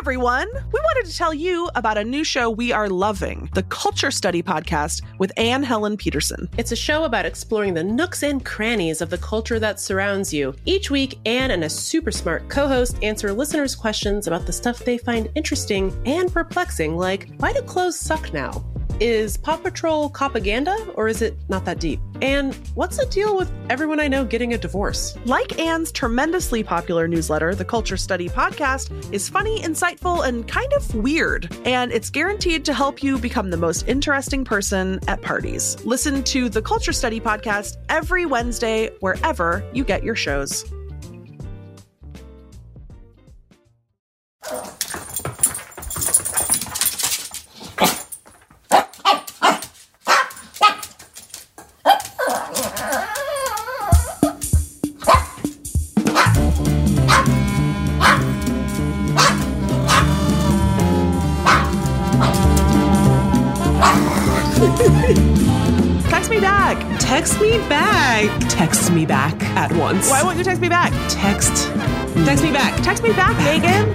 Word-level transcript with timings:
everyone. 0.00 0.48
We 0.52 0.80
wanted 0.80 1.10
to 1.10 1.16
tell 1.16 1.32
you 1.32 1.70
about 1.74 1.96
a 1.96 2.04
new 2.04 2.22
show 2.22 2.50
we 2.50 2.70
are 2.70 2.88
loving 2.88 3.48
the 3.54 3.62
Culture 3.64 4.10
Study 4.10 4.42
Podcast 4.42 5.02
with 5.18 5.32
Anne 5.38 5.62
Helen 5.62 5.96
Petersen. 5.96 6.48
It's 6.58 6.72
a 6.72 6.76
show 6.76 7.04
about 7.04 7.24
exploring 7.24 7.72
the 7.72 7.82
nooks 7.82 8.22
and 8.22 8.44
crannies 8.44 9.00
of 9.00 9.08
the 9.08 9.18
culture 9.18 9.58
that 9.58 9.80
surrounds 9.80 10.34
you. 10.34 10.54
Each 10.66 10.90
week, 10.90 11.18
Anne 11.24 11.50
and 11.50 11.64
a 11.64 11.70
super 11.70 12.10
smart 12.10 12.48
co 12.50 12.68
host 12.68 12.98
answer 13.02 13.32
listeners' 13.32 13.74
questions 13.74 14.26
about 14.26 14.44
the 14.44 14.52
stuff 14.52 14.80
they 14.80 14.98
find 14.98 15.30
interesting 15.34 15.96
and 16.04 16.32
perplexing, 16.32 16.96
like 16.96 17.30
why 17.38 17.52
do 17.52 17.62
clothes 17.62 17.98
suck 17.98 18.32
now? 18.34 18.64
Is 18.98 19.36
Paw 19.36 19.58
Patrol 19.58 20.08
propaganda 20.08 20.74
or 20.94 21.06
is 21.06 21.20
it 21.20 21.36
not 21.50 21.66
that 21.66 21.78
deep? 21.78 22.00
And 22.22 22.54
what's 22.74 22.96
the 22.96 23.04
deal 23.06 23.36
with 23.36 23.52
everyone 23.68 24.00
I 24.00 24.08
know 24.08 24.24
getting 24.24 24.54
a 24.54 24.58
divorce? 24.58 25.18
Like 25.26 25.58
Anne's 25.58 25.92
tremendously 25.92 26.62
popular 26.62 27.06
newsletter, 27.06 27.54
the 27.54 27.64
Culture 27.64 27.98
Study 27.98 28.30
Podcast 28.30 29.12
is 29.12 29.28
funny, 29.28 29.60
insightful, 29.60 30.26
and 30.26 30.48
kind 30.48 30.72
of 30.72 30.94
weird. 30.94 31.54
And 31.66 31.92
it's 31.92 32.08
guaranteed 32.08 32.64
to 32.64 32.72
help 32.72 33.02
you 33.02 33.18
become 33.18 33.50
the 33.50 33.58
most 33.58 33.86
interesting 33.86 34.44
person 34.44 34.98
at 35.08 35.20
parties. 35.20 35.76
Listen 35.84 36.22
to 36.24 36.48
the 36.48 36.62
Culture 36.62 36.92
Study 36.92 37.20
Podcast 37.20 37.76
every 37.90 38.24
Wednesday, 38.24 38.90
wherever 39.00 39.62
you 39.74 39.84
get 39.84 40.04
your 40.04 40.16
shows. 40.16 40.64
At 69.56 69.72
once. 69.72 70.10
Why 70.10 70.22
won't 70.22 70.36
you 70.36 70.44
text 70.44 70.60
me 70.60 70.68
back? 70.68 70.92
Text. 71.08 71.72
Text 72.26 72.44
me 72.44 72.52
back. 72.52 72.78
Text 72.82 73.02
me 73.02 73.10
back, 73.14 73.34
Meagan. 73.38 73.86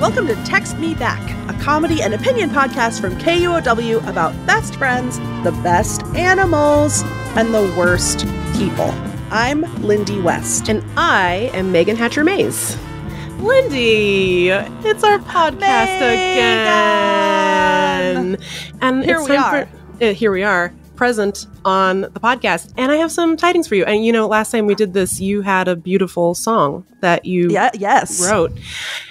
Welcome 0.00 0.26
to 0.28 0.34
Text 0.46 0.78
Me 0.78 0.94
Back, 0.94 1.20
a 1.50 1.58
comedy 1.60 2.00
and 2.00 2.14
opinion 2.14 2.48
podcast 2.48 3.02
from 3.02 3.14
KUOW 3.18 4.08
about 4.08 4.34
best 4.46 4.76
friends, 4.76 5.18
the 5.44 5.52
best 5.62 6.02
animals, 6.16 7.02
and 7.36 7.52
the 7.52 7.72
worst 7.76 8.20
people. 8.56 8.94
I'm 9.30 9.62
Lindy 9.82 10.20
West. 10.22 10.70
And 10.70 10.82
I 10.96 11.50
am 11.52 11.70
Meagan 11.70 11.96
Hatcher-Mays. 11.96 12.78
Lindy, 13.42 14.48
it's 14.50 15.02
our 15.02 15.18
podcast 15.20 15.96
again. 15.96 16.36
And 18.82 19.02
Here 19.04 19.20
we 19.20 19.26
time 19.28 19.66
for- 19.66 20.04
uh, 20.04 20.12
here 20.12 20.30
we 20.32 20.42
are, 20.42 20.72
present 20.96 21.46
on 21.64 22.02
the 22.02 22.20
podcast. 22.20 22.72
And 22.76 22.92
I 22.92 22.96
have 22.96 23.10
some 23.10 23.36
tidings 23.36 23.66
for 23.66 23.74
you. 23.76 23.84
And 23.84 24.04
you 24.04 24.12
know, 24.12 24.26
last 24.28 24.50
time 24.50 24.66
we 24.66 24.74
did 24.74 24.92
this, 24.92 25.20
you 25.20 25.40
had 25.42 25.68
a 25.68 25.76
beautiful 25.76 26.34
song 26.34 26.84
that 27.00 27.24
you 27.24 27.48
Yeah, 27.50 27.70
yes. 27.74 28.28
wrote. 28.30 28.52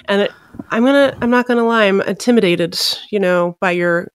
And 0.06 0.22
it, 0.22 0.30
I'm 0.70 0.84
gonna 0.84 1.16
I'm 1.20 1.30
not 1.30 1.46
gonna 1.46 1.66
lie, 1.66 1.86
I'm 1.86 2.00
intimidated, 2.00 2.78
you 3.10 3.18
know, 3.18 3.56
by 3.60 3.72
your 3.72 4.12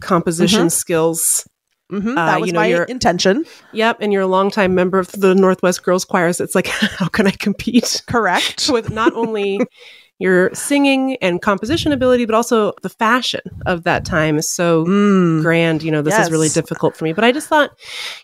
composition 0.00 0.68
skills. 0.70 1.46
Mhm, 1.92 2.12
Uh, 2.12 2.26
that 2.26 2.40
was 2.40 2.48
you 2.48 2.52
know, 2.52 2.60
my 2.60 2.84
intention. 2.88 3.44
Yep, 3.72 3.98
and 4.00 4.12
you're 4.12 4.22
a 4.22 4.26
longtime 4.26 4.74
member 4.74 4.98
of 4.98 5.12
the 5.12 5.34
Northwest 5.34 5.82
Girls 5.84 6.04
Choirs. 6.04 6.40
It's 6.40 6.54
like, 6.54 6.66
how 6.98 7.06
can 7.08 7.26
I 7.26 7.30
compete 7.30 8.02
Correct. 8.06 8.68
with 8.72 8.90
not 8.90 9.12
only 9.14 9.60
your 10.18 10.52
singing 10.54 11.16
and 11.20 11.42
composition 11.42 11.92
ability, 11.92 12.24
but 12.24 12.34
also 12.34 12.72
the 12.82 12.88
fashion 12.88 13.40
of 13.66 13.84
that 13.84 14.04
time 14.04 14.38
is 14.38 14.48
so 14.48 14.84
Mm. 14.86 15.42
grand. 15.42 15.82
You 15.82 15.92
know, 15.92 16.02
this 16.02 16.18
is 16.18 16.30
really 16.30 16.48
difficult 16.48 16.96
for 16.96 17.04
me. 17.04 17.12
But 17.12 17.22
I 17.24 17.32
just 17.32 17.48
thought, 17.48 17.70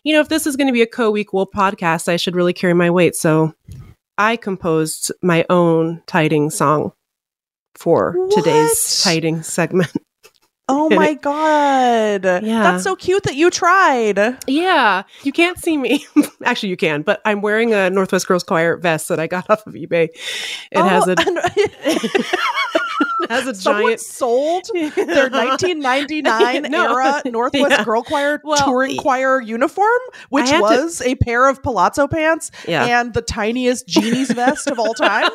you 0.03 0.15
know, 0.15 0.20
if 0.20 0.28
this 0.28 0.47
is 0.47 0.56
going 0.56 0.69
to 0.69 0.72
be 0.72 0.82
a 0.82 0.86
co-equal 0.86 1.47
podcast, 1.47 2.09
I 2.09 2.16
should 2.16 2.34
really 2.34 2.54
carry 2.54 2.75
my 2.75 2.91
weight. 2.91 3.15
So 3.15 3.53
I 4.19 4.36
composed 4.36 5.12
my 5.22 5.44
own 5.50 6.03
tiding 6.06 6.50
song 6.50 6.92
for 7.75 8.16
today's 8.31 9.03
What? 9.04 9.12
tiding 9.12 9.42
segment. 9.42 9.92
Oh 10.75 10.88
my 10.97 11.12
god. 11.15 12.25
Yeah. 12.25 12.62
That's 12.62 12.83
so 12.84 12.97
cute 12.97 13.25
that 13.25 13.34
you 13.37 13.50
tried. 13.50 14.38
Yeah, 14.47 15.03
you 15.22 15.31
can't 15.33 15.59
see 15.59 15.77
me. 15.77 16.06
Actually, 16.44 16.71
you 16.71 16.77
can, 16.78 17.03
but 17.03 17.21
I'm 17.27 17.43
wearing 17.43 17.75
a 17.75 17.91
Northwest 17.91 18.27
Girls 18.27 18.43
Choir 18.43 18.77
vest 18.78 19.09
that 19.09 19.21
I 19.21 19.27
got 19.27 19.49
off 19.50 19.66
of 19.66 19.75
eBay. 19.75 20.09
It 20.71 20.78
has 20.78 21.05
oh, 21.06 21.12
a 21.12 21.16
it 23.25 23.31
has 23.31 23.47
a 23.47 23.55
Someone 23.55 23.84
giant. 23.84 24.00
sold 24.00 24.65
their 24.75 25.31
1999 25.31 26.62
No. 26.71 26.93
era 26.99 27.22
Northwest 27.27 27.71
Yeah. 27.71 27.84
Girl 27.84 28.03
Choir 28.03 28.41
Well, 28.43 28.56
touring 28.65 28.97
choir 28.97 29.41
uniform, 29.41 30.00
which 30.31 30.49
had 30.50 30.56
to- 30.56 30.62
was 30.62 31.00
a 31.03 31.15
pair 31.16 31.49
of 31.49 31.62
palazzo 31.62 32.09
pants 32.09 32.50
Yeah. 32.66 33.00
and 33.00 33.15
the 33.15 33.22
tiniest 33.22 33.87
genie's 33.87 34.31
vest 34.33 34.66
of 34.69 34.78
all 34.78 34.94
time. 34.94 35.31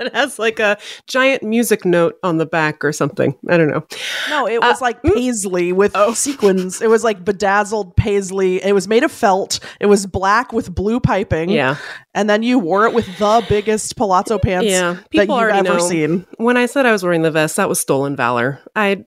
it 0.00 0.14
has 0.14 0.38
like 0.38 0.60
a 0.60 0.78
giant 1.08 1.42
music 1.42 1.84
note 1.84 2.16
on 2.22 2.36
the 2.38 2.46
back 2.46 2.84
or 2.84 2.92
something. 2.92 3.34
I 3.48 3.56
don't 3.56 3.68
know. 3.68 3.84
No, 4.30 4.46
it 4.46 4.60
was 4.60 4.80
like 4.82 5.02
mm. 5.02 5.14
paisley 5.14 5.72
with 5.72 5.92
Oh. 5.94 6.12
sequins. 6.12 6.82
It 6.82 6.90
was 6.90 7.02
like 7.02 7.24
bedazzled 7.24 7.96
paisley. 7.96 8.62
It 8.62 8.74
was 8.74 8.86
made 8.86 9.02
of 9.04 9.10
felt. 9.10 9.58
It 9.80 9.86
was 9.86 10.04
black 10.06 10.52
with 10.52 10.74
blue 10.74 11.00
piping. 11.00 11.48
Yeah, 11.48 11.76
And 12.14 12.28
then 12.28 12.42
you 12.42 12.58
wore 12.58 12.84
it 12.84 12.92
with 12.92 13.06
the 13.18 13.42
biggest 13.48 13.96
palazzo 13.96 14.38
pants 14.38 14.66
yeah. 14.68 14.92
that 14.94 15.10
People 15.10 15.36
you've 15.36 15.42
already 15.42 15.66
ever 15.66 15.78
know. 15.78 15.88
seen. 15.88 16.26
When 16.36 16.58
I 16.58 16.66
said 16.66 16.84
I 16.84 16.92
was 16.92 17.02
wearing 17.02 17.22
the 17.22 17.30
vest, 17.30 17.56
that 17.56 17.68
was 17.70 17.80
stolen 17.80 18.14
valor. 18.16 18.60
I, 18.76 19.04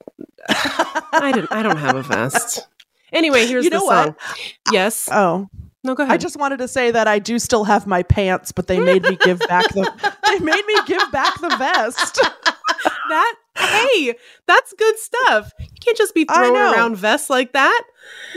I 0.49 1.31
didn't. 1.33 1.51
I 1.51 1.61
don't 1.61 1.77
have 1.77 1.95
a 1.95 2.01
vest. 2.03 2.67
Anyway, 3.13 3.45
here's 3.47 3.65
You 3.65 3.69
the 3.69 3.77
know 3.77 3.87
song. 3.87 4.07
what? 4.07 4.17
Yes. 4.71 5.07
Oh, 5.11 5.47
No, 5.83 5.93
go 5.95 6.03
ahead. 6.03 6.13
I 6.13 6.17
just 6.17 6.37
wanted 6.37 6.57
to 6.57 6.67
say 6.67 6.91
that 6.91 7.07
I 7.07 7.19
do 7.19 7.37
still 7.39 7.63
have 7.65 7.85
my 7.87 8.03
pants, 8.03 8.51
but 8.51 8.67
they 8.67 8.79
made 8.79 9.03
me 9.03 9.17
give 9.23 9.39
back 9.47 9.67
the 9.73 10.13
they 10.27 10.39
made 10.39 10.65
me 10.65 10.75
give 10.87 11.11
back 11.11 11.39
the 11.39 11.55
vest. 11.57 12.15
that. 13.09 13.35
Hey, 13.57 14.16
that's 14.47 14.73
good 14.73 14.97
stuff. 14.99 15.51
You 15.59 15.67
can't 15.83 15.97
just 15.97 16.13
be 16.13 16.25
I 16.29 16.35
throwing 16.35 16.53
know. 16.55 16.73
around 16.73 16.97
vests 16.97 17.29
like 17.29 17.53
that. 17.53 17.83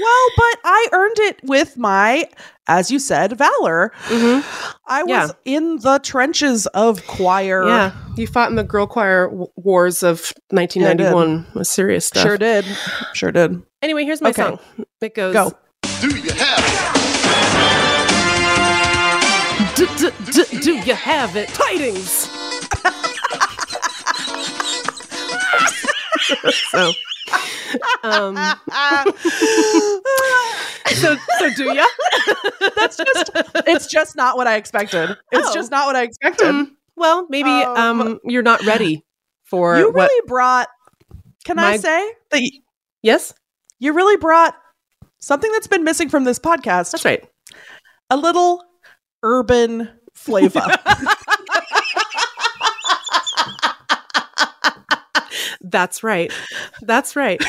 Well, 0.01 0.29
but 0.37 0.59
I 0.65 0.87
earned 0.93 1.19
it 1.19 1.41
with 1.43 1.77
my, 1.77 2.29
as 2.69 2.91
you 2.91 2.99
said, 2.99 3.37
valor. 3.37 3.93
Mm-hmm. 4.05 4.77
I 4.87 5.03
was 5.03 5.11
Yeah. 5.11 5.57
in 5.57 5.79
the 5.79 5.99
trenches 6.03 6.67
of 6.69 7.07
choir. 7.07 7.67
Yeah, 7.67 7.93
you 8.17 8.27
fought 8.27 8.49
in 8.51 8.57
the 8.57 8.63
girl 8.65 8.87
choir 8.87 9.27
w- 9.29 9.49
wars 9.57 10.03
of 10.03 10.33
1991. 10.51 11.47
was 11.55 11.69
serious 11.69 12.07
stuff. 12.07 12.23
Sure 12.23 12.39
did. 12.39 12.65
Sure 13.15 13.33
did. 13.33 13.61
Anyway, 13.83 14.05
here's 14.05 14.21
my 14.23 14.31
Okay. 14.31 14.43
song. 14.43 14.59
It 15.01 15.15
goes. 15.15 15.33
Go. 15.35 15.53
Do 16.01 16.09
you 16.17 16.31
have 16.33 16.65
it? 16.65 16.89
D- 19.77 19.87
d- 19.99 20.11
d- 20.33 20.61
do 20.61 20.73
you 20.75 20.95
have 20.95 21.37
it? 21.37 21.49
Tidings. 21.51 22.29
so, 26.71 26.93
um, 28.03 28.37
so, 30.95 31.17
so 31.39 31.51
do 31.57 31.65
you? 31.75 31.87
That's 32.77 32.97
just 32.97 33.31
it's 33.67 33.87
just 33.87 34.17
not 34.17 34.37
what 34.37 34.47
I 34.47 34.57
expected. 34.57 35.17
It's 35.33 35.49
Oh. 35.49 35.55
just 35.55 35.71
not 35.71 35.87
what 35.87 35.97
I 35.97 36.03
expected. 36.03 36.47
Mm, 36.47 36.71
well, 36.97 37.27
maybe 37.29 37.51
um, 37.51 38.01
Um, 38.01 38.19
you're 38.25 38.43
not 38.43 38.65
ready 38.65 39.05
for 39.45 39.79
you 39.79 39.91
really 39.93 40.27
brought 40.27 40.69
can 41.45 41.59
I 41.59 41.77
say 41.79 42.13
that 42.31 42.41
y- 42.41 42.51
Yes, 43.03 43.33
you 43.79 43.93
really 43.93 44.17
brought 44.17 44.55
something 45.21 45.51
that's 45.53 45.67
been 45.69 45.85
missing 45.85 46.09
from 46.09 46.25
this 46.25 46.39
podcast. 46.39 46.91
that's 46.93 47.05
right. 47.05 47.25
a 48.11 48.17
little 48.17 48.63
urban 49.23 49.89
flavor. 50.15 50.61
That's 55.71 56.03
right. 56.03 56.33
That's 56.83 57.17
right. 57.17 57.43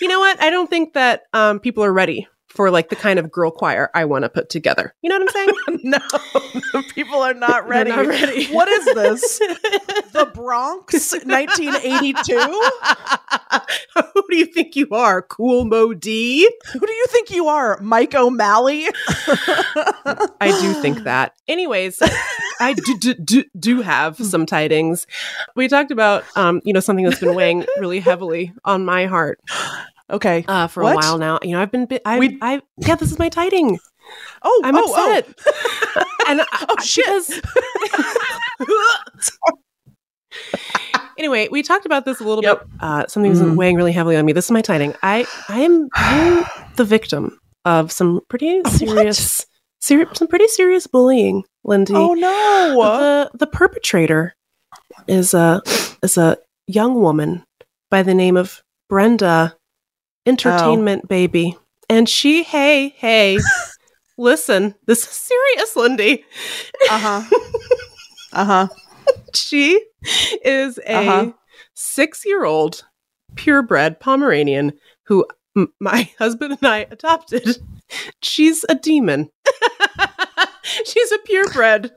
you 0.00 0.08
know 0.08 0.20
what? 0.20 0.40
I 0.42 0.50
don't 0.50 0.70
think 0.70 0.94
that 0.94 1.22
um, 1.32 1.60
people 1.60 1.84
are 1.84 1.92
ready 1.92 2.26
for 2.48 2.70
like 2.70 2.88
the 2.88 2.96
kind 2.96 3.18
of 3.18 3.30
girl 3.30 3.50
choir 3.50 3.90
I 3.94 4.04
want 4.04 4.24
to 4.24 4.28
put 4.28 4.48
together. 4.48 4.94
You 5.02 5.10
know 5.10 5.18
what 5.18 5.28
I'm 5.28 5.56
saying? 5.68 5.80
no, 6.74 6.82
people 6.94 7.20
are 7.20 7.34
not 7.34 7.68
ready. 7.68 7.90
not 7.90 8.06
ready. 8.06 8.46
What 8.46 8.68
is 8.68 8.84
this? 8.86 9.38
the 10.12 10.30
Bronx, 10.34 11.12
1982? 11.12 12.34
Who 14.14 14.24
do 14.28 14.36
you 14.36 14.46
think 14.46 14.74
you 14.76 14.88
are, 14.90 15.22
Kool 15.22 15.66
Moe 15.66 15.94
Dee? 15.94 16.50
Who 16.72 16.80
do 16.80 16.92
you 16.92 17.06
think 17.08 17.30
you 17.30 17.48
are, 17.48 17.78
Mike 17.80 18.14
O'Malley? 18.14 18.86
I 20.40 20.56
do 20.60 20.72
think 20.80 21.04
that. 21.04 21.34
Anyways, 21.46 22.02
I 22.60 22.72
do, 22.74 22.98
do, 22.98 23.14
do, 23.14 23.44
do 23.58 23.80
have 23.82 24.16
some 24.16 24.46
tidings. 24.46 25.06
We 25.54 25.68
talked 25.68 25.90
about, 25.90 26.24
um, 26.36 26.60
you 26.64 26.72
know, 26.72 26.80
something 26.80 27.04
that's 27.04 27.20
been 27.20 27.34
weighing 27.34 27.64
really 27.78 28.00
heavily 28.00 28.52
on 28.64 28.84
my 28.84 29.06
heart 29.06 29.40
Okay. 30.10 30.44
uh, 30.48 30.66
for 30.68 30.82
What? 30.82 30.92
a 30.94 30.96
while 30.96 31.18
now. 31.18 31.38
You 31.42 31.52
know, 31.52 31.60
I've 31.62 31.70
been, 31.70 31.86
bi- 31.86 32.00
I, 32.04 32.18
We- 32.18 32.38
I, 32.40 32.60
yeah, 32.78 32.96
this 32.96 33.10
is 33.12 33.18
my 33.18 33.28
tiding. 33.28 33.78
Oh, 34.42 34.62
I'm 34.64 34.74
oh, 34.76 35.20
upset. 35.22 36.06
and 36.28 36.40
Oh, 36.40 36.76
shit. 36.82 37.04
because- 37.06 37.40
anyway, 41.18 41.48
we 41.50 41.62
talked 41.62 41.86
about 41.86 42.04
this 42.04 42.20
a 42.20 42.24
little 42.24 42.42
Yep. 42.44 42.60
bit. 42.60 42.68
Uh, 42.80 43.06
something's 43.06 43.40
Mhm. 43.40 43.56
weighing 43.56 43.76
really 43.76 43.92
heavily 43.92 44.16
on 44.16 44.24
me. 44.24 44.32
This 44.32 44.46
is 44.46 44.50
my 44.50 44.62
tiding. 44.62 44.94
I 45.02 45.26
I 45.48 45.60
am 45.60 45.88
I'm 45.94 46.44
the 46.76 46.84
victim 46.84 47.38
of 47.64 47.92
some 47.92 48.20
pretty 48.28 48.62
serious, 48.68 49.44
seri- 49.80 50.06
some 50.14 50.28
pretty 50.28 50.48
serious 50.48 50.86
bullying, 50.86 51.44
Lindy. 51.64 51.94
Oh, 51.94 52.14
no. 52.14 52.74
the 52.98 53.30
the 53.38 53.46
perpetrator 53.46 54.34
is 55.06 55.34
a 55.34 55.62
is 56.02 56.16
a 56.18 56.38
young 56.66 56.94
woman 57.00 57.44
by 57.90 58.02
the 58.02 58.14
name 58.14 58.36
of 58.36 58.62
Brenda 58.88 59.56
Entertainment 60.26 61.02
Oh. 61.04 61.08
Baby. 61.08 61.56
And 61.88 62.08
she 62.08 62.42
hey, 62.42 62.90
hey, 62.90 63.38
listen, 64.18 64.74
this 64.86 65.02
is 65.02 65.08
serious, 65.08 65.76
Lindy. 65.76 66.24
Uh 66.90 66.98
huh. 66.98 67.38
Uh 68.30 68.44
huh. 68.44 68.68
She 69.34 69.82
is 70.44 70.76
a 70.86 70.94
Uh-huh. 70.96 71.32
6-year-old 71.76 72.84
purebred 73.36 74.00
Pomeranian 74.00 74.72
who 75.06 75.24
m- 75.56 75.72
my 75.80 76.10
husband 76.18 76.58
and 76.60 76.66
I 76.70 76.86
adopted. 76.90 77.56
She's 78.22 78.64
a 78.68 78.74
demon. 78.74 79.30
She's 80.84 81.12
a 81.12 81.18
purebred 81.18 81.90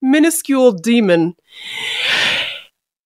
minuscule 0.00 0.72
demon. 0.72 1.34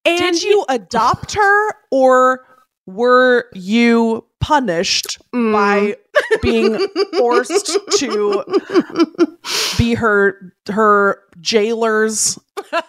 And 0.04 0.18
Did 0.34 0.42
you 0.42 0.64
adopt 0.68 1.34
her 1.34 1.74
or 1.90 2.45
were 2.86 3.46
you 3.54 4.24
punished 4.40 5.18
Mm. 5.34 5.52
by 5.52 5.96
being 6.42 6.78
forced 7.18 7.66
to 7.98 8.44
be 9.78 9.94
her 9.94 10.52
her 10.68 11.20
jailers 11.40 12.38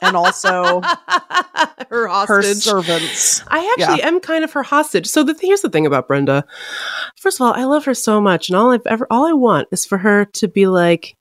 and 0.01 0.15
also 0.15 0.81
her 1.89 2.07
her 2.27 2.41
servants? 2.43 3.41
I 3.47 3.73
actually 3.77 4.03
am 4.03 4.19
kind 4.19 4.43
of 4.43 4.51
her 4.53 4.63
hostage. 4.63 5.07
So 5.07 5.23
the 5.23 5.35
here's 5.41 5.61
the 5.61 5.69
thing 5.69 5.85
about 5.85 6.07
Brenda. 6.07 6.45
First 7.17 7.39
of 7.41 7.45
all, 7.47 7.53
I 7.53 7.65
love 7.65 7.85
her 7.85 7.93
so 7.93 8.21
much, 8.21 8.49
and 8.49 8.55
all 8.55 8.71
I've 8.71 8.85
ever 8.85 9.07
all 9.09 9.25
I 9.27 9.33
want 9.33 9.67
is 9.71 9.85
for 9.85 9.97
her 9.97 10.25
to 10.33 10.47
be 10.47 10.67
like, 10.67 11.15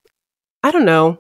I 0.63 0.71
don't 0.71 0.85
know, 0.85 1.19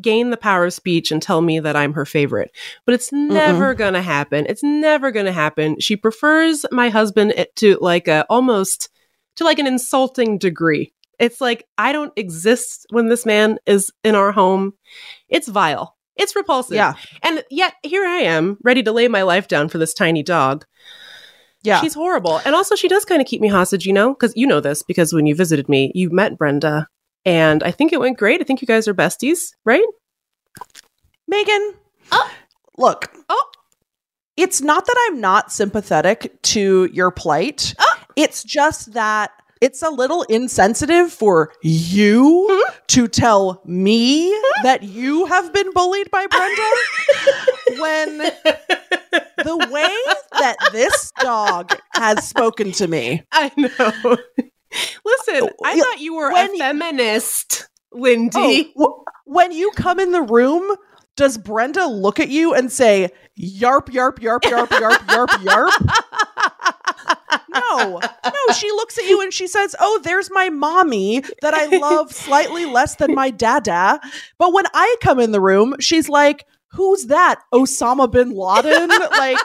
gain 0.00 0.30
the 0.30 0.36
power 0.36 0.64
of 0.64 0.72
speech 0.72 1.10
and 1.10 1.22
tell 1.22 1.40
me 1.40 1.60
that 1.60 1.76
I'm 1.76 1.92
her 1.92 2.06
favorite. 2.06 2.50
But 2.86 2.94
it's 2.94 3.12
never 3.12 3.74
gonna 3.74 4.02
happen. 4.02 4.46
It's 4.48 4.62
never 4.62 5.10
gonna 5.10 5.32
happen. 5.32 5.78
She 5.80 5.96
prefers 5.96 6.64
my 6.70 6.88
husband 6.88 7.34
eh, 7.36 7.46
to 7.56 7.78
like 7.80 8.08
a 8.08 8.24
almost 8.30 8.88
to 9.36 9.44
like 9.44 9.58
an 9.58 9.66
insulting 9.66 10.38
degree. 10.38 10.92
It's 11.18 11.40
like 11.40 11.66
I 11.78 11.92
don't 11.92 12.12
exist 12.16 12.86
when 12.90 13.08
this 13.08 13.26
man 13.26 13.58
is 13.66 13.92
in 14.02 14.14
our 14.14 14.32
home. 14.32 14.72
It's 15.28 15.48
vile. 15.48 15.96
It's 16.16 16.36
repulsive. 16.36 16.76
Yeah. 16.76 16.94
And 17.22 17.42
yet 17.50 17.74
here 17.82 18.04
I 18.04 18.18
am, 18.18 18.58
ready 18.62 18.82
to 18.82 18.92
lay 18.92 19.08
my 19.08 19.22
life 19.22 19.48
down 19.48 19.68
for 19.68 19.78
this 19.78 19.94
tiny 19.94 20.22
dog. 20.22 20.66
Yeah. 21.62 21.80
She's 21.80 21.94
horrible. 21.94 22.40
And 22.44 22.54
also, 22.54 22.74
she 22.74 22.88
does 22.88 23.04
kind 23.04 23.20
of 23.20 23.26
keep 23.26 23.40
me 23.40 23.48
hostage, 23.48 23.86
you 23.86 23.92
know? 23.92 24.14
Because 24.14 24.32
you 24.36 24.46
know 24.46 24.60
this, 24.60 24.82
because 24.82 25.12
when 25.12 25.26
you 25.26 25.34
visited 25.34 25.68
me, 25.68 25.92
you 25.94 26.10
met 26.10 26.36
Brenda. 26.36 26.88
And 27.24 27.62
I 27.62 27.70
think 27.70 27.92
it 27.92 28.00
went 28.00 28.18
great. 28.18 28.40
I 28.40 28.44
think 28.44 28.60
you 28.60 28.66
guys 28.66 28.88
are 28.88 28.94
besties, 28.94 29.50
right? 29.64 29.84
Meagan, 31.28 31.74
Oh. 32.10 32.30
look. 32.76 33.12
Oh. 33.28 33.44
It's 34.36 34.60
not 34.60 34.86
that 34.86 34.96
I'm 35.08 35.20
not 35.20 35.52
sympathetic 35.52 36.40
to 36.42 36.88
your 36.92 37.10
plight. 37.10 37.74
Oh. 37.78 37.94
It's 38.16 38.42
just 38.42 38.92
that 38.94 39.30
it's 39.60 39.82
a 39.82 39.90
little 39.90 40.22
insensitive 40.24 41.12
for 41.12 41.52
you 41.62 42.48
Hmm? 42.50 42.72
to 42.88 43.06
tell 43.08 43.62
me 43.64 44.30
that 44.64 44.82
you 44.82 45.26
have 45.26 45.52
been 45.52 45.72
bullied 45.72 46.10
by 46.10 46.26
Brenda 46.26 46.70
when 47.80 48.18
the 48.18 49.68
way 49.70 49.88
that 50.40 50.56
this 50.72 51.12
dog 51.20 51.72
has 51.94 52.26
spoken 52.26 52.72
to 52.72 52.88
me. 52.88 53.22
I 53.30 53.52
know. 53.56 54.16
Listen, 55.04 55.42
oh, 55.42 55.50
I 55.64 55.74
Yeah, 55.74 55.82
thought 55.82 56.00
you 56.00 56.14
were 56.16 56.30
a 56.30 56.44
you- 56.44 56.58
feminist, 56.58 57.68
oh, 57.94 57.98
Lindy. 58.00 58.72
Oh, 58.76 59.04
wh- 59.04 59.28
when 59.28 59.52
you 59.52 59.70
come 59.76 59.98
in 60.00 60.12
the 60.12 60.22
room, 60.22 60.74
does 61.16 61.36
Brenda 61.38 61.86
look 61.86 62.18
at 62.20 62.28
you 62.28 62.54
and 62.54 62.72
say, 62.72 63.10
yarp, 63.38 63.86
yarp, 63.88 64.18
yarp, 64.18 64.40
yarp, 64.42 64.68
yarp, 64.68 64.98
yarp, 65.08 65.28
yarp? 65.28 66.74
No, 67.54 68.00
no, 68.24 68.54
she 68.54 68.70
looks 68.70 68.96
at 68.98 69.04
you 69.04 69.20
and 69.20 69.32
she 69.32 69.46
says, 69.46 69.76
Oh, 69.78 70.00
there's 70.02 70.30
my 70.30 70.48
mommy 70.48 71.22
that 71.42 71.52
I 71.54 71.66
love 71.66 72.10
slightly 72.12 72.64
less 72.64 72.96
than 72.96 73.14
my 73.14 73.30
dada. 73.30 74.00
But 74.38 74.52
when 74.54 74.64
I 74.72 74.96
come 75.02 75.20
in 75.20 75.32
the 75.32 75.40
room, 75.40 75.74
she's 75.78 76.08
like, 76.08 76.46
Who's 76.72 77.06
that? 77.06 77.40
Osama 77.52 78.10
bin 78.10 78.30
Laden? 78.30 78.88
Like, 78.88 79.38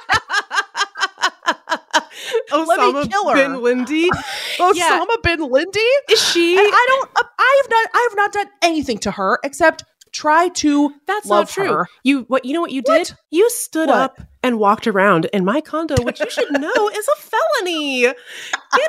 Osama 2.51 3.33
bin 3.33 3.61
Lindy. 3.61 4.09
Osama 4.57 5.21
bin 5.23 5.39
Lindy? 5.41 5.79
Is 6.09 6.21
she? 6.21 6.57
And 6.57 6.67
I 6.67 6.85
don't, 6.89 7.09
uh, 7.15 7.23
I 7.37 7.61
have 7.63 7.69
not, 7.71 7.89
I 7.93 8.07
have 8.09 8.15
not 8.17 8.33
done 8.33 8.47
anything 8.61 8.97
to 8.99 9.11
her 9.11 9.39
except 9.43 9.83
try 10.13 10.47
to 10.49 10.91
That's 11.05 11.27
not 11.27 11.49
true. 11.49 11.67
her. 11.71 11.87
You 12.03 12.21
what 12.27 12.45
you 12.45 12.53
know 12.53 12.61
what 12.61 12.71
you 12.71 12.81
What? 12.85 13.07
did? 13.07 13.17
You 13.29 13.49
stood 13.49 13.89
What? 13.89 13.97
up 13.99 14.21
and 14.41 14.57
walked 14.57 14.87
around 14.87 15.25
in 15.25 15.43
my 15.43 15.59
condo, 15.61 16.01
which 16.03 16.19
you 16.21 16.29
should 16.29 16.49
know 16.51 16.89
is 16.89 17.07
a 17.07 17.21
felony. 17.21 18.01
Get 18.03 18.15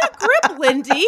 a 0.04 0.10
grip, 0.18 0.58
Lindy. 0.58 1.04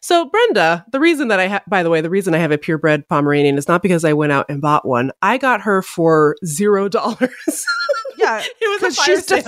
So 0.00 0.26
Brenda, 0.28 0.84
the 0.90 0.98
reason 1.00 1.28
that 1.28 1.38
I 1.40 1.46
have 1.46 1.62
by 1.68 1.82
the 1.82 1.90
way, 1.90 2.00
the 2.00 2.10
reason 2.10 2.34
I 2.34 2.38
have 2.38 2.50
a 2.52 2.58
purebred 2.58 3.08
Pomeranian 3.08 3.56
is 3.56 3.68
not 3.68 3.80
because 3.80 4.04
I 4.04 4.12
went 4.12 4.32
out 4.32 4.46
and 4.48 4.60
bought 4.60 4.86
one. 4.86 5.12
I 5.22 5.38
got 5.38 5.62
her 5.62 5.80
for 5.82 6.36
zero 6.44 6.88
dollars. 6.88 7.64
Yeah, 8.16 8.40
it 8.42 8.82
was 8.82 8.92
a 8.92 8.94
fire 8.96 9.16
she's 9.16 9.26
def- 9.26 9.44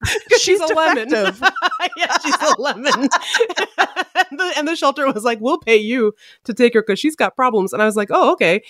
sale. 0.04 0.38
she's 0.38 0.60
a 0.60 0.74
lemon. 0.74 1.08
yeah, 1.96 2.18
she's 2.22 2.34
a 2.34 2.54
lemon. 2.60 2.92
and, 2.96 4.38
the, 4.40 4.52
and 4.56 4.68
the 4.68 4.76
shelter 4.76 5.10
was 5.12 5.24
like, 5.24 5.40
"We'll 5.40 5.58
pay 5.58 5.76
you 5.76 6.14
to 6.44 6.54
take 6.54 6.74
her 6.74 6.82
because 6.82 6.98
she's 6.98 7.16
got 7.16 7.36
problems." 7.36 7.72
And 7.72 7.82
I 7.82 7.86
was 7.86 7.96
like, 7.96 8.08
"Oh, 8.10 8.32
okay." 8.32 8.62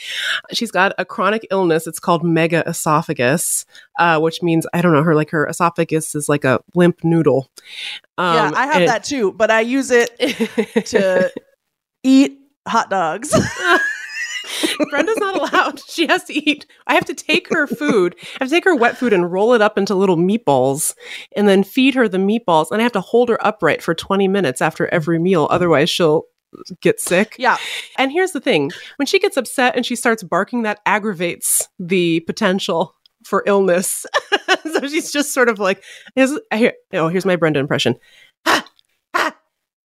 She's 0.52 0.70
got 0.70 0.92
a 0.98 1.04
chronic 1.04 1.46
illness. 1.50 1.86
It's 1.86 1.98
called 2.00 2.24
mega 2.24 2.62
esophagus, 2.68 3.66
uh, 3.98 4.18
which 4.20 4.42
means 4.42 4.66
I 4.72 4.82
don't 4.82 4.92
know. 4.92 5.02
Her 5.02 5.14
like 5.14 5.30
her 5.30 5.46
esophagus 5.46 6.14
is 6.14 6.28
like 6.28 6.44
a 6.44 6.60
limp 6.74 7.02
noodle. 7.04 7.48
Um, 8.18 8.34
yeah, 8.34 8.52
I 8.54 8.66
have 8.66 8.76
and- 8.76 8.88
that 8.88 9.04
too, 9.04 9.32
but 9.32 9.50
I 9.50 9.60
use 9.60 9.90
it 9.90 10.16
to 10.86 11.32
eat 12.02 12.38
hot 12.66 12.90
dogs. 12.90 13.34
Brenda's 14.90 15.16
not 15.18 15.36
allowed. 15.36 15.80
She 15.80 16.06
has 16.06 16.24
to 16.24 16.34
eat. 16.34 16.66
I 16.86 16.94
have 16.94 17.04
to 17.06 17.14
take 17.14 17.48
her 17.50 17.66
food. 17.66 18.16
I 18.20 18.44
have 18.44 18.48
to 18.48 18.54
take 18.54 18.64
her 18.64 18.76
wet 18.76 18.96
food 18.96 19.12
and 19.12 19.30
roll 19.30 19.54
it 19.54 19.62
up 19.62 19.78
into 19.78 19.94
little 19.94 20.16
meatballs 20.16 20.94
and 21.36 21.48
then 21.48 21.64
feed 21.64 21.94
her 21.94 22.08
the 22.08 22.18
meatballs. 22.18 22.70
And 22.70 22.80
I 22.80 22.82
have 22.82 22.92
to 22.92 23.00
hold 23.00 23.28
her 23.28 23.44
upright 23.44 23.82
for 23.82 23.94
20 23.94 24.28
minutes 24.28 24.60
after 24.60 24.86
every 24.88 25.18
meal. 25.18 25.48
Otherwise, 25.50 25.90
she'll 25.90 26.24
get 26.80 27.00
sick. 27.00 27.36
yeah, 27.38 27.56
And 27.98 28.12
here's 28.12 28.32
the 28.32 28.40
thing 28.40 28.70
when 28.96 29.06
she 29.06 29.18
gets 29.18 29.36
upset 29.36 29.76
and 29.76 29.84
she 29.84 29.96
starts 29.96 30.22
barking, 30.22 30.62
that 30.62 30.80
aggravates 30.86 31.68
the 31.78 32.20
potential 32.20 32.94
for 33.24 33.42
illness. 33.46 34.06
so 34.72 34.86
she's 34.86 35.10
just 35.12 35.34
sort 35.34 35.48
of 35.48 35.58
like, 35.58 35.82
here's, 36.14 36.38
here, 36.54 36.72
oh, 36.92 37.08
here's 37.08 37.26
my 37.26 37.36
Brenda 37.36 37.60
impression. 37.60 37.96
Ha, 38.46 38.64
ha, 39.14 39.36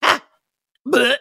ha, 0.03 0.23
bleh. 0.87 1.15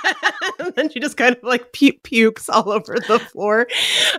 and 0.58 0.74
then 0.74 0.90
she 0.90 1.00
just 1.00 1.16
kind 1.16 1.36
of 1.36 1.42
like 1.42 1.72
pu- 1.72 1.98
pukes 2.02 2.48
all 2.48 2.70
over 2.70 2.96
the 3.08 3.18
floor. 3.18 3.66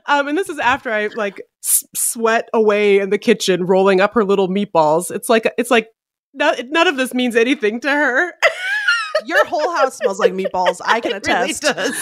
Um, 0.06 0.27
and 0.27 0.38
this 0.38 0.50
is 0.50 0.60
after 0.60 0.92
I 0.92 1.08
like 1.08 1.42
s- 1.63 1.84
sweat 1.96 2.50
away 2.53 3.00
in 3.00 3.10
the 3.10 3.18
kitchen, 3.18 3.65
rolling 3.65 4.01
up 4.01 4.13
her 4.13 4.24
little 4.24 4.48
meatballs. 4.50 5.12
It's 5.12 5.30
like 5.30 5.51
it's 5.58 5.72
like 5.72 5.89
no, 6.34 6.53
none 6.70 6.88
of 6.88 6.98
this 6.98 7.13
means 7.13 7.36
anything 7.36 7.80
to 7.82 7.89
her. 7.89 8.34
your 9.25 9.46
whole 9.46 9.72
house 9.75 9.98
smells 9.98 10.18
like 10.20 10.34
meatballs. 10.34 10.82
I 10.84 11.00
can 11.00 11.12
really 11.27 11.51
attest. 11.51 11.62
does. 11.62 11.96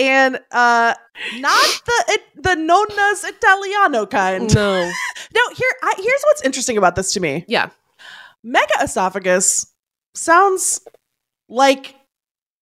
and 0.00 0.36
uh, 0.50 0.94
not 1.38 1.80
the 1.86 2.04
it, 2.08 2.22
the 2.42 2.54
nonna's 2.54 3.24
Italiano 3.24 4.06
kind. 4.06 4.54
No. 4.54 4.80
No, 5.34 5.40
here 5.54 5.70
I, 5.82 5.94
here's 5.98 6.22
what's 6.24 6.42
interesting 6.42 6.78
about 6.78 6.96
this 6.96 7.12
to 7.12 7.20
me. 7.20 7.44
Yeah. 7.48 7.70
Mega 8.42 8.74
esophagus 8.82 9.66
sounds 10.14 10.80
like 11.48 11.95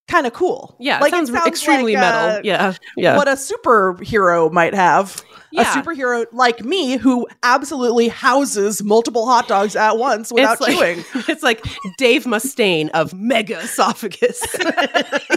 kind 0.09 0.27
of 0.27 0.33
cool. 0.33 0.77
Yeah. 0.79 1.01
like 1.01 1.13
it 1.13 1.27
sounds, 1.27 1.47
extremely 1.47 1.95
like, 1.95 2.03
metal. 2.03 2.39
uh, 2.39 2.41
yeah. 2.45 2.75
Yeah. 2.97 3.17
What 3.17 3.29
a 3.29 3.33
superhero 3.33 4.51
might 4.53 4.75
have. 4.75 5.23
Yeah. 5.55 5.79
A 5.79 5.83
superhero 5.83 6.27
like 6.33 6.65
me 6.65 6.97
who 6.97 7.27
absolutely 7.43 8.09
houses 8.09 8.83
multiple 8.83 9.27
hot 9.27 9.49
dogs 9.49 9.77
at 9.77 9.97
once 9.99 10.33
without 10.33 10.61
like- 10.61 10.77
chewing. 10.77 11.05
it's 11.29 11.43
like 11.43 11.65
Dave 11.99 12.25
Mustaine 12.25 12.91
of 12.91 13.15
mega 13.15 13.59
esophagus. 13.61 14.43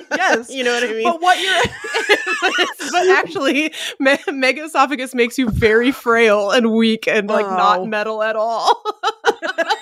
Yes. 0.09 0.49
You 0.49 0.63
know 0.63 0.73
what 0.73 0.83
I 0.83 0.93
mean? 0.93 1.03
But 1.03 1.21
what 1.21 1.39
you're 1.39 2.65
but 2.91 3.07
actually, 3.17 3.71
me- 3.99 4.17
mega 4.31 4.63
esophagus 4.63 5.13
makes 5.13 5.37
you 5.37 5.47
very 5.49 5.91
frail 5.91 6.49
and 6.51 6.71
weak 6.71 7.07
and 7.07 7.27
like 7.29 7.45
Oh. 7.45 7.55
not 7.55 7.87
metal 7.87 8.23
at 8.23 8.35
all. 8.35 8.81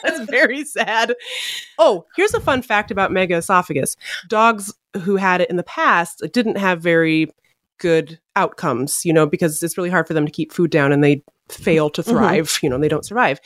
That's 0.04 0.20
very 0.30 0.66
sad. 0.66 1.16
Oh, 1.80 2.06
here's 2.18 2.34
a 2.34 2.42
fun 2.42 2.62
fact 2.64 2.92
about 2.92 3.12
mega 3.12 3.38
esophagus. 3.38 3.96
Dogs 4.28 4.74
who 5.04 5.16
had 5.16 5.42
it 5.42 5.50
in 5.50 5.56
the 5.56 5.64
past 5.64 6.22
didn't 6.34 6.58
have 6.58 6.82
very 6.82 7.32
good 7.80 8.20
outcomes, 8.36 9.04
you 9.06 9.14
know, 9.14 9.26
because 9.26 9.62
it's 9.62 9.78
really 9.78 9.90
hard 9.90 10.08
for 10.08 10.14
them 10.14 10.26
to 10.26 10.32
keep 10.32 10.52
food 10.52 10.72
down 10.72 10.92
and 10.92 11.04
they 11.04 11.24
fail 11.50 11.90
to 11.92 12.02
thrive, 12.04 12.58
you 12.64 12.70
know, 12.70 12.78
they 12.80 12.88
don't 12.88 13.06
survive. 13.06 13.40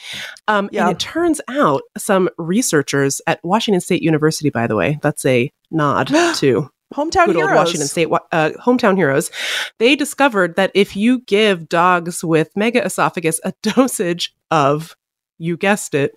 Um, 0.48 0.69
Yeah. 0.71 0.83
And 0.83 0.91
it 0.91 1.00
turns 1.00 1.41
out 1.48 1.81
some 1.98 2.29
researchers 2.38 3.21
at 3.27 3.43
Washington 3.43 3.81
State 3.81 4.01
University, 4.01 4.50
by 4.50 4.67
the 4.67 4.75
way, 4.75 5.00
that's 5.01 5.25
a 5.25 5.51
nod 5.71 6.07
to 6.36 6.69
Hometown 6.93 7.27
good 7.27 7.36
heroes. 7.36 7.50
old 7.51 7.55
Washington 7.57 7.88
State 7.88 8.07
uh, 8.31 8.50
hometown 8.59 8.95
heroes, 8.95 9.29
they 9.77 9.95
discovered 9.95 10.55
that 10.55 10.71
if 10.74 10.95
you 10.95 11.19
give 11.21 11.69
dogs 11.69 12.24
with 12.24 12.50
mega 12.55 12.83
esophagus 12.83 13.39
a 13.43 13.53
dosage 13.62 14.33
of, 14.50 14.95
you 15.38 15.55
guessed 15.55 15.93
it, 15.93 16.13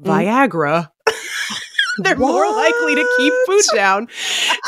Mm. 0.00 0.04
They're 2.02 2.16
more 2.16 2.46
likely 2.50 2.94
to 2.94 3.14
keep 3.18 3.32
food 3.46 3.62
down. 3.74 4.08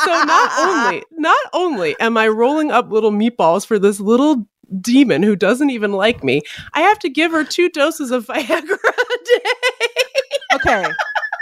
So 0.05 0.23
not 0.25 0.51
only, 0.59 1.03
not 1.13 1.47
only 1.53 1.97
am 2.01 2.17
I 2.17 2.29
rolling 2.29 2.71
up 2.71 2.91
little 2.91 3.13
meatballs 3.13 3.67
for 3.67 3.79
this 3.79 4.01
little 4.01 4.47
demon 4.81 5.23
who 5.23 5.35
doesn't 5.37 5.71
even 5.71 5.93
like 5.93 6.23
me, 6.25 6.43
I 6.75 6.81
have 6.83 6.99
to 7.01 7.09
give 7.09 7.33
her 7.33 7.45
two 7.45 7.69
doses 7.71 8.11
of 8.11 8.27
Viagra 8.29 8.77
a 8.77 9.25
day. 9.25 9.51
okay. 10.55 10.85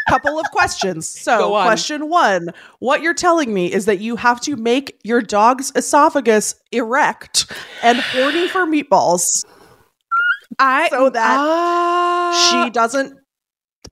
Couple 0.09 0.39
of 0.39 0.47
questions. 0.53 1.09
So, 1.09 1.55
on. 1.55 1.67
question 1.67 2.09
one 2.09 2.51
What 2.79 3.03
you're 3.03 3.13
telling 3.13 3.53
me 3.53 3.73
is 3.73 3.87
that 3.87 3.99
you 3.99 4.15
have 4.15 4.41
to 4.43 4.55
make 4.55 5.01
your 5.03 5.21
dog's 5.21 5.73
esophagus 5.75 6.55
erect 6.71 7.51
and 7.83 7.99
horny 7.99 8.47
for 8.47 8.67
meatballs 8.67 9.25
I 10.61 10.89
so 10.91 11.11
that 11.11 11.37
Ah. 11.41 12.63
she 12.65 12.71
doesn't 12.71 13.19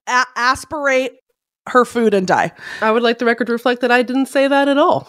a- 0.06 0.24
aspirate 0.36 1.12
her 1.68 1.84
food 1.84 2.14
and 2.14 2.26
die. 2.26 2.52
I 2.80 2.90
would 2.90 3.02
like 3.02 3.18
the 3.18 3.24
record 3.24 3.46
to 3.46 3.52
reflect 3.52 3.80
that 3.80 3.90
I 3.90 4.02
didn't 4.02 4.26
say 4.26 4.48
that 4.48 4.68
at 4.68 4.78
all. 4.78 5.08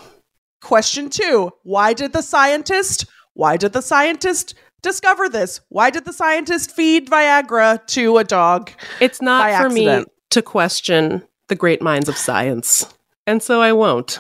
Question 0.62 1.10
two 1.10 1.52
Why 1.64 1.94
did 1.94 2.14
the 2.14 2.22
scientist, 2.22 3.06
why 3.34 3.58
did 3.58 3.74
the 3.74 3.82
scientist 3.82 4.56
discover 4.82 5.30
this? 5.30 5.62
Why 5.70 5.90
did 5.90 6.06
the 6.06 6.14
scientist 6.14 6.72
feed 6.72 7.10
Viagra 7.10 7.86
to 7.88 8.18
a 8.18 8.24
dog? 8.24 8.72
It's 9.00 9.22
not 9.22 9.62
for 9.62 9.70
me 9.70 10.06
to 10.32 10.42
question 10.42 11.24
the 11.48 11.56
great 11.56 11.82
minds 11.82 12.10
of 12.10 12.18
science. 12.18 12.86
And 13.28 13.42
so 13.42 13.62
I 13.62 13.74
won't. 13.74 14.20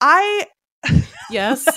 I 0.00 0.46
Yes. 1.30 1.64
so 1.64 1.72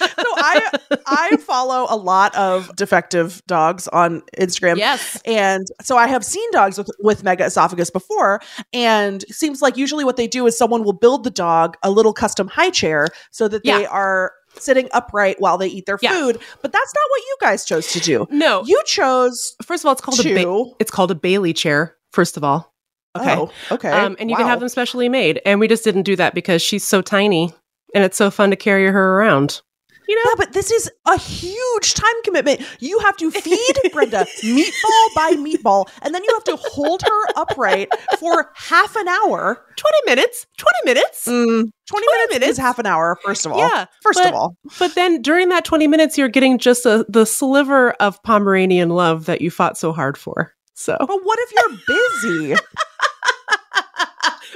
I 0.00 0.70
I 1.06 1.36
follow 1.36 1.86
a 1.88 1.96
lot 1.96 2.34
of 2.34 2.74
defective 2.76 3.40
dogs 3.46 3.86
on 3.88 4.22
Instagram. 4.38 4.76
yes. 4.76 5.20
And 5.24 5.66
so 5.82 5.96
I 5.96 6.08
have 6.08 6.24
seen 6.24 6.50
dogs 6.50 6.78
with, 6.78 6.90
with 7.00 7.22
mega 7.22 7.44
esophagus 7.44 7.90
before, 7.90 8.40
and 8.72 9.22
it 9.24 9.34
seems 9.34 9.62
like 9.62 9.76
usually 9.76 10.04
what 10.04 10.16
they 10.16 10.26
do 10.26 10.46
is 10.46 10.58
someone 10.58 10.82
will 10.82 10.92
build 10.92 11.22
the 11.24 11.30
dog 11.30 11.76
a 11.82 11.90
little 11.90 12.12
custom 12.12 12.48
high 12.48 12.70
chair 12.70 13.06
so 13.30 13.46
that 13.48 13.62
they 13.64 13.82
Yeah. 13.82 13.88
are 13.90 14.32
sitting 14.58 14.88
upright 14.92 15.36
while 15.40 15.58
they 15.58 15.68
eat 15.68 15.86
their 15.86 15.98
Yeah. 16.02 16.10
food. 16.18 16.40
But 16.62 16.72
that's 16.72 16.92
not 16.94 17.10
what 17.10 17.20
you 17.20 17.36
guys 17.40 17.64
chose 17.64 17.92
to 17.92 18.00
do. 18.00 18.26
No. 18.30 18.64
You 18.64 18.82
chose 18.86 19.54
First 19.62 19.84
of 19.84 19.86
all, 19.86 19.92
it's 19.92 20.00
called 20.00 20.18
a 20.26 20.34
ba- 20.34 20.72
it's 20.80 20.90
called 20.90 21.10
a 21.12 21.14
Bailey 21.14 21.52
chair. 21.52 21.94
First 22.10 22.36
of 22.36 22.42
all. 22.42 22.74
Okay. 23.16 23.34
Oh, 23.36 23.50
okay. 23.70 23.90
Um, 23.90 24.16
and 24.18 24.28
you 24.30 24.36
can 24.36 24.46
have 24.46 24.60
them 24.60 24.68
specially 24.68 25.08
made. 25.08 25.40
And 25.46 25.60
we 25.60 25.68
just 25.68 25.84
didn't 25.84 26.02
do 26.02 26.16
that 26.16 26.34
because 26.34 26.62
she's 26.62 26.84
so 26.84 27.00
tiny 27.02 27.52
and 27.94 28.04
it's 28.04 28.16
so 28.16 28.30
fun 28.30 28.50
to 28.50 28.56
carry 28.56 28.86
her 28.86 29.16
around. 29.18 29.62
You 30.08 30.14
know? 30.16 30.22
Yeah, 30.30 30.34
but 30.38 30.52
this 30.54 30.70
is 30.70 30.90
a 31.06 31.18
huge 31.18 31.92
time 31.92 32.22
commitment. 32.24 32.62
You 32.80 32.98
have 33.00 33.16
to 33.18 33.30
feed 33.30 33.76
Brenda 33.92 34.24
meatball 34.42 35.14
by 35.14 35.34
meatball, 35.34 35.86
and 36.00 36.14
then 36.14 36.24
you 36.24 36.30
have 36.32 36.44
to 36.44 36.56
hold 36.56 37.02
her 37.02 37.32
upright 37.36 37.90
for 38.18 38.50
half 38.54 38.96
an 38.96 39.06
hour. 39.06 39.62
20 39.76 39.96
minutes. 40.06 40.46
20 40.56 40.72
minutes. 40.86 41.26
Mm, 41.26 41.70
20, 41.90 42.06
minutes, 42.06 42.32
minutes? 42.32 42.50
is 42.52 42.56
half 42.56 42.78
an 42.78 42.86
hour, 42.86 43.18
first 43.22 43.44
of 43.44 43.52
all. 43.52 43.58
Yeah. 43.58 43.84
First 44.02 44.18
but- 44.20 44.28
of 44.28 44.34
all. 44.34 44.56
But 44.78 44.94
then 44.94 45.20
during 45.20 45.50
that 45.50 45.66
20 45.66 45.86
minutes, 45.86 46.16
you're 46.16 46.28
getting 46.28 46.56
just 46.56 46.86
a, 46.86 47.04
the 47.06 47.26
sliver 47.26 47.90
of 48.00 48.22
Pomeranian 48.22 48.88
love 48.88 49.26
that 49.26 49.42
you 49.42 49.50
fought 49.50 49.76
so 49.76 49.92
hard 49.92 50.16
for. 50.16 50.54
So 50.72 50.96
But 50.98 51.08
what 51.22 51.38
if 51.42 51.52
you're 51.52 51.78
busy? 51.86 52.60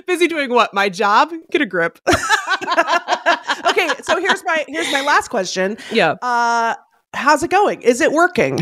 busy 0.07 0.29
doing 0.29 0.51
what? 0.51 0.73
My 0.75 0.89
job? 0.89 1.31
Get 1.51 1.61
a 1.63 1.67
grip. 1.67 1.99
okay, 3.69 3.89
so 4.03 4.21
here's 4.21 4.45
my 4.45 4.65
here's 4.69 4.91
my 4.93 5.03
last 5.03 5.29
question. 5.29 5.77
yeah. 5.91 6.13
Uh 6.23 6.75
how's 7.15 7.43
it 7.43 7.51
going? 7.51 7.83
Is 7.83 8.01
it 8.01 8.13
working? 8.13 8.61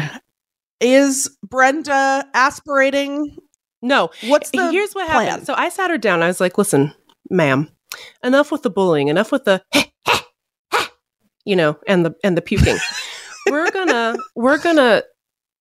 Is 0.81 1.31
Brenda 1.43 2.27
aspirating? 2.35 3.37
No. 3.83 4.11
What's 4.27 4.51
the 4.51 4.71
Here's 4.71 4.93
what 4.95 5.09
plan? 5.09 5.27
happened. 5.27 5.47
So 5.47 5.55
I 5.55 5.69
sat 5.69 5.91
her 5.91 5.99
down. 5.99 6.23
I 6.23 6.27
was 6.27 6.41
like, 6.41 6.59
listen, 6.59 6.93
ma'am, 7.31 7.71
enough 8.25 8.51
with 8.53 8.63
the 8.63 8.71
bullying, 8.71 9.09
enough 9.09 9.33
with 9.33 9.45
the 9.45 9.63
you 11.45 11.57
know, 11.57 11.79
and 11.87 12.05
the 12.05 12.15
and 12.25 12.37
the 12.37 12.43
puking. 12.43 12.77
we're 13.51 13.71
gonna 13.71 14.17
we're 14.35 14.59
gonna 14.59 15.03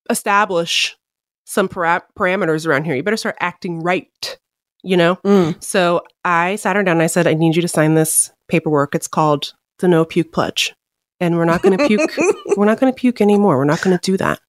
establish 0.09 0.97
some 1.45 1.67
para- 1.67 2.03
parameters 2.17 2.67
around 2.67 2.85
here. 2.85 2.95
You 2.95 3.03
better 3.03 3.17
start 3.17 3.37
acting 3.39 3.79
right. 3.79 4.37
You 4.83 4.97
know? 4.97 5.15
Mm. 5.25 5.61
So 5.63 6.01
I 6.23 6.55
sat 6.55 6.75
her 6.75 6.83
down 6.83 6.97
and 6.97 7.03
I 7.03 7.07
said, 7.07 7.27
I 7.27 7.33
need 7.33 7.55
you 7.55 7.61
to 7.61 7.67
sign 7.67 7.95
this 7.95 8.31
paperwork. 8.47 8.95
It's 8.95 9.07
called 9.07 9.53
the 9.79 9.87
no 9.87 10.05
puke 10.05 10.31
pledge. 10.31 10.73
And 11.19 11.35
we're 11.35 11.45
not 11.45 11.61
going 11.61 11.77
to 11.77 11.87
puke. 11.87 12.11
we're 12.57 12.65
not 12.65 12.79
going 12.79 12.91
to 12.93 12.97
puke 12.97 13.19
anymore. 13.19 13.57
We're 13.57 13.65
not 13.65 13.81
going 13.81 13.97
to 13.97 14.11
do 14.11 14.15
that. 14.17 14.39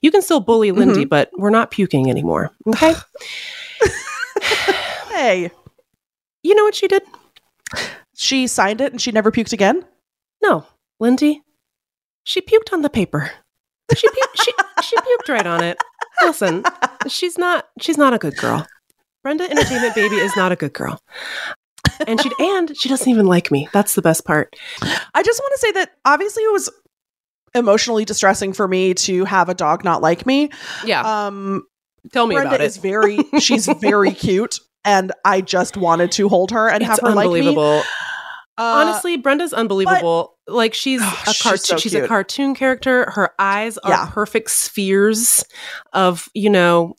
You 0.00 0.10
can 0.10 0.22
still 0.22 0.40
bully 0.40 0.70
Lindy, 0.70 1.04
but 1.04 1.30
we're 1.36 1.50
not 1.50 1.70
puking 1.70 2.08
anymore. 2.08 2.50
Okay. 2.68 2.94
Hey, 5.14 5.52
you 6.42 6.56
know 6.56 6.64
what 6.64 6.74
she 6.74 6.88
did? 6.88 7.04
she 8.16 8.48
signed 8.48 8.80
it 8.80 8.90
and 8.90 9.00
she 9.00 9.12
never 9.12 9.30
puked 9.30 9.52
again? 9.52 9.84
No, 10.42 10.66
Lindy. 10.98 11.42
She 12.24 12.40
puked 12.40 12.72
on 12.72 12.82
the 12.82 12.90
paper. 12.90 13.30
She 13.94 14.08
puked, 14.08 14.42
she, 14.42 14.52
she 14.82 14.96
puked 14.96 15.28
right 15.28 15.46
on 15.46 15.62
it. 15.62 15.78
Listen, 16.20 16.64
she's 17.06 17.38
not 17.38 17.68
she's 17.80 17.96
not 17.96 18.12
a 18.12 18.18
good 18.18 18.36
girl. 18.36 18.66
Brenda 19.24 19.50
Entertainment 19.50 19.94
Baby 19.96 20.16
is 20.16 20.36
not 20.36 20.52
a 20.52 20.56
good 20.56 20.72
girl. 20.72 21.00
And 22.06 22.20
she 22.20 22.30
and 22.38 22.76
she 22.76 22.88
doesn't 22.88 23.08
even 23.08 23.26
like 23.26 23.50
me. 23.50 23.68
That's 23.72 23.94
the 23.94 24.02
best 24.02 24.24
part. 24.24 24.54
I 25.14 25.22
just 25.22 25.40
want 25.40 25.52
to 25.54 25.58
say 25.58 25.72
that 25.72 25.92
obviously 26.04 26.42
it 26.42 26.52
was 26.52 26.70
emotionally 27.54 28.04
distressing 28.04 28.52
for 28.52 28.66
me 28.68 28.94
to 28.94 29.24
have 29.24 29.48
a 29.48 29.54
dog 29.54 29.82
not 29.84 30.02
like 30.02 30.26
me. 30.26 30.50
Yeah. 30.84 31.26
Um 31.26 31.64
Tell 32.12 32.26
me 32.26 32.34
Brenda 32.34 32.56
about 32.56 32.60
is 32.66 32.76
it. 32.76 32.80
very 32.82 33.18
she's 33.40 33.66
very 33.66 34.10
cute 34.12 34.58
and 34.84 35.10
I 35.24 35.40
just 35.40 35.76
wanted 35.78 36.12
to 36.12 36.28
hold 36.28 36.50
her 36.50 36.68
and 36.68 36.82
have 36.82 36.98
It's 36.98 37.08
her 37.08 37.14
like 37.14 37.30
me. 37.30 37.38
unbelievable. 37.40 37.82
Uh, 38.58 38.62
Honestly, 38.86 39.16
Brenda's 39.16 39.52
unbelievable. 39.52 40.36
like 40.46 40.74
she's 40.74 41.00
Oh, 41.02 41.22
a 41.26 41.32
she's 41.32 41.42
cartoon. 41.42 41.58
so 41.58 41.76
she's 41.78 41.94
a 41.94 42.06
cartoon 42.06 42.54
character. 42.54 43.10
Her 43.10 43.30
eyes 43.38 43.78
are 43.78 43.90
Yeah. 43.90 44.10
perfect 44.10 44.50
spheres 44.50 45.44
of 45.92 46.28
you 46.34 46.50
know. 46.50 46.94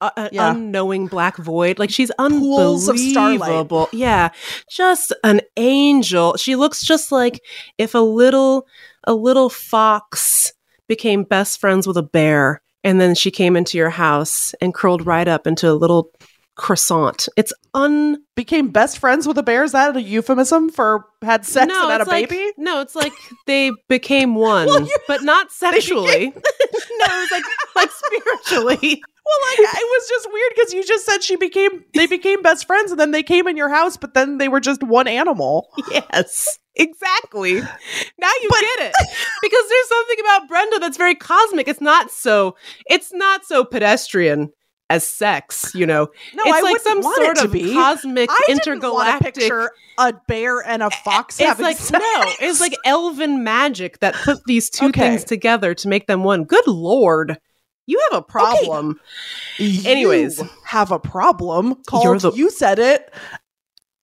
A- 0.00 0.12
an 0.16 0.28
Yeah. 0.32 0.50
unknowing 0.50 1.06
black 1.06 1.36
void. 1.36 1.78
Like 1.78 1.90
she's 1.90 2.10
Pools 2.18 2.88
unbelievable. 2.88 3.88
Yeah, 3.92 4.30
just 4.70 5.12
an 5.24 5.40
angel. 5.56 6.36
She 6.36 6.56
looks 6.56 6.82
just 6.82 7.12
like 7.12 7.40
if 7.78 7.94
a 7.94 7.98
little 7.98 8.66
a 9.04 9.14
little 9.14 9.48
fox 9.48 10.52
became 10.88 11.22
best 11.24 11.60
friends 11.60 11.86
with 11.86 11.96
a 11.96 12.02
bear, 12.02 12.60
and 12.84 13.00
then 13.00 13.14
she 13.14 13.30
came 13.30 13.56
into 13.56 13.78
your 13.78 13.90
house 13.90 14.54
and 14.60 14.74
curled 14.74 15.06
right 15.06 15.28
up 15.28 15.46
into 15.46 15.70
a 15.70 15.72
little 15.74 16.10
croissant. 16.60 17.26
It's 17.36 17.52
un 17.72 18.18
became 18.36 18.68
best 18.68 18.98
friends 18.98 19.26
with 19.26 19.38
a 19.38 19.42
bear. 19.42 19.64
Is 19.64 19.72
that 19.72 19.96
a 19.96 20.02
euphemism 20.02 20.68
for 20.68 21.06
had 21.22 21.46
sex 21.46 21.72
and 21.72 21.90
had 21.90 22.02
a 22.02 22.04
like, 22.04 22.28
baby? 22.28 22.52
No, 22.58 22.80
it's 22.82 22.94
like 22.94 23.12
they 23.46 23.72
became 23.88 24.34
one, 24.34 24.66
Well, 24.66 24.82
you- 24.82 24.98
but 25.08 25.22
not 25.22 25.50
sexually. 25.52 26.26
no, 26.34 26.34
it 26.36 26.40
was 27.00 27.30
like 27.30 27.44
like 27.74 27.90
spiritually. 27.90 29.02
Well, 29.22 29.50
like 29.50 29.74
it 29.76 29.84
was 29.84 30.08
just 30.08 30.28
weird 30.32 30.52
because 30.56 30.72
you 30.72 30.84
just 30.84 31.04
said 31.06 31.22
she 31.22 31.36
became 31.36 31.84
they 31.94 32.06
became 32.06 32.42
best 32.42 32.66
friends 32.66 32.90
and 32.90 32.98
then 32.98 33.10
they 33.12 33.22
came 33.22 33.46
in 33.46 33.56
your 33.56 33.68
house, 33.68 33.96
but 33.96 34.14
then 34.14 34.38
they 34.38 34.48
were 34.48 34.58
just 34.60 34.82
one 34.82 35.06
animal. 35.06 35.68
Yes, 35.90 36.58
exactly. 36.74 37.60
Now 37.60 38.30
you 38.42 38.48
get 38.50 38.88
it 38.88 38.94
because 39.42 39.68
there's 39.68 39.88
something 39.88 40.16
about 40.20 40.48
Brenda 40.48 40.78
that's 40.80 40.96
very 40.96 41.14
cosmic. 41.14 41.68
It's 41.68 41.82
not 41.82 42.10
so. 42.10 42.56
It's 42.86 43.12
not 43.12 43.44
so 43.44 43.62
pedestrian 43.62 44.50
as 44.90 45.08
sex. 45.08 45.70
You 45.74 45.86
know, 45.86 46.08
No, 46.34 46.42
it's 46.44 46.58
I 46.58 46.60
like 46.60 46.80
some 46.82 47.02
sort 47.02 47.38
of 47.38 47.52
be. 47.52 47.72
cosmic 47.72 48.28
I 48.30 48.38
didn't 48.46 48.58
want 48.58 48.62
to 48.64 48.72
intergalactic. 48.72 49.34
picture 49.36 49.70
a 49.96 50.12
bear 50.28 50.60
and 50.66 50.82
a 50.82 50.90
fox 50.90 51.38
it's 51.40 51.48
having 51.48 51.64
like 51.64 51.76
sex. 51.78 51.92
no, 52.02 52.24
it's 52.46 52.60
like 52.60 52.74
elven 52.84 53.42
magic 53.44 54.00
that 54.00 54.14
put 54.14 54.44
these 54.46 54.68
two 54.68 54.86
Okay. 54.88 55.00
things 55.10 55.24
together 55.24 55.72
to 55.74 55.88
make 55.88 56.06
them 56.06 56.24
one. 56.24 56.44
Good 56.44 56.66
lord, 56.66 57.38
you 57.86 58.00
have 58.10 58.18
a 58.18 58.22
problem. 58.22 59.00
You 59.58 59.88
Anyways. 59.88 60.42
have 60.64 60.90
a 60.92 60.98
problem. 60.98 61.76
Called, 61.88 62.20
the- 62.20 62.32
you 62.32 62.50
said 62.50 62.78
it. 62.78 63.12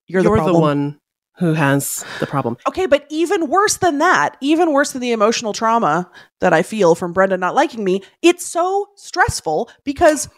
You're, 0.07 0.23
You're, 0.23 0.37
the, 0.39 0.45
the, 0.53 0.59
one 0.59 0.99
who 1.39 1.53
has 1.53 2.03
the 2.19 2.27
problem. 2.27 2.57
Okay, 2.67 2.85
but 2.87 3.05
even 3.09 3.47
worse 3.47 3.77
than 3.77 3.99
that, 3.99 4.37
even 4.41 4.71
worse 4.73 4.91
than 4.93 5.01
the 5.01 5.11
emotional 5.11 5.53
trauma 5.53 6.09
that 6.39 6.53
I 6.53 6.63
feel 6.63 6.95
from 6.95 7.13
Brenda 7.13 7.37
not 7.37 7.55
liking 7.55 7.83
me, 7.83 8.01
it's 8.21 8.45
so 8.45 8.89
stressful 8.95 9.69
because 9.83 10.29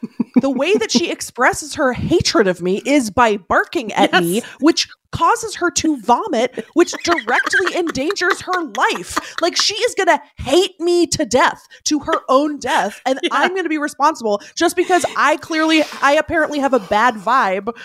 the 0.42 0.50
way 0.50 0.74
that 0.76 0.92
she 0.92 1.10
expresses 1.12 1.76
her 1.76 1.94
hatred 1.94 2.48
of 2.48 2.62
me 2.62 2.82
is 2.86 3.12
by 3.12 3.38
barking 3.38 3.92
at 3.94 4.12
Yes. 4.14 4.22
me, 4.22 4.42
which 4.60 4.88
causes 5.12 5.56
her 5.56 5.72
to 5.72 5.98
vomit, 6.02 6.66
which 6.74 6.94
directly 7.04 7.74
endangers 7.76 8.42
her 8.42 8.64
life. 8.64 9.18
Like 9.42 9.56
she 9.56 9.74
is 9.76 9.96
going 9.96 10.08
to 10.08 10.22
hate 10.38 10.80
me 10.80 11.08
to 11.08 11.26
death, 11.26 11.68
to 11.86 12.00
her 12.00 12.22
own 12.30 12.60
death, 12.60 13.02
and 13.06 13.20
I'm 13.32 13.52
going 13.52 13.64
to 13.64 13.70
be 13.70 13.78
responsible 13.80 14.42
just 14.56 14.76
because 14.76 15.06
I 15.18 15.38
clearly 15.38 15.84
I 16.02 16.14
apparently 16.14 16.60
have 16.60 16.74
a 16.74 16.80
bad 16.80 17.16
vibe 17.16 17.76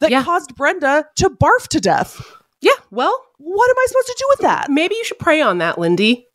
that 0.00 0.10
Yeah. 0.10 0.22
caused 0.24 0.54
Brenda 0.56 1.06
to 1.16 1.30
barf 1.30 1.68
to 1.68 1.80
death. 1.80 2.20
Yeah, 2.64 2.72
well, 2.90 3.14
What 3.38 3.68
am 3.68 3.76
I 3.78 3.84
supposed 3.88 4.06
to 4.06 4.16
do 4.18 4.26
with 4.30 4.38
that? 4.40 4.70
maybe 4.70 4.94
you 4.94 5.04
should 5.04 5.18
pray 5.18 5.40
on 5.42 5.58
that, 5.58 5.78
Lindy. 5.78 6.26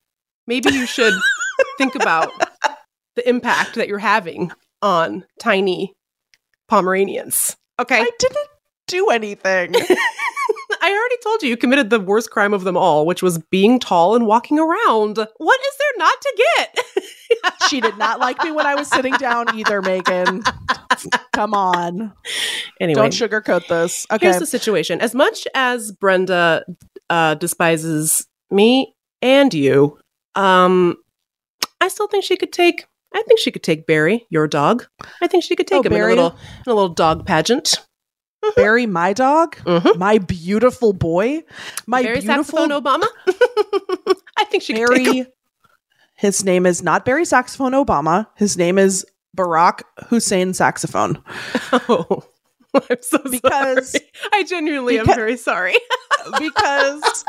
Maybe 0.45 0.71
you 0.71 0.85
should 0.85 1.13
think 1.77 1.95
about 1.95 2.31
the 3.15 3.27
impact 3.27 3.75
that 3.75 3.87
you're 3.87 3.97
having 3.99 4.51
on 4.81 5.25
tiny 5.39 5.93
Pomeranians. 6.67 7.57
Okay. 7.79 8.01
I 8.01 8.09
didn't 8.19 8.47
do 8.87 9.09
anything. 9.09 9.73
I 10.89 10.97
already 10.97 11.17
told 11.23 11.43
you 11.43 11.49
you 11.49 11.57
committed 11.57 11.89
the 11.91 11.99
worst 11.99 12.31
crime 12.31 12.53
of 12.53 12.63
them 12.63 12.75
all, 12.75 13.05
which 13.05 13.21
was 13.21 13.37
being 13.37 13.79
tall 13.79 14.15
and 14.15 14.25
walking 14.25 14.57
around. 14.57 15.17
What 15.37 15.59
is 15.61 15.77
there 15.77 15.97
not 15.97 16.21
to 16.21 16.43
get? 16.57 16.79
she 17.69 17.79
did 17.79 17.97
not 17.97 18.19
like 18.19 18.43
me 18.43 18.51
when 18.51 18.65
I 18.65 18.73
was 18.73 18.87
sitting 18.89 19.13
down 19.13 19.55
either, 19.55 19.81
Meagan. 19.83 20.43
Come 21.33 21.53
on. 21.53 22.11
anyway, 22.81 22.95
Don't 23.01 23.11
sugarcoat 23.13 23.67
this. 23.67 24.07
Okay. 24.11 24.25
here's 24.27 24.39
the 24.39 24.47
situation. 24.47 24.99
As 24.99 25.13
much 25.13 25.47
as 25.53 25.91
Brenda 25.91 26.63
uh, 27.09 27.35
despises 27.35 28.25
me 28.49 28.95
and 29.21 29.53
you, 29.53 29.99
um, 30.35 30.95
I 31.79 31.87
still 31.89 32.07
think 32.07 32.23
she 32.23 32.35
could 32.35 32.51
take. 32.51 32.85
I 33.13 33.21
think 33.27 33.39
she 33.39 33.51
could 33.51 33.63
take 33.63 33.85
Barry, 33.85 34.25
your 34.29 34.47
dog. 34.47 34.87
I 35.21 35.27
think 35.27 35.43
she 35.43 35.55
could 35.55 35.67
take 35.67 35.79
Oh, 35.79 35.83
him 35.83 35.91
Barry? 35.91 36.13
in 36.13 36.19
a 36.19 36.23
little, 36.23 36.37
in 36.65 36.71
a 36.71 36.73
little 36.73 36.89
dog 36.93 37.25
pageant. 37.25 37.85
Barry, 38.55 38.85
my 38.85 39.13
dog, 39.13 39.55
Mhm. 39.65 39.97
my 39.97 40.17
beautiful 40.17 40.93
boy, 40.93 41.43
my 41.85 42.01
Barry 42.03 42.21
beautiful 42.21 42.57
saxophone 42.57 42.69
Obama. 42.69 43.05
I 44.37 44.43
think 44.45 44.63
she. 44.63 44.73
Barry. 44.73 45.25
His 46.15 46.43
name 46.43 46.65
is 46.65 46.83
not 46.83 47.05
Barry 47.05 47.23
Saxophone 47.25 47.71
Obama. 47.71 48.27
His 48.35 48.57
name 48.57 48.77
is 48.77 49.05
Barack 49.37 49.81
Hussein 50.07 50.53
Saxophone. 50.53 51.21
Oh, 51.71 52.23
I'm 52.73 52.97
so 53.01 53.17
Because- 53.29 53.91
sorry. 53.91 54.05
I 54.33 54.43
genuinely 54.43 54.99
am 54.99 55.05
very 55.05 55.37
sorry. 55.37 55.75
because 56.39 57.25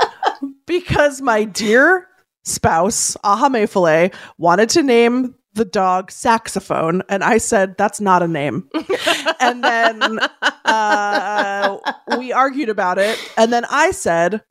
because 0.67 1.21
my 1.23 1.45
dear 1.45 2.07
spouse 2.45 3.17
Ahamefule 3.25 4.13
wanted 4.39 4.69
to 4.71 4.83
name 4.83 5.35
the 5.55 5.65
dog 5.65 6.11
saxophone 6.11 7.03
and 7.09 7.25
i 7.25 7.37
said 7.39 7.77
that's 7.77 8.01
not 8.01 8.23
a 8.23 8.29
name 8.29 8.69
and 9.41 9.65
then 9.65 10.19
uh, 10.65 11.77
we 12.19 12.33
argued 12.33 12.69
about 12.69 12.99
it 12.99 13.19
and 13.37 13.53
then 13.53 13.65
i 13.71 13.91
said 13.91 14.43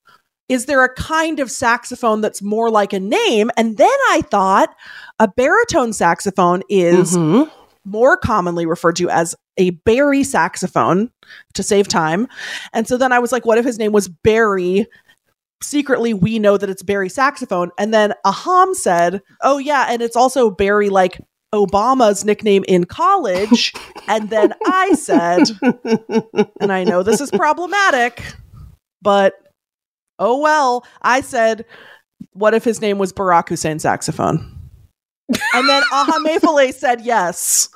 is 0.49 0.65
there 0.65 0.83
a 0.83 0.93
kind 0.95 1.39
of 1.39 1.51
saxophone 1.51 2.21
that's 2.21 2.41
more 2.41 2.69
like 2.69 2.91
a 2.93 2.99
name 2.99 3.49
and 3.57 3.77
then 3.77 3.87
i 4.09 4.21
thought 4.29 4.75
a 5.19 5.27
baritone 5.27 5.93
saxophone 5.93 6.61
is 6.69 7.15
Mhm. 7.17 7.49
more 7.85 8.17
commonly 8.17 8.65
referred 8.65 8.95
to 8.97 9.09
as 9.09 9.35
a 9.57 9.69
Barry 9.71 10.23
saxophone 10.23 11.11
to 11.53 11.63
save 11.63 11.87
time. 11.89 12.27
And 12.71 12.87
so 12.87 12.95
then 12.95 13.11
I 13.11 13.19
was 13.19 13.33
like, 13.33 13.45
what 13.45 13.57
if 13.57 13.65
his 13.65 13.77
name 13.77 13.91
was 13.91 14.07
Barry? 14.07 14.87
Secretly, 15.61 16.13
we 16.13 16.39
know 16.39 16.57
that 16.57 16.69
it's 16.69 16.83
Barry 16.83 17.09
saxophone. 17.09 17.71
And 17.77 17.93
then 17.93 18.13
Aham 18.25 18.73
said, 18.73 19.21
oh, 19.41 19.57
yeah, 19.57 19.87
and 19.89 20.01
it's 20.01 20.15
also 20.15 20.49
Barry 20.49 20.89
like 20.89 21.19
Obama's 21.53 22.23
nickname 22.23 22.63
in 22.67 22.85
college. 22.85 23.73
and 24.07 24.29
then 24.29 24.53
I 24.65 24.93
said, 24.93 25.49
and 26.61 26.71
I 26.71 26.83
know 26.83 27.03
this 27.03 27.21
is 27.21 27.31
problematic, 27.31 28.23
but 29.01 29.33
oh 30.19 30.39
well, 30.39 30.85
I 31.01 31.21
said, 31.21 31.65
what 32.33 32.53
if 32.53 32.63
his 32.63 32.81
name 32.81 32.97
was 32.97 33.13
Barack 33.13 33.49
Hussein 33.49 33.79
saxophone? 33.79 34.55
And 35.53 35.69
then 35.69 35.83
Ahamefule 35.91 36.73
said 36.73 37.01
yes. 37.01 37.69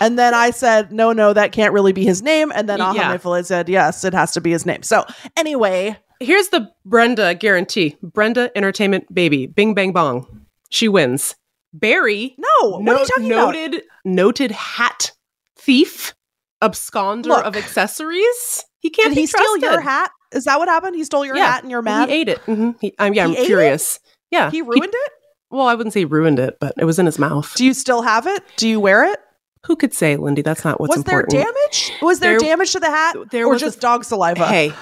And 0.00 0.18
then 0.18 0.32
I 0.32 0.50
said, 0.50 0.92
no, 0.92 1.12
no, 1.12 1.32
that 1.32 1.52
can't 1.52 1.72
really 1.72 1.92
be 1.92 2.04
his 2.04 2.22
name. 2.22 2.52
And 2.54 2.68
then 2.68 2.78
Ahame 2.78 3.24
Yeah. 3.24 3.42
Said, 3.42 3.68
yes, 3.68 4.04
it 4.04 4.14
has 4.14 4.32
to 4.32 4.40
be 4.40 4.52
his 4.52 4.64
name. 4.64 4.82
So 4.82 5.04
anyway, 5.36 5.96
Here's 6.20 6.48
the 6.48 6.70
Brenda 6.84 7.34
guarantee. 7.34 7.96
Brenda 8.02 8.50
Entertainment 8.56 9.12
Baby. 9.14 9.46
Bing 9.46 9.74
bang 9.74 9.92
bong. 9.92 10.46
She 10.70 10.88
wins. 10.88 11.34
Barry, 11.72 12.36
no, 12.38 12.78
what 12.78 12.96
are 12.96 13.00
you 13.00 13.06
talking 13.06 13.32
about? 13.32 13.54
noted 13.54 13.82
noted 14.04 14.50
hat 14.52 15.10
thief, 15.58 16.14
absconder 16.62 17.26
Look. 17.26 17.44
of 17.44 17.56
accessories. 17.56 18.64
He 18.78 18.90
can't 18.90 19.08
Did 19.08 19.14
be 19.16 19.20
he 19.22 19.26
steal 19.26 19.56
your 19.58 19.80
hat? 19.80 20.12
Is 20.32 20.44
that 20.44 20.58
what 20.60 20.68
happened? 20.68 20.94
He 20.94 21.02
stole 21.02 21.24
your 21.26 21.36
Yeah, 21.36 21.46
hat 21.52 21.62
and 21.62 21.70
you're 21.72 21.82
mad? 21.82 22.08
He 22.10 22.14
ate 22.14 22.28
it. 22.28 22.40
Mhm. 22.46 22.76
He, 22.80 22.94
um, 23.00 23.12
yeah, 23.12 23.26
He 23.26 23.36
I'm 23.38 23.42
it? 23.42 23.46
curious. 23.46 23.98
Yeah, 24.30 24.50
He 24.52 24.62
ruined 24.62 24.92
it? 24.94 25.12
well, 25.50 25.66
I 25.66 25.74
wouldn't 25.74 25.92
say 25.94 26.04
ruined 26.04 26.38
it, 26.38 26.58
but 26.60 26.74
it 26.78 26.84
was 26.84 27.00
in 27.00 27.06
his 27.06 27.18
mouth. 27.18 27.52
Do 27.56 27.64
you 27.64 27.74
still 27.74 28.02
have 28.02 28.26
it? 28.28 28.44
Do 28.56 28.68
you 28.68 28.78
wear 28.78 29.04
it? 29.12 29.18
Who 29.66 29.74
could 29.74 29.92
say, 29.94 30.16
Lindy? 30.16 30.42
That's 30.42 30.64
not 30.64 30.78
what's 30.80 30.90
was 30.90 30.98
important. 30.98 31.32
Was 31.32 31.42
there 31.42 31.52
damage? 31.52 31.92
Was 32.02 32.20
there, 32.20 32.30
There- 32.38 32.48
damage 32.50 32.72
to 32.72 32.80
the 32.80 32.90
hat? 32.90 33.16
there 33.32 33.46
or 33.46 33.56
just 33.56 33.80
dog 33.80 34.04
saliva? 34.04 34.46
Hey, 34.46 34.72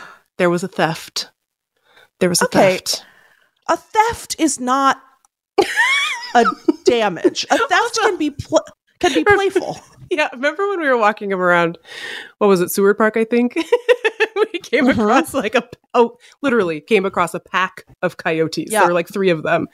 there 0.42 0.50
was 0.50 0.64
a 0.64 0.68
theft. 0.68 1.31
There 2.18 2.28
was 2.28 2.42
a 2.42 2.46
Okay. 2.46 2.72
theft. 2.78 3.05
A 3.68 3.76
theft 3.76 4.35
is 4.40 4.59
not 4.59 5.00
a 6.35 6.44
damage. 6.85 7.46
A 7.48 7.57
theft 7.57 7.98
can 8.02 8.18
be 8.18 8.31
pl- 8.31 8.64
can 8.98 9.14
be 9.14 9.22
playful. 9.22 9.78
Yeah, 10.11 10.28
remember 10.33 10.68
when 10.68 10.81
we 10.81 10.88
were 10.88 10.98
walking 10.98 11.31
him 11.31 11.40
around? 11.40 11.78
What 12.37 12.48
was 12.48 12.61
it, 12.61 12.70
Seward 12.70 12.98
Park? 12.98 13.16
I 13.16 13.24
think 13.24 13.55
we 14.52 14.59
came 14.61 14.87
Mhm. 14.87 14.92
across 14.92 15.35
like 15.35 15.55
a 15.55 15.68
oh, 15.94 16.16
literally 16.40 16.81
came 16.81 17.05
across 17.05 17.35
a 17.35 17.40
pack 17.40 17.85
of 18.02 18.16
coyotes. 18.16 18.70
Yeah. 18.72 18.81
There 18.81 18.88
were 18.88 18.94
like 18.94 19.09
three 19.09 19.31
of 19.31 19.42
them, 19.42 19.68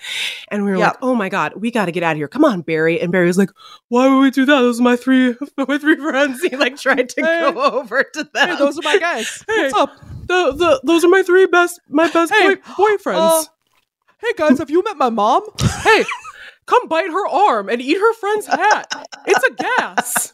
and 0.51 0.65
we 0.65 0.71
were 0.73 0.79
Yeah. 0.79 0.89
like, 0.89 0.99
"Oh 1.03 1.15
my 1.15 1.29
god, 1.29 1.53
we 1.57 1.71
got 1.71 1.87
to 1.87 1.93
get 1.93 2.03
out 2.03 2.13
of 2.13 2.17
here! 2.19 2.29
Come 2.29 2.45
on, 2.45 2.63
Barry!" 2.63 3.01
And 3.01 3.13
Barry 3.13 3.27
was 3.27 3.39
like, 3.39 3.51
"Why 3.89 4.09
would 4.09 4.21
we 4.21 4.31
do 4.31 4.45
that? 4.47 4.61
Those 4.61 4.81
are 4.81 4.83
my 4.83 4.97
three, 4.97 5.35
my 5.57 5.79
three 5.79 5.97
friends." 5.97 6.41
He 6.43 6.57
like 6.57 6.77
tried 6.77 7.09
to 7.11 7.21
Hey. 7.25 7.51
go 7.53 7.63
over 7.81 8.03
to 8.03 8.25
them. 8.25 8.49
Hey, 8.49 8.57
those 8.57 8.79
are 8.79 8.83
my 8.83 8.99
guys. 8.99 9.45
Hey. 9.49 9.63
What's 9.71 9.75
up? 9.75 9.97
The- 10.27 10.53
the- 10.53 10.81
those 10.85 11.05
are 11.05 11.09
my 11.09 11.23
three 11.23 11.47
best, 11.47 11.81
my 11.89 12.11
best 12.11 12.33
Hey, 12.33 12.57
boy, 12.57 12.61
boyfriends. 12.97 13.17
uh, 13.43 13.45
Hey 14.21 14.33
guys, 14.37 14.59
have 14.59 14.69
you 14.69 14.83
met 14.83 14.97
my 14.97 15.11
mom? 15.11 15.43
hey, 15.85 16.05
come 16.67 16.89
bite 16.89 17.09
her 17.09 17.27
arm 17.29 17.69
and 17.69 17.81
eat 17.81 17.97
her 17.97 18.15
friend's 18.15 18.47
hat. 18.47 19.07
It's 19.27 19.45
a 19.45 19.51
gas. 19.55 20.33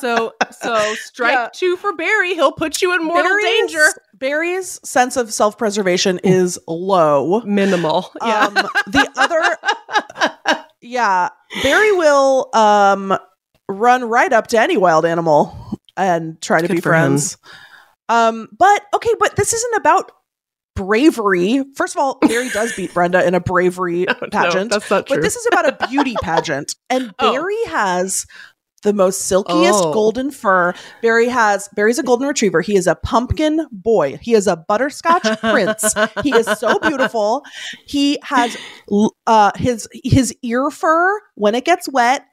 So, 0.00 0.32
so 0.60 0.94
strike 0.96 1.32
Yeah. 1.32 1.48
two 1.52 1.76
for 1.76 1.92
Barry. 1.94 2.34
He'll 2.34 2.52
put 2.52 2.82
you 2.82 2.94
in 2.94 3.04
mortal 3.04 3.24
Barry's- 3.24 3.44
danger. 3.44 3.84
Barry's 4.14 4.80
sense 4.88 5.16
of 5.16 5.32
self 5.32 5.58
preservation 5.58 6.18
is 6.24 6.58
low. 6.68 7.40
Minimal. 7.42 8.10
Yeah. 8.22 8.46
Um, 8.46 8.54
the 8.54 9.08
other, 9.16 10.64
yeah, 10.80 11.28
Barry 11.62 11.92
will 11.92 12.48
um, 12.54 13.16
run 13.68 14.04
right 14.04 14.32
up 14.32 14.46
to 14.48 14.60
any 14.60 14.76
wild 14.76 15.04
animal 15.04 15.56
and 15.96 16.40
try 16.40 16.60
to 16.60 16.68
Good 16.68 16.74
be 16.76 16.80
for 16.80 16.92
him. 16.94 17.00
friends. 17.10 17.36
Um, 18.08 18.48
but 18.56 18.82
okay, 18.94 19.14
but 19.18 19.36
this 19.36 19.52
isn't 19.52 19.74
about 19.76 20.12
bravery. 20.74 21.64
First 21.76 21.94
of 21.96 22.00
all, 22.00 22.18
Barry 22.20 22.48
does 22.50 22.74
beat 22.74 22.92
Brenda 22.94 23.26
in 23.26 23.34
a 23.34 23.40
bravery 23.40 24.04
No, 24.06 24.14
pageant. 24.30 24.70
that's 24.70 24.90
not 24.90 25.06
true. 25.06 25.16
But 25.16 25.22
this 25.22 25.36
is 25.36 25.46
about 25.46 25.68
a 25.82 25.86
beauty 25.88 26.14
pageant. 26.22 26.74
And 26.90 27.12
Oh. 27.18 27.32
Barry 27.32 27.62
has 27.66 28.26
the 28.82 28.92
most 28.92 29.22
silkiest 29.22 29.80
Oh. 29.82 29.92
golden 29.92 30.30
fur. 30.30 30.74
Barry 31.02 31.28
has 31.28 31.68
Barry's 31.74 31.98
a 31.98 32.02
golden 32.02 32.26
retriever. 32.28 32.60
He 32.60 32.76
is 32.76 32.86
a 32.86 32.94
pumpkin 32.96 33.66
boy. 33.72 34.18
He 34.20 34.34
is 34.34 34.46
a 34.46 34.56
butterscotch 34.56 35.22
prince. 35.40 35.94
He 36.22 36.34
is 36.34 36.46
so 36.58 36.78
beautiful. 36.80 37.42
He 37.86 38.18
has 38.22 38.56
uh 39.26 39.52
his 39.56 39.88
his 40.04 40.34
ear 40.42 40.70
fur 40.70 41.20
when 41.34 41.54
it 41.54 41.64
gets 41.64 41.88
wet, 41.88 42.26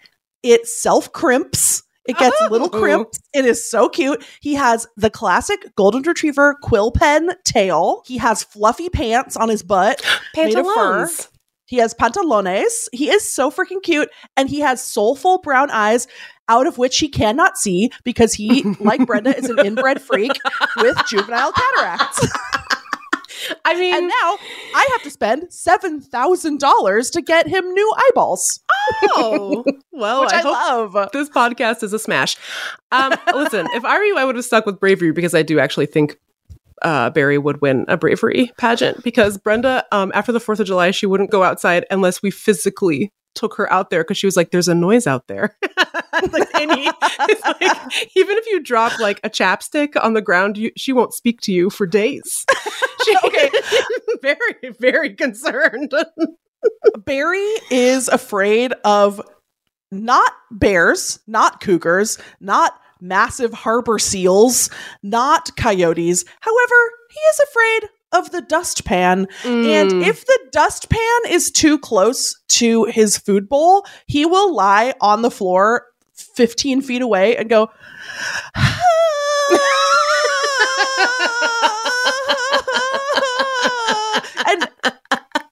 it 0.44 0.68
self 0.68 1.12
crimps. 1.14 1.84
It 2.08 2.18
gets 2.18 2.36
little 2.50 2.70
Oh. 2.74 2.80
crimps. 2.80 3.20
It 3.34 3.46
is 3.46 3.70
so 3.70 3.88
cute. 3.88 4.24
He 4.42 4.56
has 4.56 4.88
the 4.98 5.12
classic 5.12 5.76
golden 5.76 6.02
retriever 6.02 6.56
quill 6.64 6.92
pen 6.92 7.32
tail. 7.46 8.02
He 8.08 8.18
has 8.18 8.42
fluffy 8.44 8.90
pants 8.90 9.38
on 9.38 9.50
his 9.50 9.62
butt. 9.62 10.02
made 10.36 10.56
of 10.58 10.66
fur. 10.66 11.06
Pantalones. 11.06 11.28
He 11.70 11.78
has 11.78 11.94
pantalones. 11.94 12.88
He 12.92 13.12
is 13.12 13.32
so 13.32 13.52
freaking 13.52 13.84
cute. 13.84 14.10
And 14.36 14.50
he 14.50 14.60
has 14.62 14.84
soulful 14.84 15.38
brown 15.38 15.70
eyes 15.70 16.08
out 16.48 16.66
of 16.66 16.80
which 16.80 16.98
he 16.98 17.08
cannot 17.08 17.60
see 17.60 17.92
because 18.04 18.34
he, 18.34 18.64
like 18.80 19.06
Brenda, 19.06 19.38
is 19.38 19.52
an 19.52 19.60
inbred 19.66 20.02
freak 20.02 20.32
with 20.78 20.98
juvenile 21.08 21.52
cataracts. 21.52 22.28
I 23.66 23.76
mean, 23.76 23.94
and 23.94 24.08
now 24.08 24.38
I 24.76 24.90
have 24.94 25.04
to 25.04 25.12
spend 25.12 25.50
$7,000 25.50 27.12
to 27.12 27.22
get 27.22 27.48
him 27.48 27.72
new 27.72 27.94
eyeballs, 27.98 28.62
oh, 29.04 29.64
well, 29.92 30.22
which 30.22 30.34
I, 30.34 30.40
I, 30.40 30.42
hope 30.42 30.94
love. 30.94 31.10
this 31.14 31.30
podcast 31.30 31.84
is 31.84 31.94
a 31.94 32.00
smash. 32.00 32.36
Um, 32.92 33.14
listen, 33.34 33.68
if 33.76 33.86
I 33.86 33.98
were 33.98 34.04
you, 34.04 34.18
I 34.18 34.26
would 34.26 34.36
have 34.36 34.44
stuck 34.44 34.66
with 34.66 34.80
bravery 34.80 35.12
because 35.12 35.36
I 35.36 35.44
do 35.44 35.60
actually 35.60 35.86
think 35.86 36.18
uh, 36.82 37.10
Barry 37.10 37.38
would 37.38 37.62
win 37.62 37.86
a 37.88 37.98
bravery 37.98 38.52
pageant 38.58 39.04
because 39.04 39.38
Brenda, 39.38 39.86
um, 39.92 40.12
after 40.16 40.32
the 40.32 40.40
4th 40.40 40.60
of 40.60 40.68
July, 40.68 40.92
she 40.92 41.06
wouldn't 41.06 41.32
go 41.32 41.44
outside 41.44 41.86
unless 41.92 42.22
we 42.22 42.32
physically 42.32 43.12
took 43.36 43.56
her 43.56 43.72
out 43.72 43.90
there 43.90 44.04
because 44.04 44.18
she 44.18 44.28
was 44.28 44.36
like, 44.36 44.52
there's 44.52 44.68
a 44.68 44.76
noise 44.76 45.08
out 45.08 45.28
there. 45.28 45.56
like, 46.32 46.48
any, 46.56 46.86
like, 47.20 47.78
even 48.16 48.38
if 48.38 48.46
you 48.48 48.62
drop 48.62 49.00
like 49.00 49.20
a 49.24 49.30
chapstick 49.30 49.94
on 50.02 50.14
the 50.14 50.22
ground, 50.22 50.58
you, 50.58 50.72
she 50.76 50.92
won't 50.92 51.14
speak 51.14 51.40
to 51.42 51.52
you 51.52 51.70
for 51.70 51.86
days. 51.86 52.46
She, 53.06 53.16
Okay. 53.24 53.50
very, 54.22 54.74
very 54.78 55.14
concerned. 55.16 55.94
Barry 57.06 57.48
is 57.72 58.10
afraid 58.10 58.74
of 58.84 59.22
not 59.90 60.32
bears, 60.52 61.20
not 61.26 61.62
cougars, 61.62 62.18
not 62.42 62.78
massive 63.02 63.54
harbor 63.54 64.00
seals, 64.00 64.70
not 65.04 65.56
coyotes. 65.56 66.26
However, 66.42 66.76
he 67.12 67.20
is 67.20 67.40
afraid 67.50 67.90
of 68.12 68.32
the 68.32 68.42
dustpan. 68.42 69.28
And 69.44 69.92
Mm. 69.92 70.08
if 70.08 70.26
the 70.26 70.40
dustpan 70.52 71.20
is 71.30 71.52
too 71.52 71.78
close 71.78 72.36
to 72.50 72.86
his 72.86 73.18
food 73.18 73.48
bowl, 73.48 73.86
he 74.08 74.26
will 74.26 74.54
lie 74.54 74.94
on 75.00 75.22
the 75.22 75.32
floor 75.32 75.86
15 76.14 76.82
feet 76.82 77.02
away 77.02 77.38
and 77.38 77.50
go, 77.50 77.70
and 84.48 84.68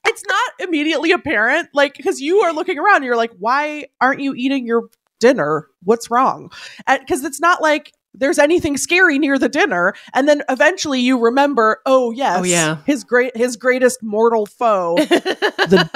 it's 0.05 0.23
not 0.27 0.51
immediately 0.59 1.11
apparent, 1.11 1.69
like, 1.73 1.95
because 1.95 2.19
you 2.21 2.39
are 2.39 2.53
looking 2.53 2.79
around 2.79 3.03
you're 3.03 3.15
like, 3.17 3.31
why 3.39 3.85
aren't 4.01 4.19
you 4.21 4.33
eating 4.35 4.65
your 4.65 4.89
dinner? 5.19 5.67
What's 5.83 6.09
wrong? 6.11 6.51
Because 6.87 7.23
it's 7.23 7.39
not 7.39 7.61
like 7.61 7.91
there's 8.13 8.39
anything 8.39 8.77
scary 8.77 9.19
near 9.19 9.37
the 9.37 9.49
dinner. 9.49 9.93
And 10.13 10.27
then 10.27 10.41
eventually 10.49 10.99
you 10.99 11.19
remember, 11.19 11.81
oh, 11.85 12.11
yes, 12.11 12.39
Oh, 12.39 12.43
yeah. 12.43 12.77
his 12.85 13.03
great, 13.03 13.35
his 13.37 13.55
greatest 13.55 14.01
mortal 14.01 14.45
foe, 14.47 14.95
the, 14.97 15.87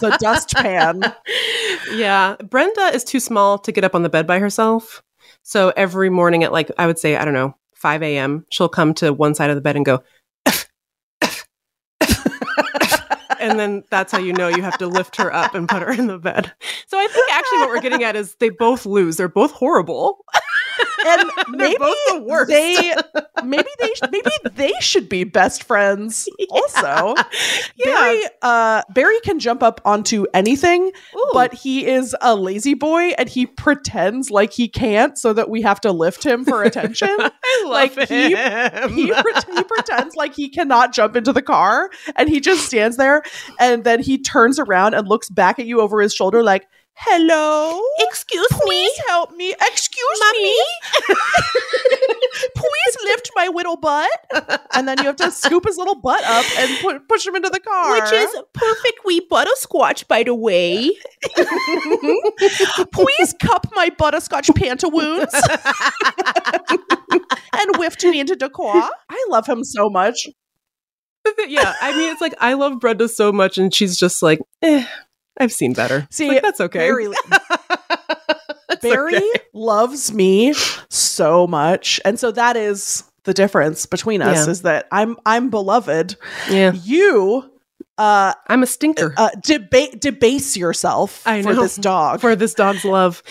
the 0.00 0.16
dustpan. 0.20 1.02
yeah, 1.92 2.36
Brenda 2.48 2.90
is 2.94 3.04
too 3.04 3.20
small 3.20 3.58
to 3.58 3.70
get 3.72 3.84
up 3.84 3.94
on 3.94 4.02
the 4.02 4.08
bed 4.08 4.26
by 4.26 4.38
herself. 4.40 5.02
So 5.42 5.72
every 5.76 6.10
morning 6.10 6.42
at 6.44 6.52
like, 6.52 6.70
I 6.78 6.86
would 6.86 6.98
say, 6.98 7.16
I 7.16 7.24
don't 7.24 7.34
know, 7.34 7.54
5 7.74 8.02
a.m., 8.02 8.44
she'll 8.50 8.68
come 8.68 8.92
to 8.94 9.12
one 9.12 9.34
side 9.34 9.50
of 9.50 9.56
the 9.56 9.62
bed 9.62 9.76
and 9.76 9.84
go, 9.86 10.02
and 13.40 13.58
then 13.58 13.84
that's 13.90 14.12
how 14.12 14.18
you 14.18 14.32
know 14.32 14.48
you 14.48 14.62
have 14.62 14.78
to 14.78 14.86
lift 14.86 15.16
her 15.16 15.32
up 15.32 15.54
and 15.54 15.68
put 15.68 15.82
her 15.82 15.92
in 15.92 16.06
the 16.06 16.18
bed. 16.18 16.52
So 16.86 16.98
I 16.98 17.06
think 17.06 17.32
actually 17.32 17.58
what 17.58 17.68
we're 17.68 17.80
getting 17.80 18.04
at 18.04 18.16
is 18.16 18.34
they 18.36 18.50
both 18.50 18.86
lose. 18.86 19.16
They're 19.16 19.28
both 19.28 19.52
horrible. 19.52 20.24
And 21.08 21.30
maybe 21.48 21.76
both 21.78 21.96
the 22.10 22.22
worst. 22.22 22.48
they, 22.50 22.94
maybe 23.44 23.68
they, 23.78 23.92
maybe 24.10 24.30
they 24.54 24.72
should 24.80 25.08
be 25.08 25.24
best 25.24 25.64
friends. 25.64 26.28
Also, 26.50 27.14
Barry, 27.84 28.22
uh, 28.42 28.82
Barry 28.90 29.20
can 29.20 29.38
jump 29.38 29.62
up 29.62 29.80
onto 29.84 30.24
anything, 30.34 30.90
Ooh. 31.14 31.30
but 31.32 31.52
he 31.52 31.86
is 31.86 32.16
a 32.22 32.34
lazy 32.34 32.74
boy 32.74 33.10
and 33.18 33.28
he 33.28 33.46
pretends 33.46 34.30
like 34.30 34.52
he 34.52 34.66
can't, 34.68 35.18
so 35.18 35.32
that 35.34 35.50
we 35.50 35.62
have 35.62 35.80
to 35.82 35.92
lift 35.92 36.24
him 36.24 36.44
for 36.44 36.62
attention. 36.62 37.08
I 37.18 37.62
love 37.64 37.70
like, 37.96 38.08
he- 38.08 38.34
him. 38.34 38.92
he, 38.94 39.12
pre- 39.12 39.54
he 39.56 39.62
pretends 39.62 40.16
like 40.16 40.34
he 40.34 40.48
cannot 40.48 40.92
jump 40.94 41.16
into 41.16 41.32
the 41.32 41.42
car 41.42 41.90
and 42.16 42.28
he 42.28 42.40
just 42.40 42.64
stands 42.66 42.96
there 42.96 43.22
and 43.60 43.84
then 43.84 44.02
he 44.02 44.18
turns 44.18 44.58
around 44.58 44.94
and 44.94 45.06
looks 45.06 45.28
back 45.28 45.58
at 45.58 45.66
you 45.66 45.80
over 45.80 46.00
his 46.00 46.14
shoulder 46.14 46.42
like 46.42 46.66
hello? 47.00 47.80
Excuse 48.00 48.50
me. 48.52 48.58
please 48.60 49.00
help 49.08 49.34
me. 49.36 49.52
Excuse 49.52 50.20
me? 50.32 50.64
Please 52.54 52.96
lift 53.04 53.30
my 53.34 53.48
little 53.48 53.76
butt. 53.76 54.10
And 54.74 54.86
then 54.86 54.98
you 54.98 55.04
have 55.04 55.16
to 55.16 55.30
scoop 55.30 55.64
his 55.64 55.76
little 55.76 55.96
butt 55.96 56.22
up 56.24 56.44
and 56.58 56.78
pu- 56.80 57.00
push 57.08 57.26
him 57.26 57.34
into 57.34 57.50
the 57.50 57.60
car. 57.60 58.00
Which 58.00 58.12
is 58.12 58.30
perfect 58.52 59.00
wee 59.04 59.20
butterscotch, 59.28 60.06
by 60.08 60.22
the 60.22 60.34
way. 60.34 60.90
please 62.92 63.34
cup 63.40 63.66
my 63.74 63.90
butterscotch 63.90 64.50
pantaloons. 64.54 65.32
And 67.52 67.76
whift 67.78 68.04
me 68.04 68.20
into 68.20 68.36
decor. 68.36 68.72
i 69.08 69.26
love 69.28 69.46
him 69.46 69.64
so 69.64 69.88
much. 69.90 70.28
Yeah, 71.46 71.74
I 71.82 71.96
mean, 71.96 72.12
it's 72.12 72.20
like 72.20 72.34
I 72.40 72.54
love 72.54 72.80
Brenda 72.80 73.08
so 73.08 73.32
much, 73.32 73.58
and 73.58 73.74
she's 73.74 73.98
just 73.98 74.22
like, 74.22 74.38
eh, 74.62 74.86
I've 75.38 75.52
seen 75.52 75.72
better. 75.72 76.06
See, 76.10 76.28
like, 76.28 76.42
that's 76.42 76.60
okay. 76.60 76.78
Barry, 76.80 77.08
Barry 78.82 79.16
okay. 79.16 79.30
loves 79.54 80.12
me 80.12 80.54
so 80.88 81.46
much, 81.46 82.00
and 82.04 82.18
so 82.18 82.30
that 82.32 82.56
is 82.56 83.04
the 83.24 83.34
difference 83.34 83.86
between 83.86 84.22
us 84.22 84.46
Yeah. 84.46 84.50
is 84.50 84.62
that 84.62 84.86
I'm 84.92 85.16
I'm 85.26 85.50
beloved. 85.50 86.16
Yeah, 86.50 86.72
You 86.72 87.50
uh 87.98 88.32
I'm 88.46 88.62
a 88.62 88.66
stinker 88.66 89.12
uh 89.16 89.30
debate 89.42 90.00
debase 90.00 90.56
yourself 90.56 91.26
I 91.26 91.42
for 91.42 91.54
know. 91.54 91.62
this 91.62 91.76
dog. 91.76 92.20
for 92.20 92.36
this 92.36 92.54
dog's 92.54 92.84
love, 92.84 93.22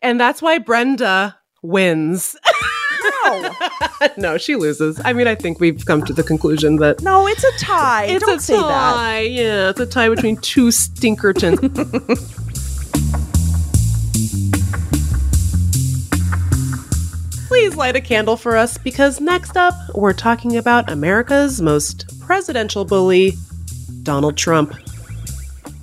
and 0.00 0.18
that's 0.18 0.40
why 0.40 0.58
Brenda 0.58 1.36
wins. 1.62 2.34
no, 3.24 3.50
no, 4.16 4.38
she 4.38 4.56
loses. 4.56 5.00
I 5.04 5.12
mean, 5.12 5.26
I 5.26 5.34
think 5.34 5.60
we've 5.60 5.84
come 5.84 6.02
to 6.04 6.12
the 6.12 6.22
conclusion 6.22 6.76
that 6.76 7.02
no, 7.02 7.26
it's 7.26 7.44
a 7.44 7.52
tie. 7.58 8.06
it's 8.06 8.24
Don't 8.24 8.38
a 8.38 8.40
say 8.40 8.54
that. 8.56 8.62
tie. 8.62 9.20
Yeah, 9.20 9.70
it's 9.70 9.80
a 9.80 9.86
tie 9.86 10.08
between 10.08 10.36
two 10.38 10.68
stinkertons. 10.68 11.58
Please 17.48 17.74
light 17.76 17.96
a 17.96 18.00
candle 18.00 18.36
for 18.36 18.56
us 18.56 18.76
because 18.76 19.20
next 19.20 19.56
up, 19.56 19.74
we're 19.94 20.12
talking 20.12 20.56
about 20.58 20.90
America's 20.90 21.62
most 21.62 22.18
presidential 22.20 22.84
bully, 22.84 23.32
Donald 24.02 24.36
Trump. 24.36 24.74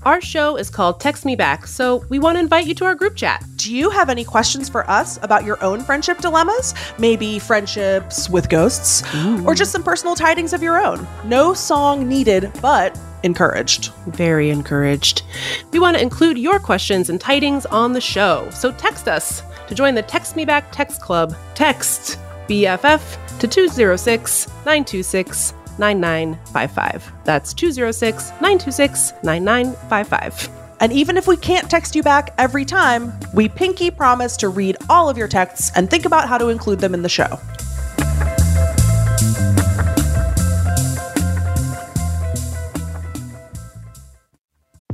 Our 0.06 0.22
show 0.22 0.56
is 0.56 0.70
called 0.70 1.00
Text 1.00 1.26
Me 1.26 1.36
Back, 1.36 1.65
so 1.65 2.06
we 2.10 2.20
want 2.20 2.36
to 2.36 2.39
invite 2.39 2.68
you 2.68 2.76
to 2.76 2.86
our 2.86 2.94
group 2.94 3.15
chat. 3.15 3.44
Do 3.56 3.74
you 3.74 3.89
have 3.89 4.08
any 4.08 4.24
questions 4.24 4.70
for 4.70 4.88
us 4.88 5.18
about 5.24 5.46
your 5.46 5.62
own 5.63 5.82
friendship 5.82 6.20
dilemmas? 6.20 6.76
Maybe 7.00 7.39
friendships 7.39 8.30
with 8.30 8.48
ghosts, 8.48 9.02
or 9.44 9.56
just 9.56 9.72
some 9.72 9.82
personal 9.82 10.13
tidings 10.13 10.54
of 10.54 10.62
your 10.62 10.80
own? 10.80 11.08
No 11.24 11.56
song 11.56 12.08
needed, 12.08 12.52
but 12.62 13.00
encouraged. 13.24 13.94
Very 14.06 14.52
encouraged. 14.52 15.24
We 15.72 15.80
want 15.80 15.98
to 15.98 16.04
include 16.04 16.38
your 16.38 16.60
questions 16.60 17.10
and 17.10 17.20
tidings 17.20 17.65
on 17.65 17.91
the 17.91 18.00
show, 18.00 18.48
so 18.52 18.72
text 18.74 19.08
us 19.08 19.41
to 19.68 19.74
join 19.74 19.96
the 19.96 20.04
Text 20.04 20.36
Me 20.36 20.46
Back 20.46 20.72
Text 20.72 21.02
Club. 21.02 21.36
Text 21.56 22.20
BFF 22.48 23.39
to 23.39 23.48
206 23.48 24.48
926 24.68 25.54
9955. 25.80 27.12
That's 27.24 27.54
206 27.54 28.30
926 28.42 29.14
9955. 29.24 30.50
And 30.80 30.92
even 30.92 31.18
if 31.18 31.28
we 31.28 31.38
can't 31.38 31.70
text 31.70 31.96
you 31.96 32.04
back 32.04 32.34
every 32.38 32.66
time, 32.66 33.14
we 33.34 33.48
pinky 33.48 33.90
promise 33.90 34.36
to 34.38 34.50
read 34.50 34.78
all 34.90 35.10
of 35.10 35.18
your 35.18 35.28
texts 35.28 35.72
and 35.76 35.90
think 35.90 36.06
about 36.06 36.28
how 36.28 36.38
to 36.38 36.50
include 36.50 36.80
them 36.80 36.94
in 36.94 37.02
the 37.02 37.10
show. 37.10 37.40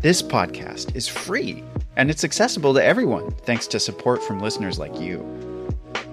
This 0.02 0.24
podcast 0.24 0.96
is 0.96 1.08
free 1.08 1.64
and 1.96 2.10
it's 2.10 2.24
accessible 2.24 2.74
to 2.74 2.84
everyone 2.84 3.30
thanks 3.46 3.68
to 3.68 3.80
support 3.80 4.24
from 4.24 4.40
listeners 4.40 4.80
like 4.80 5.00
you. 5.00 5.24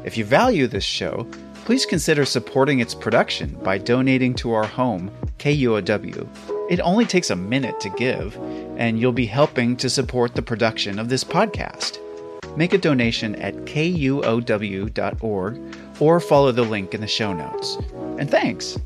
If 0.05 0.19
you 0.19 0.27
value 0.27 0.67
this 0.67 0.85
show, 0.85 1.27
please 1.69 1.85
consider 1.85 2.25
supporting 2.25 2.81
its 2.81 2.95
production 2.95 3.51
by 3.63 3.77
donating 3.77 4.33
to 4.33 4.55
our 4.55 4.65
home, 4.65 5.11
KUOW. 5.39 6.27
It 6.71 6.81
only 6.81 7.05
takes 7.05 7.29
a 7.29 7.37
minute 7.37 7.79
to 7.81 7.91
give, 7.91 8.35
and 8.79 8.99
you'll 8.99 9.13
be 9.13 9.27
helping 9.27 9.77
to 9.77 9.91
support 9.91 10.35
the 10.35 10.41
production 10.41 10.99
of 10.99 11.11
this 11.11 11.23
podcast. 11.23 11.99
Make 12.57 12.73
a 12.73 12.79
donation 12.79 13.35
at 13.35 13.55
kuow.org 13.67 14.81
or 16.01 16.21
follow 16.21 16.53
the 16.53 16.63
link 16.63 16.95
in 16.95 17.03
the 17.03 17.07
show 17.07 17.35
notes. 17.35 17.77
And 18.19 18.31
thanks! 18.31 18.79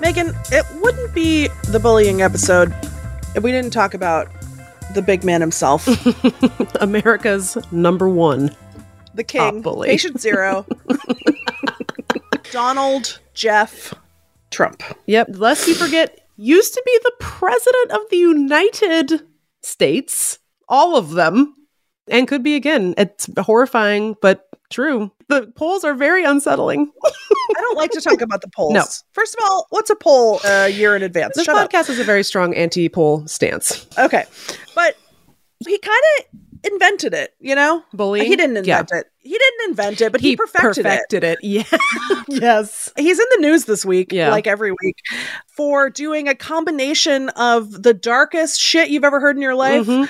Meagan, 0.00 0.34
it 0.50 0.64
wouldn't 0.80 1.14
be 1.14 1.48
the 1.68 1.78
bullying 1.78 2.22
episode 2.22 2.74
if 3.34 3.42
we 3.42 3.52
didn't 3.52 3.74
talk 3.74 3.92
about 3.92 4.35
the 4.94 5.02
big 5.02 5.24
man 5.24 5.40
himself, 5.40 5.86
America's 6.80 7.56
number 7.72 8.08
one. 8.08 8.54
the 9.14 9.24
king, 9.24 9.62
patient 9.82 10.20
zero, 10.20 10.66
Donald 12.52 13.20
Jeff 13.34 13.94
Trump. 14.50 14.82
Yep, 15.06 15.28
lest 15.34 15.66
you 15.68 15.74
forget, 15.74 16.26
used 16.36 16.74
to 16.74 16.82
be 16.84 16.98
the 17.02 17.12
president 17.18 17.90
of 17.92 18.00
the 18.10 18.16
United 18.18 19.22
States. 19.62 20.38
All 20.68 20.96
of 20.96 21.10
them. 21.12 21.54
And 22.08 22.28
could 22.28 22.42
be 22.44 22.54
again. 22.54 22.94
It's 22.96 23.28
horrifying, 23.38 24.14
but 24.22 24.48
true. 24.70 25.10
The 25.28 25.52
polls 25.56 25.82
are 25.84 25.94
very 25.94 26.24
unsettling. 26.24 26.92
I 27.04 27.60
don't 27.60 27.76
like 27.76 27.90
to 27.92 28.00
talk 28.00 28.20
about 28.20 28.42
the 28.42 28.48
polls. 28.54 28.72
No. 28.74 28.84
First 29.12 29.34
of 29.38 29.44
all, 29.44 29.66
what's 29.70 29.90
a 29.90 29.96
poll 29.96 30.40
a 30.44 30.68
year 30.68 30.94
in 30.94 31.02
advance? 31.02 31.34
This 31.36 31.44
Shut 31.46 31.56
up. 31.56 31.70
podcast 31.70 31.90
is 31.90 31.98
a 31.98 32.04
very 32.04 32.22
strong 32.22 32.54
anti 32.54 32.88
poll 32.88 33.26
stance. 33.26 33.86
Okay. 33.98 34.24
But 34.74 34.96
he 35.66 35.78
kind 35.78 36.02
of 36.20 36.40
invented 36.72 37.12
it, 37.14 37.34
you 37.40 37.54
know? 37.54 37.82
Bullying. 37.92 38.26
He 38.26 38.36
didn't 38.36 38.64
Yeah. 38.66 38.80
invent 38.80 38.90
it. 38.92 39.06
He 39.18 39.30
didn't 39.36 39.70
invent 39.70 40.00
it, 40.00 40.12
but 40.12 40.20
he, 40.20 40.36
perfected, 40.36 40.86
it. 40.86 41.24
it. 41.24 41.38
Yeah. 41.42 41.78
yes. 42.28 42.92
He's 42.96 43.18
in 43.18 43.26
the 43.36 43.38
news 43.40 43.64
this 43.64 43.84
week, 43.84 44.12
Yeah. 44.12 44.30
like 44.30 44.46
every 44.46 44.70
week, 44.82 44.96
for 45.48 45.90
doing 45.90 46.28
a 46.28 46.34
combination 46.36 47.30
of 47.30 47.82
the 47.82 47.94
darkest 47.94 48.60
shit 48.60 48.90
you've 48.90 49.04
ever 49.04 49.18
heard 49.20 49.34
in 49.36 49.42
your 49.42 49.54
life, 49.56 49.86
Mhm. 49.86 50.08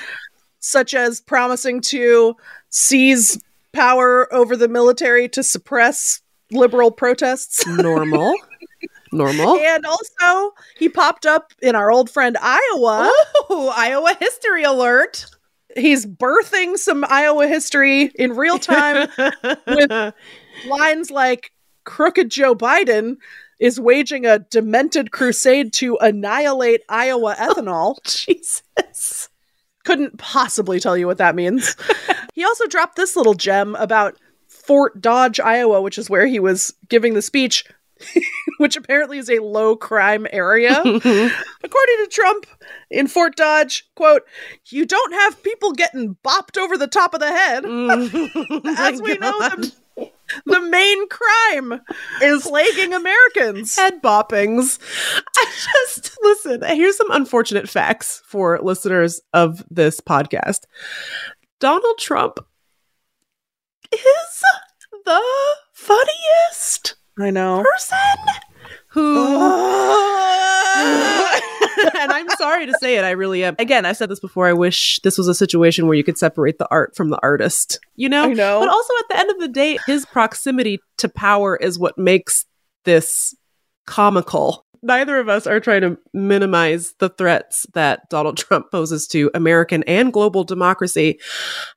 such 0.60 0.92
as 0.94 1.20
promising 1.22 1.80
to 1.82 2.36
seize 2.68 3.38
power 3.76 4.32
over 4.32 4.56
the 4.56 4.68
military 4.68 5.28
to 5.28 5.42
suppress 5.42 6.22
liberal 6.50 6.90
protests. 6.90 7.66
Normal. 7.66 8.34
Normal. 9.12 9.58
And 9.58 9.84
also, 9.84 10.54
he 10.78 10.88
popped 10.88 11.26
up 11.26 11.52
in 11.60 11.76
our 11.76 11.92
old 11.92 12.10
friend 12.10 12.36
Iowa. 12.40 13.12
Oh, 13.48 13.72
Iowa 13.76 14.16
history 14.18 14.64
alert. 14.64 15.26
He's 15.76 16.06
birthing 16.06 16.78
some 16.78 17.04
Iowa 17.08 17.46
history 17.46 18.10
in 18.14 18.32
real 18.32 18.58
time 18.58 19.08
with 19.66 19.90
lines 20.66 21.10
like 21.10 21.52
crooked 21.84 22.30
Joe 22.30 22.54
Biden 22.54 23.16
is 23.60 23.78
waging 23.78 24.24
a 24.26 24.38
demented 24.38 25.12
crusade 25.12 25.72
to 25.74 25.96
annihilate 26.00 26.80
Iowa 26.88 27.34
ethanol. 27.34 27.96
Jesus. 28.04 29.28
Couldn't 29.86 30.18
possibly 30.18 30.80
tell 30.80 30.96
you 30.96 31.06
what 31.06 31.18
that 31.18 31.36
means. 31.36 31.76
he 32.34 32.44
also 32.44 32.66
dropped 32.66 32.96
this 32.96 33.14
little 33.14 33.34
gem 33.34 33.76
about 33.76 34.18
Fort 34.48 35.00
Dodge, 35.00 35.38
Iowa, 35.38 35.80
which 35.80 35.96
is 35.96 36.10
where 36.10 36.26
he 36.26 36.40
was 36.40 36.74
giving 36.88 37.14
the 37.14 37.22
speech, 37.22 37.64
which 38.58 38.76
apparently 38.76 39.18
is 39.18 39.30
a 39.30 39.38
low 39.38 39.76
crime 39.76 40.26
area. 40.32 40.72
According 40.80 41.04
to 41.04 42.08
Trump, 42.10 42.46
in 42.90 43.06
Fort 43.06 43.36
Dodge, 43.36 43.88
quote, 43.94 44.22
you 44.70 44.84
don't 44.84 45.12
have 45.12 45.40
people 45.44 45.70
getting 45.70 46.16
bopped 46.24 46.58
over 46.58 46.76
the 46.76 46.88
top 46.88 47.14
of 47.14 47.20
the 47.20 47.32
head. 47.32 47.62
Mm. 47.62 48.76
As 48.76 49.00
we 49.00 49.16
know, 49.18 49.38
the, 49.38 49.72
the 50.46 50.60
main 50.60 51.08
crime 51.08 51.80
is 52.22 52.42
plaguing 52.42 52.92
Americans. 52.92 53.76
head 53.76 54.02
boppings. 54.02 54.78
I 55.36 55.44
just 55.84 56.18
listen. 56.22 56.62
Here's 56.62 56.96
some 56.96 57.10
unfortunate 57.10 57.68
facts 57.68 58.22
for 58.26 58.58
listeners 58.62 59.20
of 59.32 59.64
this 59.70 60.00
podcast. 60.00 60.60
Donald 61.60 61.98
Trump 61.98 62.38
is 63.92 64.42
the 65.04 65.22
funniest 65.72 66.96
I 67.18 67.30
know. 67.30 67.64
person 67.72 67.98
who 68.96 69.26
and 71.98 72.12
I'm 72.12 72.28
sorry 72.30 72.66
to 72.66 72.74
say 72.80 72.96
it, 72.96 73.04
I 73.04 73.10
really 73.10 73.44
am. 73.44 73.56
Again, 73.58 73.84
I've 73.84 73.96
said 73.96 74.08
this 74.08 74.20
before. 74.20 74.46
I 74.46 74.52
wish 74.52 75.00
this 75.02 75.18
was 75.18 75.28
a 75.28 75.34
situation 75.34 75.86
where 75.86 75.96
you 75.96 76.04
could 76.04 76.18
separate 76.18 76.58
the 76.58 76.68
art 76.70 76.96
from 76.96 77.10
the 77.10 77.18
artist, 77.22 77.80
you 77.96 78.08
know? 78.08 78.24
I 78.24 78.32
know. 78.32 78.60
But 78.60 78.68
also 78.68 78.92
at 78.98 79.08
the 79.08 79.18
end 79.18 79.30
of 79.30 79.38
the 79.38 79.48
day, 79.48 79.78
his 79.86 80.06
proximity 80.06 80.80
to 80.98 81.08
power 81.08 81.56
is 81.56 81.78
what 81.78 81.98
makes 81.98 82.46
this 82.84 83.34
comical. 83.86 84.64
Neither 84.82 85.18
of 85.18 85.28
us 85.28 85.46
are 85.46 85.60
trying 85.60 85.80
to 85.82 85.98
minimize 86.12 86.94
the 86.98 87.08
threats 87.08 87.66
that 87.74 88.08
Donald 88.08 88.36
Trump 88.36 88.70
poses 88.70 89.06
to 89.08 89.30
American 89.34 89.82
and 89.84 90.12
global 90.12 90.44
democracy 90.44 91.18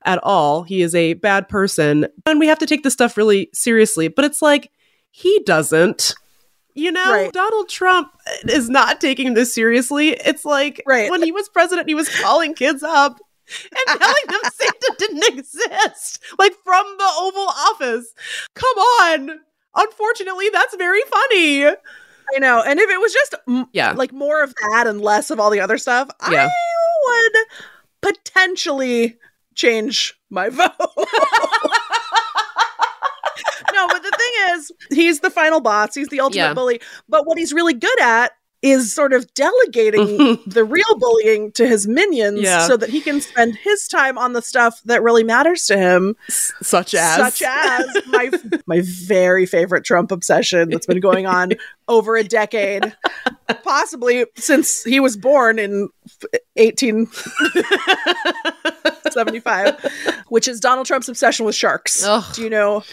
at 0.05 0.19
all. 0.23 0.63
He 0.63 0.82
is 0.82 0.93
a 0.93 1.13
bad 1.15 1.49
person, 1.49 2.08
and 2.25 2.39
we 2.39 2.47
have 2.47 2.60
to 2.60 2.65
take 2.65 2.84
this 2.84 2.93
stuff 2.93 3.17
really 3.17 3.49
seriously. 3.53 4.10
But 4.10 4.25
it's 4.25 4.41
like, 4.41 4.71
he 5.12 5.41
doesn't. 5.45 6.13
You 6.75 6.91
know, 6.91 7.12
Right. 7.12 7.34
Donald 7.34 7.67
Trump 7.69 8.12
uh, 8.27 8.32
is 8.51 8.69
not 8.69 9.01
taking 9.01 9.34
this 9.34 9.53
seriously. 9.53 10.10
It's 10.10 10.45
like 10.45 10.82
Right. 10.86 11.10
when 11.10 11.21
he 11.21 11.32
was 11.32 11.49
president, 11.49 11.88
he 11.89 11.95
was 11.95 12.10
calling 12.21 12.53
kids 12.53 12.84
up 12.84 13.19
and 13.88 13.99
telling 13.99 14.23
them 14.27 14.39
Santa 14.53 14.95
didn't 14.99 15.23
exist, 15.38 16.19
like 16.38 16.53
from 16.63 16.86
the 16.97 17.10
Oval 17.19 17.47
Office. 17.47 18.13
Come 18.53 18.77
on. 18.77 19.39
Unfortunately, 19.75 20.49
that's 20.53 20.75
very 20.75 21.01
funny. 21.10 21.65
I 21.67 22.39
know. 22.39 22.62
And 22.62 22.79
if 22.79 22.89
it 22.89 22.99
was 22.99 23.12
just 23.13 23.36
Yeah. 23.73 23.91
like 23.93 24.13
more 24.13 24.43
of 24.43 24.53
that 24.71 24.86
and 24.88 25.01
less 25.01 25.32
of 25.32 25.39
all 25.39 25.49
the 25.49 25.60
other 25.60 25.77
stuff, 25.79 26.10
Yeah. 26.29 26.47
I 26.47 27.32
would 27.32 28.13
potentially 28.13 29.17
change 29.55 30.13
my 30.29 30.49
vote. 30.49 30.69
No, 33.73 33.88
but 33.88 34.04
the 34.04 34.12
thing 34.12 34.56
is, 34.58 34.71
he's 34.91 35.19
the 35.21 35.30
final 35.30 35.62
boss. 35.62 35.95
He's 35.95 36.08
the 36.10 36.19
ultimate 36.19 36.43
Yeah. 36.43 36.54
bully. 36.54 36.82
But 37.08 37.25
what 37.28 37.38
he's 37.38 37.54
really 37.54 37.73
good 37.73 37.99
at 38.02 38.32
is 38.62 38.91
sort 38.93 39.13
of 39.13 39.34
delegating 39.36 40.38
the 40.45 40.65
real 40.65 40.97
bullying 40.99 41.49
to 41.54 41.65
his 41.65 41.88
minions 41.88 42.41
Yeah. 42.41 42.67
so 42.67 42.75
that 42.75 42.89
he 42.89 42.99
can 42.99 43.21
spend 43.21 43.56
his 43.56 43.88
time 43.88 44.17
on 44.17 44.34
the 44.34 44.41
stuff 44.41 44.82
that 44.84 45.02
really 45.02 45.23
matters 45.23 45.65
to 45.67 45.78
him 45.78 46.17
Such 46.28 46.93
as 46.93 47.15
such 47.38 47.41
as 47.47 47.86
my 48.08 48.30
my 48.65 48.82
very 48.84 49.45
favorite 49.45 49.86
Trump 49.86 50.12
obsession 50.12 50.71
that's 50.71 50.86
been 50.86 50.99
going 50.99 51.25
on 51.25 51.54
over 51.88 52.17
a 52.17 52.23
decade, 52.25 52.93
possibly 53.63 54.25
since 54.36 54.84
he 54.84 54.99
was 54.99 55.15
born 55.15 55.58
in 55.58 55.88
1875, 59.03 60.23
which 60.27 60.47
is 60.47 60.59
Donald 60.59 60.88
Trump's 60.88 61.09
obsession 61.09 61.45
with 61.45 61.55
sharks. 61.55 62.03
Ugh. 62.05 62.23
Do 62.33 62.41
you 62.43 62.49
know? 62.49 62.83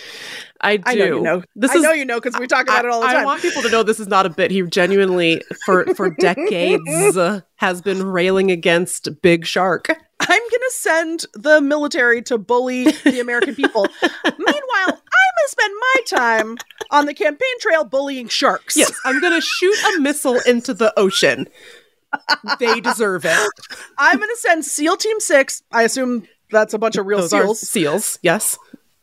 I 0.60 0.78
do. 0.78 0.82
I 0.86 0.94
know 0.94 1.04
you 1.04 1.20
know. 1.20 1.42
This 1.54 1.70
I 1.70 1.74
is 1.76 1.82
know 1.82 1.92
you 1.92 2.04
know 2.04 2.20
because 2.20 2.38
we 2.40 2.46
talk 2.46 2.62
about 2.62 2.84
it 2.84 2.90
all 2.90 3.00
the 3.00 3.06
time. 3.06 3.16
I 3.16 3.24
want 3.24 3.42
people 3.42 3.62
to 3.62 3.70
know 3.70 3.82
this 3.82 4.00
is 4.00 4.08
not 4.08 4.26
a 4.26 4.30
bit. 4.30 4.50
He 4.50 4.62
genuinely, 4.62 5.42
for 5.64 5.84
for 5.94 6.10
decades, 6.10 7.16
uh, 7.16 7.40
has 7.56 7.82
been 7.82 8.02
railing 8.04 8.50
against 8.50 9.20
Big 9.22 9.46
Shark. 9.46 9.88
I'm 10.18 10.28
gonna 10.28 10.70
send 10.70 11.26
the 11.34 11.60
military 11.60 12.22
to 12.22 12.38
bully 12.38 12.84
the 13.04 13.20
American 13.20 13.54
people. 13.54 13.86
Meanwhile, 14.02 14.88
I'm 14.88 14.92
gonna 14.94 15.48
spend 15.48 15.74
my 15.78 15.94
time 16.06 16.56
on 16.90 17.06
the 17.06 17.14
campaign 17.14 17.60
trail 17.60 17.84
bullying 17.84 18.28
sharks. 18.28 18.76
Yes, 18.76 18.92
I'm 19.04 19.20
gonna 19.20 19.42
shoot 19.42 19.76
a 19.94 20.00
missile 20.00 20.40
into 20.46 20.72
the 20.72 20.98
ocean. 20.98 21.48
They 22.58 22.80
deserve 22.80 23.24
it. 23.26 23.50
I'm 23.98 24.18
gonna 24.18 24.36
send 24.36 24.64
SEAL 24.64 24.96
Team 24.98 25.20
Six. 25.20 25.62
I 25.72 25.82
assume 25.82 26.26
that's 26.50 26.74
a 26.74 26.78
bunch 26.78 26.96
of 26.96 27.06
real 27.06 27.20
Those 27.20 27.30
seals. 27.30 27.60
seals. 27.60 28.18
Yes, 28.22 28.58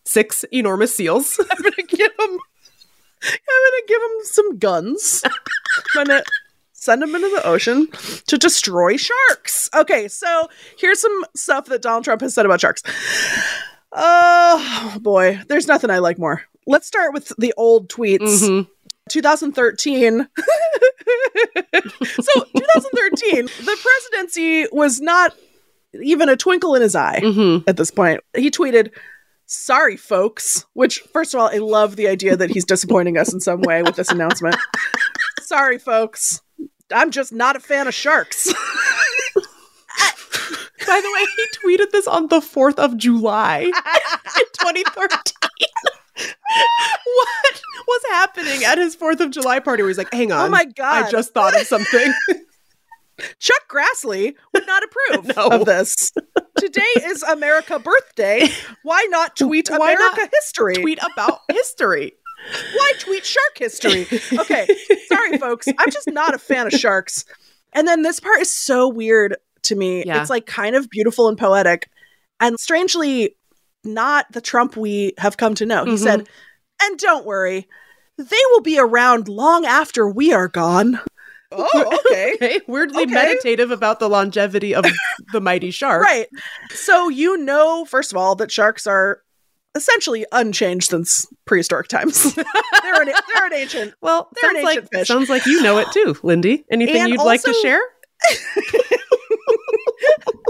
six 0.05 0.43
enormous 0.51 0.95
seals. 0.95 1.39
I'm 1.51 1.61
gonna 1.61 1.75
give 1.87 2.17
them. 2.17 2.39
I'm 3.25 3.29
gonna 3.47 3.87
give 3.87 4.01
them 4.01 4.17
some 4.23 4.57
guns. 4.57 5.21
I'm 5.25 6.05
gonna 6.05 6.23
send 6.73 7.01
them 7.01 7.15
into 7.15 7.29
the 7.29 7.45
ocean 7.47 7.87
to 8.27 8.37
destroy 8.37 8.97
sharks. 8.97 9.69
Okay, 9.73 10.07
so 10.09 10.49
here's 10.77 10.99
some 10.99 11.25
stuff 11.35 11.65
that 11.67 11.81
Donald 11.81 12.03
Trump 12.03 12.21
has 12.21 12.33
said 12.33 12.45
about 12.45 12.59
sharks. 12.61 12.83
Oh 13.91 14.97
boy, 15.01 15.39
there's 15.47 15.67
nothing 15.67 15.89
I 15.89 15.99
like 15.99 16.17
more. 16.19 16.41
Let's 16.65 16.87
start 16.87 17.13
with 17.13 17.31
the 17.37 17.53
old 17.57 17.89
tweets. 17.89 18.19
Mhm. 18.43 18.67
2013. 19.09 20.27
so 22.03 22.43
2013, 22.55 23.45
the 23.45 23.77
presidency 23.81 24.67
was 24.71 24.99
not 25.01 25.35
even 26.01 26.29
a 26.29 26.35
twinkle 26.35 26.73
in 26.75 26.81
his 26.81 26.95
eye 26.95 27.19
Mhm. 27.21 27.63
at 27.67 27.77
this 27.77 27.91
point. 27.91 28.21
He 28.35 28.49
tweeted, 28.49 28.89
Sorry, 29.45 29.97
folks. 29.97 30.65
Which, 30.73 30.99
first 31.13 31.33
of 31.33 31.39
all, 31.41 31.49
I 31.49 31.57
love 31.57 31.95
the 31.97 32.07
idea 32.07 32.35
that 32.37 32.49
he's 32.49 32.63
disappointing 32.65 33.17
us 33.17 33.33
in 33.33 33.41
some 33.41 33.61
way 33.61 33.83
with 33.83 33.95
this 33.97 34.09
announcement. 34.09 34.55
Sorry, 35.41 35.77
folks. 35.77 36.41
I'm 36.91 37.11
just 37.11 37.33
not 37.33 37.55
a 37.57 37.59
fan 37.59 37.87
of 37.87 37.93
sharks. 37.93 38.47
By 40.87 41.01
the 41.01 41.11
way, 41.13 41.25
he 41.35 41.45
tweeted 41.77 41.91
this 41.91 42.07
on 42.07 42.27
the 42.27 42.39
4th 42.39 42.79
of 42.79 42.97
July 42.97 43.59
in 43.63 43.73
2013. 43.73 45.19
what 47.05 47.61
was 47.87 48.01
happening 48.11 48.63
at 48.63 48.77
his 48.77 48.95
4th 48.95 49.19
of 49.19 49.31
July 49.31 49.59
party 49.59 49.83
where 49.83 49.89
he's 49.89 49.97
like, 49.97 50.13
hang 50.13 50.31
oh 50.31 50.37
on. 50.37 50.45
oh 50.47 50.49
my 50.49 50.65
God. 50.65 51.05
I 51.05 51.09
just 51.11 51.33
thought 51.33 51.59
of 51.59 51.65
something. 51.67 52.13
Chuck 53.39 53.61
Grassley 53.69 54.35
would 54.53 54.65
not 54.65 54.83
approve 54.83 55.35
No. 55.37 55.47
of 55.49 55.65
this. 55.65 56.11
Today 56.57 56.81
is 57.03 57.21
America 57.23 57.79
Birthday. 57.79 58.47
Why 58.83 59.05
not 59.09 59.35
tweet 59.35 59.69
Why 59.69 59.93
America 59.93 60.21
not 60.21 60.29
history? 60.33 60.75
Tweet 60.75 60.99
about 61.13 61.39
history. 61.51 62.13
Why 62.75 62.93
tweet 62.99 63.23
shark 63.25 63.57
history? 63.57 64.05
Okay, 64.37 64.67
sorry, 65.07 65.37
folks. 65.37 65.67
I'm 65.67 65.91
just 65.91 66.09
not 66.11 66.33
a 66.33 66.37
fan 66.37 66.67
of 66.67 66.73
sharks. 66.73 67.23
And 67.71 67.87
then 67.87 68.01
this 68.01 68.19
part 68.19 68.41
is 68.41 68.51
so 68.51 68.89
weird 68.89 69.37
to 69.63 69.75
me. 69.75 70.03
Yeah. 70.05 70.19
It's 70.19 70.29
like 70.29 70.45
kind 70.45 70.75
of 70.75 70.89
beautiful 70.89 71.29
and 71.29 71.37
poetic, 71.37 71.89
and 72.41 72.59
strangely, 72.59 73.35
not 73.83 74.31
the 74.31 74.41
Trump 74.41 74.75
we 74.77 75.13
have 75.17 75.37
come 75.37 75.55
to 75.55 75.65
know. 75.65 75.85
He 75.85 75.91
Mhm. 75.93 75.99
said, 75.99 76.29
and 76.81 76.99
don't 76.99 77.25
worry, 77.25 77.67
they 78.17 78.37
will 78.51 78.61
be 78.61 78.77
around 78.79 79.27
long 79.27 79.65
after 79.65 80.07
we 80.07 80.33
are 80.33 80.47
gone. 80.47 80.99
Oh, 81.51 81.99
okay. 82.07 82.33
Okay. 82.35 82.61
Weirdly 82.67 83.03
Okay. 83.03 83.13
meditative 83.13 83.71
about 83.71 83.99
the 83.99 84.09
longevity 84.09 84.73
of 84.75 84.85
the 85.31 85.41
mighty 85.41 85.71
shark. 85.71 86.01
right. 86.03 86.27
So 86.71 87.09
you 87.09 87.37
know, 87.37 87.85
first 87.85 88.11
of 88.11 88.17
all, 88.17 88.35
that 88.35 88.51
sharks 88.51 88.87
are 88.87 89.21
essentially 89.75 90.23
unchanged 90.31 90.89
since 90.91 91.25
prehistoric 91.45 91.87
times. 91.87 92.33
they're, 92.35 93.01
an, 93.01 93.07
they're 93.33 93.45
an 93.47 93.53
ancient 93.53 93.93
Well, 94.01 94.29
They're 94.41 94.51
an 94.51 94.55
sounds 94.57 94.63
like, 94.65 94.75
ancient 94.77 94.89
fish. 94.93 95.07
sounds 95.07 95.29
like 95.29 95.45
you 95.45 95.61
know 95.63 95.77
it 95.79 95.87
too, 95.91 96.15
Lindy. 96.23 96.63
Anything 96.71 97.01
And 97.01 97.09
you'd 97.09 97.21
like 97.23 97.41
to 97.43 97.53
share? 97.61 97.81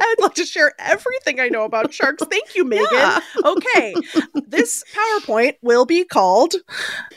I'd 0.02 0.16
like 0.20 0.34
to 0.36 0.46
share 0.46 0.74
everything 0.80 1.40
I 1.40 1.50
know 1.50 1.64
about 1.66 1.94
sharks. 1.94 2.24
Thank 2.30 2.56
you, 2.56 2.64
Meagan. 2.66 2.88
Yeah. 2.92 3.20
Okay. 3.46 3.94
This 4.48 4.84
PowerPoint 4.94 5.56
will 5.62 5.86
be 5.86 6.04
called 6.06 6.54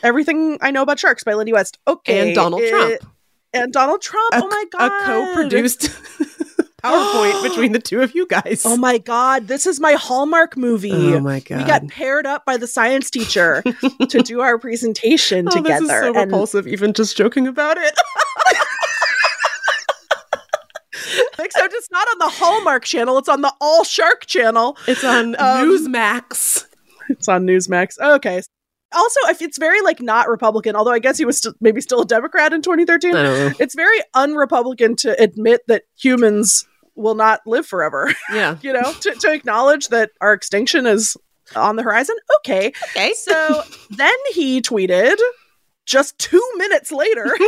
Everything 0.03 0.57
I 0.61 0.71
Know 0.71 0.81
About 0.81 0.99
Sharks 0.99 1.23
by 1.23 1.33
Lindy 1.33 1.53
West. 1.53 1.77
Okay. 1.87 2.27
And 2.27 2.35
Donald 2.35 2.61
it- 2.61 2.69
Trump. 2.69 3.13
And 3.53 3.71
Donald 3.73 4.01
Trump. 4.01 4.33
A- 4.33 4.41
oh 4.43 4.47
my 4.47 4.65
God. 4.71 4.91
A 4.91 5.05
co-produced 5.05 5.81
PowerPoint 6.83 7.41
between 7.43 7.71
the 7.71 7.79
two 7.79 8.01
of 8.01 8.13
you 8.13 8.27
guys. 8.27 8.63
Oh 8.65 8.77
my 8.77 8.97
God. 8.99 9.47
This 9.47 9.65
is 9.65 9.79
my 9.79 9.93
Hallmark 9.93 10.55
movie. 10.57 10.91
Oh 10.91 11.19
my 11.21 11.39
god. 11.39 11.57
We 11.59 11.63
got 11.63 11.87
paired 11.87 12.27
up 12.27 12.45
by 12.45 12.57
the 12.57 12.67
science 12.67 13.09
teacher 13.09 13.63
to 14.09 14.21
do 14.21 14.41
our 14.41 14.59
presentation 14.59 15.47
Oh, 15.51 15.51
together. 15.55 15.79
This 15.79 15.81
is 15.83 15.89
so 15.89 16.07
and 16.13 16.31
repulsive, 16.31 16.67
even 16.67 16.93
just 16.93 17.17
joking 17.17 17.47
about 17.47 17.77
it. 17.79 17.93
except 21.39 21.73
it's 21.73 21.91
not 21.91 22.07
on 22.09 22.17
the 22.19 22.29
Hallmark 22.29 22.85
channel, 22.85 23.17
it's 23.17 23.29
on 23.29 23.41
the 23.41 23.53
All 23.61 23.83
Shark 23.83 24.25
channel. 24.25 24.77
It's 24.87 25.03
on 25.03 25.35
Um, 25.39 25.69
Newsmax. 25.69 26.65
It's 27.09 27.27
on 27.27 27.45
Newsmax. 27.45 27.97
Okay. 27.99 28.41
Also, 28.93 29.19
if 29.27 29.41
it's 29.41 29.57
very 29.57 29.81
like 29.81 30.01
not 30.01 30.29
Republican, 30.29 30.75
although 30.75 30.91
I 30.91 30.99
guess 30.99 31.17
he 31.17 31.25
was 31.25 31.39
st- 31.39 31.55
maybe 31.59 31.81
still 31.81 32.01
a 32.01 32.05
Democrat 32.05 32.53
in 32.53 32.61
2013. 32.61 33.15
I 33.15 33.23
don't. 33.23 33.59
It's 33.61 33.75
very 33.75 33.97
un-Republican 34.13 34.95
to 34.97 35.21
admit 35.21 35.61
that 35.67 35.83
humans 35.97 36.65
will 36.95 37.15
not 37.15 37.41
live 37.45 37.65
forever. 37.65 38.11
Yeah. 38.33 38.57
you 38.61 38.73
know, 38.73 38.93
to, 39.01 39.11
to 39.11 39.31
acknowledge 39.31 39.89
that 39.89 40.11
our 40.21 40.33
extinction 40.33 40.85
is 40.85 41.17
on 41.55 41.75
the 41.75 41.83
horizon. 41.83 42.15
Okay. 42.37 42.71
Okay. 42.91 43.13
So 43.13 43.61
then 43.91 44.13
he 44.33 44.61
tweeted 44.61 45.15
just 45.87 46.19
two 46.19 46.43
minutes 46.57 46.91
later. 46.91 47.35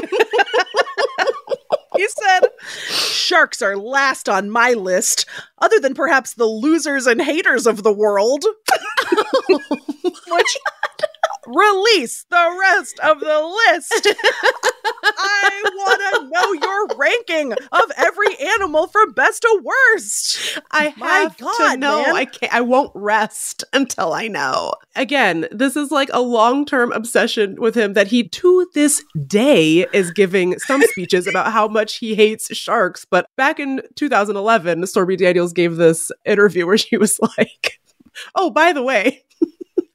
he 1.95 2.07
said, 2.07 2.49
Sharks 2.87 3.61
are 3.61 3.77
last 3.77 4.27
on 4.27 4.49
my 4.49 4.73
list, 4.73 5.27
other 5.59 5.79
than 5.79 5.93
perhaps 5.93 6.33
the 6.33 6.45
losers 6.45 7.05
and 7.05 7.21
haters 7.21 7.67
of 7.67 7.83
the 7.83 7.93
world. 7.93 8.45
Which 9.49 10.57
release 11.49 12.25
the 12.29 12.57
rest 12.59 12.99
of 12.99 13.19
the 13.19 13.59
list. 13.71 14.07
I 15.03 15.61
want 15.75 15.99
to 15.99 16.29
know 16.29 16.67
your 16.67 16.97
ranking 16.97 17.53
of 17.53 17.91
every 17.97 18.37
animal 18.37 18.87
from 18.87 19.11
best 19.13 19.41
to 19.41 19.61
worst. 19.63 20.59
I 20.71 20.89
have 20.89 21.37
to 21.37 21.77
know. 21.77 22.03
man. 22.03 22.15
I 22.15 22.25
can't. 22.25 22.53
I 22.53 22.61
won't 22.61 22.91
rest 22.93 23.63
until 23.73 24.13
I 24.13 24.27
know. 24.27 24.73
Again, 24.95 25.47
this 25.51 25.75
is 25.75 25.91
like 25.91 26.09
a 26.13 26.21
long-term 26.21 26.91
obsession 26.91 27.55
with 27.59 27.75
him 27.75 27.93
that 27.93 28.07
he, 28.07 28.27
to 28.29 28.67
this 28.73 29.03
day, 29.27 29.87
is 29.93 30.11
giving 30.11 30.57
some 30.59 30.81
speeches 30.83 31.27
about 31.27 31.51
how 31.51 31.67
much 31.67 31.97
he 31.97 32.15
hates 32.15 32.55
sharks. 32.55 33.05
But 33.09 33.27
back 33.35 33.59
in 33.59 33.81
2011, 33.95 34.85
Stormy 34.87 35.15
Daniels 35.15 35.53
gave 35.53 35.75
this 35.77 36.11
interview 36.25 36.65
where 36.65 36.77
she 36.77 36.97
was 36.97 37.19
like, 37.37 37.79
"Oh, 38.35 38.49
by 38.49 38.73
the 38.73 38.83
way." 38.83 39.23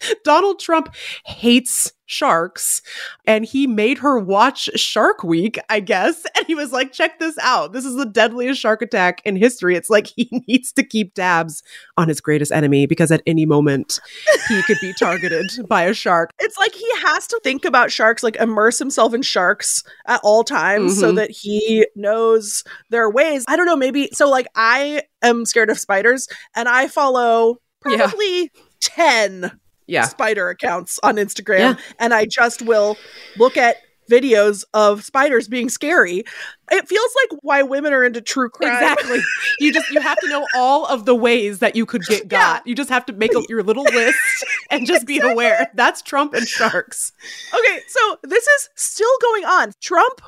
Donald 0.24 0.58
Trump 0.60 0.94
hates 1.24 1.92
sharks 2.06 2.82
and 3.26 3.46
he 3.46 3.66
made 3.66 3.96
her 3.98 4.18
watch 4.18 4.68
Shark 4.76 5.24
Week, 5.24 5.58
I 5.70 5.80
guess. 5.80 6.24
And 6.36 6.46
he 6.46 6.54
was 6.54 6.72
like, 6.72 6.92
check 6.92 7.18
this 7.20 7.38
out. 7.38 7.72
This 7.72 7.84
is 7.86 7.94
the 7.94 8.04
deadliest 8.04 8.60
shark 8.60 8.82
attack 8.82 9.22
in 9.24 9.36
history. 9.36 9.76
It's 9.76 9.88
like 9.88 10.06
he 10.16 10.28
needs 10.48 10.72
to 10.72 10.82
keep 10.82 11.14
tabs 11.14 11.62
on 11.96 12.08
his 12.08 12.20
greatest 12.20 12.52
enemy 12.52 12.86
because 12.86 13.10
at 13.12 13.22
any 13.26 13.46
moment 13.46 14.00
he 14.48 14.62
could 14.64 14.76
be 14.80 14.92
targeted 14.92 15.46
by 15.68 15.84
a 15.84 15.94
shark. 15.94 16.30
It's 16.40 16.58
like 16.58 16.74
he 16.74 16.88
has 17.02 17.26
to 17.28 17.40
think 17.44 17.64
about 17.64 17.90
sharks, 17.92 18.22
like 18.22 18.36
immerse 18.36 18.78
himself 18.78 19.14
in 19.14 19.22
sharks 19.22 19.82
at 20.06 20.20
all 20.24 20.44
times 20.44 20.98
so 21.00 21.12
Mhm. 21.12 21.16
that 21.16 21.30
he 21.30 21.86
knows 21.96 22.64
their 22.90 23.08
ways. 23.08 23.44
I 23.48 23.56
don't 23.56 23.66
know, 23.66 23.76
maybe 23.76 24.08
so 24.12 24.28
like 24.28 24.48
I 24.54 25.02
am 25.22 25.46
scared 25.46 25.70
of 25.70 25.78
spiders 25.78 26.28
and 26.54 26.68
I 26.68 26.88
follow 26.88 27.56
Yeah. 27.86 27.96
probably 28.08 28.50
10 28.80 29.52
Yeah. 29.86 30.04
spider 30.04 30.48
accounts 30.50 30.98
on 31.02 31.16
Instagram 31.16 31.58
Yeah. 31.58 31.76
and 31.98 32.14
I 32.14 32.26
just 32.26 32.62
will 32.62 32.96
look 33.36 33.56
at 33.56 33.76
videos 34.10 34.64
of 34.74 35.02
spiders 35.02 35.48
being 35.48 35.70
scary. 35.70 36.24
It 36.70 36.88
feels 36.88 37.10
like 37.22 37.38
why 37.42 37.62
women 37.62 37.92
are 37.94 38.04
into 38.04 38.20
true 38.20 38.50
crime. 38.50 38.72
Exactly. 38.72 39.20
You 39.60 39.72
just 39.72 39.88
you 39.90 40.00
have 40.00 40.18
to 40.18 40.28
know 40.28 40.44
all 40.56 40.84
of 40.86 41.04
the 41.06 41.14
ways 41.14 41.60
that 41.60 41.74
you 41.76 41.86
could 41.86 42.02
get 42.06 42.28
got. 42.28 42.66
You 42.66 42.74
just 42.74 42.90
have 42.90 43.06
to 43.06 43.12
make 43.12 43.34
a, 43.34 43.42
your 43.48 43.62
little 43.62 43.84
list 43.84 44.18
and 44.70 44.84
just 44.86 45.06
be 45.06 45.20
aware. 45.20 45.70
That's 45.74 46.02
Trump 46.02 46.34
and 46.34 46.46
sharks. 46.46 47.12
Okay, 47.54 47.80
so 47.86 48.18
this 48.24 48.46
is 48.46 48.68
still 48.74 49.16
going 49.22 49.44
on. 49.44 49.72
Trump 49.80 50.20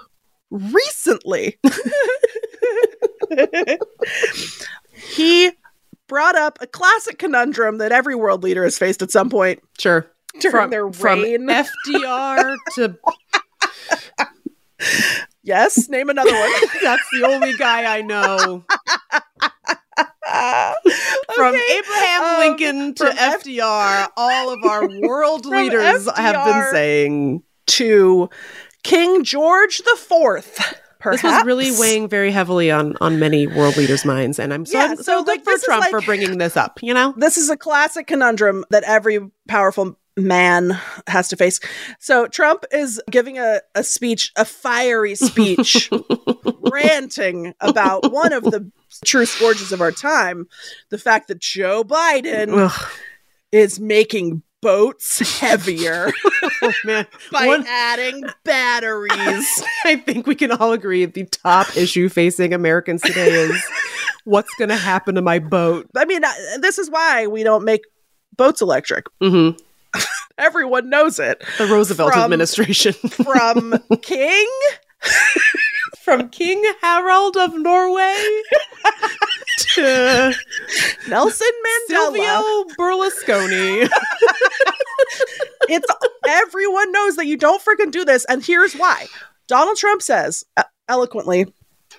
recently 0.50 1.58
he 4.94 5.50
brought 6.08 6.36
up 6.36 6.58
a 6.60 6.66
classic 6.66 7.18
conundrum 7.18 7.78
that 7.78 7.92
every 7.92 8.14
world 8.14 8.42
leader 8.42 8.64
has 8.64 8.78
faced 8.78 9.02
at 9.02 9.10
some 9.10 9.28
point 9.30 9.62
Sure. 9.78 10.06
during 10.40 10.52
From, 10.52 10.70
their 10.70 10.92
from 10.92 11.22
reign. 11.22 11.46
FDR 11.88 12.56
to 12.74 12.96
yes, 15.42 15.88
name 15.88 16.10
another 16.10 16.32
one. 16.32 16.50
that's 16.82 17.08
the 17.12 17.26
only 17.26 17.54
guy 17.56 17.96
I 17.98 18.02
know. 18.02 18.64
From 21.34 21.54
Okay, 21.54 21.78
Abraham 21.78 22.22
um, 22.22 22.38
Lincoln 22.40 22.94
to 22.94 23.06
from 23.06 23.16
F- 23.18 23.44
FDR, 23.44 24.08
all 24.16 24.52
of 24.52 24.58
our 24.64 24.88
world 25.00 25.46
leaders 25.46 26.08
have 26.16 26.44
been 26.44 26.64
saying 26.72 27.42
to 27.68 28.28
King 28.82 29.22
George 29.24 29.78
the 29.78 29.96
Fourth. 29.96 30.74
This 31.04 31.22
was 31.22 31.44
really 31.44 31.70
weighing 31.78 32.08
very 32.08 32.30
heavily 32.30 32.70
on 32.70 32.96
on 33.00 33.18
many 33.18 33.46
world 33.46 33.76
leaders' 33.76 34.04
minds, 34.04 34.38
and 34.38 34.52
I'm 34.52 34.66
so, 34.66 34.78
Yeah, 34.78 34.94
so, 34.94 35.02
so, 35.02 35.24
good 35.24 35.28
like, 35.28 35.44
for 35.44 35.64
Trump 35.64 35.80
like- 35.82 35.90
for 35.90 36.00
bringing 36.00 36.38
this 36.38 36.56
up. 36.56 36.82
You 36.82 36.94
know, 36.94 37.14
this 37.16 37.36
is 37.36 37.50
a 37.50 37.56
classic 37.56 38.06
conundrum 38.06 38.64
that 38.70 38.84
every 38.84 39.20
powerful 39.48 39.98
man 40.16 40.78
has 41.06 41.28
to 41.28 41.36
face. 41.36 41.60
So 41.98 42.26
Trump 42.26 42.64
is 42.72 43.00
giving 43.10 43.38
a, 43.38 43.60
a 43.74 43.84
speech, 43.84 44.32
a 44.36 44.44
fiery 44.44 45.14
speech, 45.14 45.90
ranting 46.60 47.54
about 47.60 48.10
one 48.10 48.32
of 48.32 48.44
the 48.44 48.70
true 49.04 49.26
scourges 49.26 49.72
of 49.72 49.80
our 49.80 49.92
time, 49.92 50.46
the 50.90 50.98
fact 50.98 51.28
that 51.28 51.40
Joe 51.40 51.84
Biden 51.84 52.66
Ugh, 52.70 52.90
is 53.52 53.78
making 53.78 54.42
boats 54.66 55.38
heavier 55.40 56.10
oh, 56.60 56.72
man. 56.84 57.06
by 57.30 57.46
One- 57.46 57.64
adding 57.68 58.24
batteries. 58.42 59.62
I 59.84 59.94
think 59.94 60.26
we 60.26 60.34
can 60.34 60.50
all 60.50 60.72
agree 60.72 61.04
the 61.04 61.24
top 61.24 61.76
issue 61.76 62.08
facing 62.08 62.52
Americans 62.52 63.00
today 63.02 63.28
is 63.30 63.64
what's 64.24 64.52
going 64.58 64.70
to 64.70 64.76
happen 64.76 65.14
to 65.14 65.22
my 65.22 65.38
boat. 65.38 65.86
I 65.96 66.04
mean, 66.04 66.24
uh, 66.24 66.32
this 66.58 66.80
is 66.80 66.90
why 66.90 67.28
we 67.28 67.44
don't 67.44 67.64
make 67.64 67.82
boats 68.36 68.60
electric. 68.60 69.06
hmm 69.20 69.50
Everyone 70.38 70.90
knows 70.90 71.20
it. 71.20 71.44
The 71.58 71.66
Roosevelt 71.66 72.12
From- 72.12 72.24
administration. 72.24 72.94
From 72.94 73.72
King 74.02 74.48
From 76.06 76.28
King 76.28 76.62
Harald 76.82 77.36
of 77.36 77.52
Norway 77.58 78.14
to 79.58 80.32
Nelson 81.08 81.48
Mandela. 81.66 81.88
Silvio 81.88 82.64
Berlusconi. 82.78 83.88
it's 85.68 85.86
everyone 86.28 86.92
knows 86.92 87.16
that 87.16 87.26
you 87.26 87.36
don't 87.36 87.60
freaking 87.60 87.90
do 87.90 88.04
this 88.04 88.24
and 88.26 88.44
here's 88.44 88.74
why 88.74 89.06
donald 89.48 89.76
trump 89.76 90.00
says 90.00 90.44
uh, 90.56 90.62
eloquently 90.88 91.52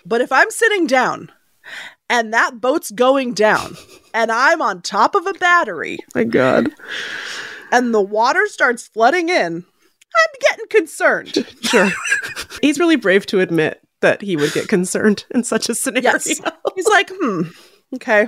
but 0.06 0.22
if 0.22 0.32
i'm 0.32 0.50
sitting 0.52 0.88
down 0.88 1.30
and 2.10 2.34
that 2.34 2.60
boat's 2.62 2.92
going 2.92 3.34
down 3.34 3.76
and 4.14 4.32
i'm 4.32 4.62
on 4.62 4.82
top 4.82 5.16
of 5.16 5.28
a 5.28 5.34
battery 5.34 5.98
My 6.16 6.24
God. 6.24 6.70
and 7.72 7.94
the 7.94 8.02
water 8.02 8.48
starts 8.48 8.88
flooding 8.88 9.28
in 9.30 9.66
i'm 9.66 10.40
getting 10.50 10.68
concerned 10.70 11.46
Sure. 11.62 11.90
He's 12.62 12.80
really 12.80 12.96
brave 12.96 13.26
to 13.28 13.40
admit 13.42 13.82
that 14.02 14.22
he 14.22 14.36
would 14.36 14.54
get 14.54 14.68
concerned 14.78 15.26
in 15.32 15.44
such 15.44 15.70
a 15.70 15.76
scenario. 15.76 16.12
yes 16.12 16.26
he's 16.76 16.88
like 16.88 17.10
hmm 17.14 17.42
okay 17.96 18.28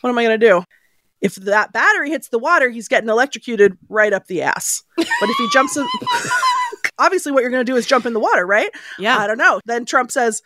what 0.00 0.10
am 0.10 0.18
i 0.18 0.24
going 0.24 0.38
to 0.38 0.46
do 0.46 0.62
if 1.20 1.34
that 1.36 1.72
battery 1.72 2.10
hits 2.10 2.28
the 2.28 2.38
water 2.38 2.70
he's 2.70 2.88
getting 2.88 3.08
electrocuted 3.08 3.76
right 3.88 4.12
up 4.12 4.26
the 4.26 4.42
ass 4.42 4.82
but 4.96 5.06
if 5.22 5.36
he 5.36 5.48
jumps 5.52 5.76
in 5.76 5.86
obviously 6.98 7.32
what 7.32 7.40
you're 7.42 7.50
going 7.50 7.64
to 7.64 7.70
do 7.72 7.76
is 7.76 7.86
jump 7.86 8.06
in 8.06 8.12
the 8.12 8.20
water 8.20 8.46
right 8.46 8.70
Yeah. 8.98 9.18
I 9.18 9.26
don't 9.26 9.38
know. 9.38 9.60
Then 9.64 9.84
Trump 9.84 10.12
says, 10.12 10.42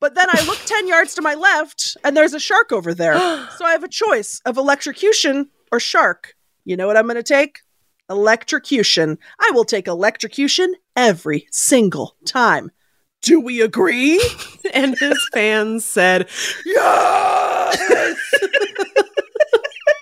but 0.00 0.14
then 0.14 0.26
I 0.28 0.44
look 0.46 0.58
10 0.64 0.88
yards 0.88 1.14
to 1.14 1.22
my 1.22 1.34
left 1.34 1.96
and 2.04 2.16
there's 2.16 2.34
a 2.34 2.40
shark 2.40 2.72
over 2.72 2.94
there. 2.94 3.14
so 3.56 3.64
I 3.64 3.70
have 3.72 3.84
a 3.84 3.88
choice 3.88 4.40
of 4.44 4.56
electrocution 4.56 5.48
or 5.70 5.78
shark. 5.78 6.34
You 6.64 6.76
know 6.76 6.86
what 6.88 6.96
I'm 6.96 7.04
going 7.06 7.14
to 7.16 7.22
take? 7.22 7.60
Electrocution. 8.10 9.18
I 9.38 9.50
will 9.52 9.64
take 9.64 9.86
electrocution 9.86 10.74
every 10.96 11.46
single 11.50 12.16
time. 12.24 12.70
Do 13.22 13.40
we 13.40 13.60
agree? 13.60 14.22
And 14.74 14.98
his 14.98 15.18
fans 15.32 15.86
said, 15.86 16.28
yes! 16.66 17.80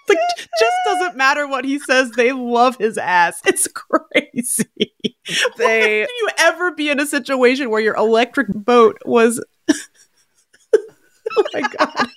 like, 0.08 0.18
just 0.36 0.76
doesn't 0.84 1.16
matter 1.16 1.46
what 1.46 1.64
he 1.64 1.78
says. 1.78 2.10
They 2.10 2.32
love 2.32 2.76
his 2.78 2.98
ass. 2.98 3.40
It's 3.46 3.68
crazy. 3.68 4.66
They 5.56 6.04
Can 6.06 6.16
you 6.18 6.28
ever 6.38 6.72
be 6.72 6.88
in 6.88 6.98
a 6.98 7.06
situation 7.06 7.70
where 7.70 7.80
your 7.80 7.94
electric 7.94 8.48
boat 8.48 8.98
was. 9.04 9.44
oh 9.70 11.44
my 11.54 11.60
God. 11.60 12.08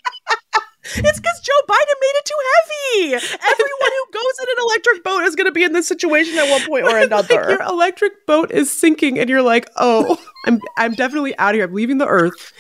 It's 0.96 1.20
because 1.20 1.40
Joe 1.42 1.62
Biden 1.68 1.96
made 2.02 2.16
it 2.16 2.26
too 2.26 2.36
heavy. 2.52 3.14
Everyone 3.14 3.92
who 3.92 4.12
goes 4.12 4.40
in 4.42 4.48
an 4.50 4.64
electric 4.64 5.04
boat 5.04 5.24
is 5.24 5.36
going 5.36 5.46
to 5.46 5.52
be 5.52 5.64
in 5.64 5.74
this 5.74 5.88
situation 5.88 6.38
at 6.38 6.50
one 6.50 6.66
point 6.66 6.86
or 6.86 6.98
another. 7.02 7.36
Like 7.36 7.50
your 7.50 7.62
electric 7.64 8.26
boat 8.26 8.52
is 8.52 8.72
sinking, 8.72 9.20
and 9.20 9.30
you're 9.30 9.42
like, 9.42 9.70
"Oh, 9.76 10.18
I'm 10.46 10.60
I'm 10.78 10.94
definitely 10.94 11.38
out 11.38 11.52
of 11.52 11.56
here. 11.56 11.66
I'm 11.66 11.74
leaving 11.74 11.98
the 11.98 12.08
Earth, 12.08 12.54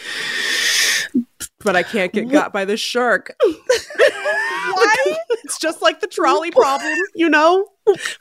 but 1.63 1.75
I 1.75 1.83
can't 1.83 2.13
get 2.13 2.29
got 2.29 2.53
by 2.53 2.65
this 2.65 2.79
shark." 2.79 3.35
Why? 3.43 5.17
it's 5.43 5.57
just 5.59 5.81
like 5.81 5.99
the 5.99 6.07
trolley 6.07 6.51
problem, 6.51 6.95
you 7.15 7.29
know. 7.29 7.67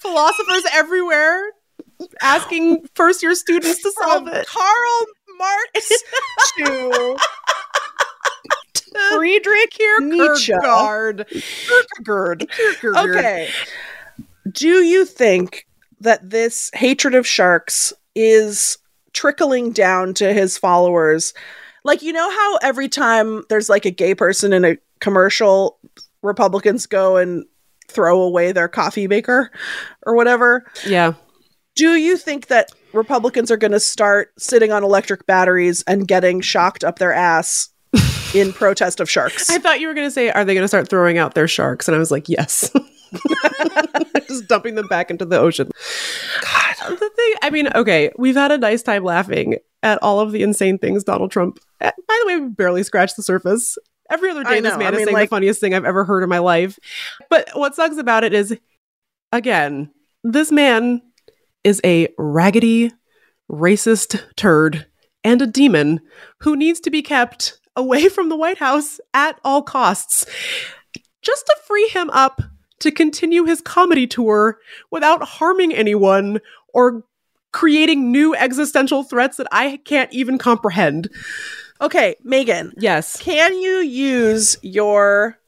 Philosophers 0.00 0.64
everywhere 0.72 1.42
asking 2.22 2.86
first 2.94 3.22
year 3.22 3.34
students 3.34 3.82
to 3.82 3.92
solve 3.92 4.24
From 4.24 4.34
it. 4.34 4.46
Karl 4.46 5.06
Marx 5.38 5.88
to 6.58 7.16
Friedrich 9.16 9.76
Nietzsche. 10.00 10.52
Kierkegaard. 10.52 11.26
Kierkegaard. 11.28 12.46
Okay. 12.84 13.48
Do 14.50 14.82
you 14.82 15.04
think 15.04 15.66
that 16.00 16.30
this 16.30 16.70
hatred 16.74 17.14
of 17.14 17.26
sharks 17.26 17.92
is 18.14 18.78
trickling 19.12 19.72
down 19.72 20.14
to 20.14 20.32
his 20.32 20.56
followers? 20.56 21.34
Like, 21.84 22.02
you 22.02 22.12
know 22.12 22.30
how 22.30 22.56
every 22.62 22.88
time 22.88 23.44
there's 23.48 23.68
like 23.68 23.84
a 23.84 23.90
gay 23.90 24.14
person 24.14 24.52
in 24.52 24.64
a 24.64 24.78
commercial, 25.00 25.78
Republicans 26.22 26.86
go 26.86 27.16
and 27.16 27.44
throw 27.88 28.22
away 28.22 28.52
their 28.52 28.68
coffee 28.68 29.08
maker 29.08 29.50
or 30.04 30.14
whatever? 30.14 30.70
Yeah. 30.86 31.14
Do 31.74 31.94
you 31.94 32.16
think 32.16 32.48
that 32.48 32.70
Republicans 32.92 33.50
are 33.50 33.56
going 33.56 33.72
to 33.72 33.80
start 33.80 34.32
sitting 34.38 34.72
on 34.72 34.82
electric 34.82 35.26
batteries 35.26 35.84
and 35.86 36.08
getting 36.08 36.40
shocked 36.40 36.84
up 36.84 36.98
their 36.98 37.12
ass 37.12 37.70
in 38.34 38.52
protest 38.52 39.00
of 39.00 39.10
sharks? 39.10 39.48
I 39.50 39.58
thought 39.58 39.80
you 39.80 39.88
were 39.88 39.94
going 39.94 40.06
to 40.06 40.10
say, 40.10 40.30
are 40.30 40.44
they 40.44 40.54
going 40.54 40.64
to 40.64 40.68
start 40.68 40.88
throwing 40.88 41.18
out 41.18 41.34
their 41.34 41.48
sharks? 41.48 41.88
And 41.88 41.94
I 41.94 41.98
was 41.98 42.10
like, 42.10 42.28
yes. 42.28 42.70
Just 44.28 44.46
dumping 44.48 44.74
them 44.74 44.86
back 44.88 45.10
into 45.10 45.24
the 45.24 45.38
ocean. 45.38 45.70
God. 46.42 46.90
The 46.98 47.10
thing, 47.16 47.34
I 47.42 47.50
mean, 47.50 47.68
okay, 47.74 48.10
we've 48.18 48.34
had 48.36 48.52
a 48.52 48.58
nice 48.58 48.82
time 48.82 49.04
laughing 49.04 49.56
at 49.82 49.98
all 50.02 50.20
of 50.20 50.32
the 50.32 50.42
insane 50.42 50.78
things 50.78 51.04
Donald 51.04 51.30
Trump. 51.30 51.58
eh, 51.80 51.90
By 52.06 52.18
the 52.22 52.26
way, 52.26 52.40
we 52.40 52.48
barely 52.50 52.82
scratched 52.82 53.16
the 53.16 53.22
surface. 53.22 53.78
Every 54.10 54.30
other 54.30 54.44
day, 54.44 54.60
this 54.60 54.76
man 54.76 54.94
I 54.94 54.96
is 54.96 55.04
saying 55.04 55.14
like- 55.14 55.28
the 55.28 55.34
funniest 55.36 55.60
thing 55.60 55.74
I've 55.74 55.84
ever 55.84 56.04
heard 56.04 56.22
in 56.22 56.28
my 56.28 56.38
life. 56.38 56.78
But 57.30 57.50
what 57.54 57.74
sucks 57.74 57.96
about 57.98 58.24
it 58.24 58.32
is, 58.34 58.56
again, 59.32 59.90
this 60.24 60.50
man 60.50 61.02
is 61.64 61.80
a 61.84 62.08
raggedy, 62.18 62.92
racist 63.50 64.22
turd 64.36 64.86
and 65.24 65.42
a 65.42 65.46
demon 65.46 66.00
who 66.40 66.56
needs 66.56 66.80
to 66.80 66.90
be 66.90 67.02
kept 67.02 67.58
away 67.78 68.08
from 68.08 68.28
the 68.28 68.36
White 68.36 68.58
House 68.58 69.00
at 69.14 69.38
all 69.44 69.62
costs 69.62 70.26
just 71.22 71.46
to 71.46 71.56
free 71.66 71.88
him 71.88 72.10
up 72.10 72.42
to 72.80 72.90
continue 72.90 73.44
his 73.44 73.60
comedy 73.60 74.06
tour 74.06 74.58
without 74.90 75.22
harming 75.22 75.72
anyone 75.72 76.40
or 76.74 77.04
creating 77.52 78.12
new 78.12 78.34
existential 78.34 79.02
threats 79.02 79.36
that 79.36 79.46
I 79.50 79.78
can't 79.84 80.12
even 80.12 80.38
comprehend. 80.38 81.08
Okay, 81.80 82.16
Meagan, 82.24 82.72
Yes. 82.76 83.20
can 83.20 83.54
you 83.58 83.78
use 83.78 84.56
your 84.62 85.38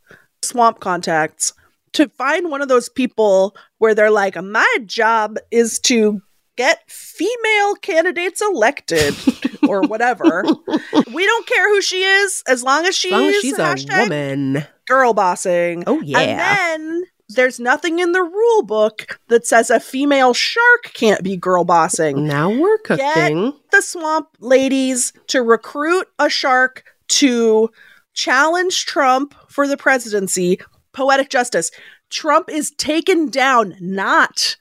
swamp 0.43 0.81
contacts 0.81 1.53
to 1.93 2.09
find 2.11 2.51
one 2.51 2.63
of 2.63 2.69
those 2.69 2.89
people 2.89 3.57
where 3.79 3.95
they're 3.95 4.11
like, 4.11 4.41
my 4.43 4.77
job 4.87 5.37
is 5.51 5.79
to 5.81 6.23
get 6.57 6.89
female 6.89 7.75
candidates 7.77 8.41
elected 8.41 9.15
or 9.71 9.83
whatever. 9.83 10.45
we 11.13 11.27
don't 11.27 11.47
care 11.47 11.69
who 11.73 11.81
she 11.81 12.03
is 12.03 12.43
as 12.47 12.63
long 12.63 12.87
as 12.87 12.97
she's, 12.97 13.13
As 13.13 13.35
as 13.35 13.41
she's 13.41 13.59
a 13.59 13.99
woman. 14.03 14.67
girl 14.87 15.15
bossing. 15.15 15.85
Oh, 15.87 16.01
yeah. 16.01 16.19
And 16.19 16.39
then 16.81 17.03
there's 17.31 17.61
nothing 17.61 18.01
in 18.01 18.13
the 18.13 18.23
rule 18.23 18.63
book 18.63 19.21
that 19.29 19.47
says 19.47 19.71
a 19.71 19.79
female 19.81 20.35
shark 20.35 20.91
can't 20.95 21.23
be 21.23 21.37
girl 21.37 21.65
bossing. 21.65 22.27
Now 22.27 22.51
we're 22.51 22.79
cooking. 22.79 23.53
The 23.71 23.83
swamp 23.83 24.29
ladies 24.41 25.13
to 25.29 25.43
recruit 25.43 26.09
a 26.19 26.29
shark 26.29 26.83
to 27.09 27.71
challenge 28.15 28.85
Trump 28.87 29.35
for 29.49 29.69
the 29.69 29.77
presidency. 29.77 30.59
Poetic 30.93 31.31
justice. 31.31 31.71
Trump 32.11 32.51
is 32.51 32.73
taken 32.73 33.31
down 33.31 33.77
not 33.81 34.57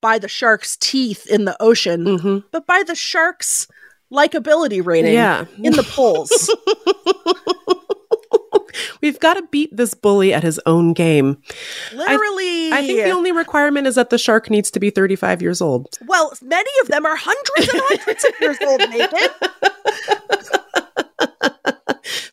by 0.00 0.18
the 0.18 0.28
shark's 0.28 0.76
teeth 0.78 1.26
in 1.26 1.44
the 1.44 1.56
ocean, 1.60 2.18
hmm 2.18 2.38
but 2.50 2.66
by 2.66 2.82
the 2.86 2.94
shark's 2.94 3.66
likability 4.14 4.84
rating 4.84 5.12
Yeah. 5.14 5.44
in 5.62 5.72
the 5.74 5.82
polls. 5.82 6.50
We've 9.00 9.20
got 9.20 9.34
to 9.34 9.42
beat 9.50 9.76
this 9.76 9.92
bully 9.94 10.32
at 10.32 10.42
his 10.42 10.58
own 10.66 10.94
game. 10.94 11.36
Literally. 11.94 12.72
I 12.72 12.82
think 12.86 13.04
the 13.04 13.10
only 13.10 13.30
requirement 13.32 13.86
is 13.86 13.94
that 13.96 14.08
the 14.10 14.18
shark 14.18 14.48
needs 14.50 14.70
to 14.72 14.80
be 14.80 14.88
35 14.90 15.42
years 15.42 15.60
old. 15.60 15.98
Well, 16.06 16.32
many 16.42 16.70
of 16.80 16.88
them 16.88 17.04
are 17.06 17.14
hundreds 17.16 17.72
and 17.72 17.82
hundreds 17.84 18.24
of 18.24 18.32
years 18.40 18.56
old, 18.66 18.80
Meagan. 18.90 19.28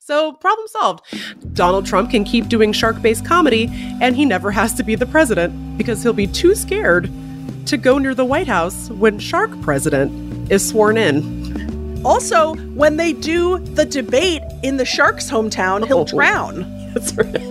So, 0.04 0.34
problem 0.34 0.68
solved. 0.68 1.06
Donald 1.54 1.86
Trump 1.86 2.12
can 2.12 2.26
keep 2.26 2.50
doing 2.50 2.74
shark 2.74 3.02
based 3.02 3.26
comedy, 3.26 3.70
and 4.02 4.14
he 4.14 4.26
never 4.26 4.52
has 4.52 4.74
to 4.74 4.84
be 4.84 4.94
the 4.96 5.06
president 5.06 5.78
because 5.78 6.04
he'll 6.04 6.12
be 6.12 6.28
too 6.28 6.54
scared 6.54 7.10
to 7.68 7.78
go 7.78 7.98
near 7.98 8.14
the 8.14 8.26
White 8.26 8.48
House 8.48 8.90
when 8.90 9.20
Shark 9.20 9.50
President 9.62 10.52
is 10.52 10.68
sworn 10.68 10.98
in. 10.98 11.41
Also, 12.04 12.56
when 12.74 12.98
they 12.98 13.14
do 13.14 13.60
the 13.60 13.86
debate 13.86 14.42
in 14.64 14.78
the 14.78 14.86
shark's 14.86 15.30
hometown, 15.30 15.86
he'll 15.86 16.00
Oh. 16.00 16.06
drown. 16.06 16.66
That's 16.94 17.16
right. 17.16 17.38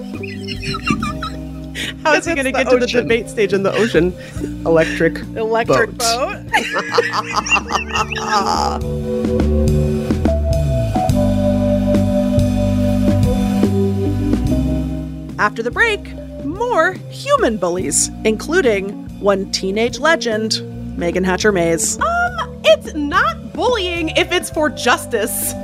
How 2.03 2.15
is 2.15 2.25
he 2.27 2.35
going 2.35 2.47
to 2.47 2.53
the 2.53 2.53
get 2.53 2.69
to 2.71 2.79
the 2.79 2.87
debate 2.87 3.29
stage 3.31 3.53
in 3.53 3.63
the 3.63 3.73
ocean? 3.73 4.13
Electric. 4.67 5.19
Electric 5.37 5.91
Boat. 5.97 6.45
boat. 6.45 6.51
After 15.39 15.63
the 15.63 15.71
break, 15.71 16.15
more 16.45 16.93
human 17.11 17.57
bullies, 17.57 18.11
including 18.25 18.91
one 19.21 19.51
teenage 19.53 19.99
legend, 19.99 20.61
Meagan 20.99 21.25
Hatcher-Mays. 21.25 21.99
Um, 21.99 22.61
it's 22.65 22.93
not 22.95 23.40
bullying 23.55 24.11
if 24.11 24.33
it's 24.33 24.51
for 24.51 24.71
justice. 24.71 25.55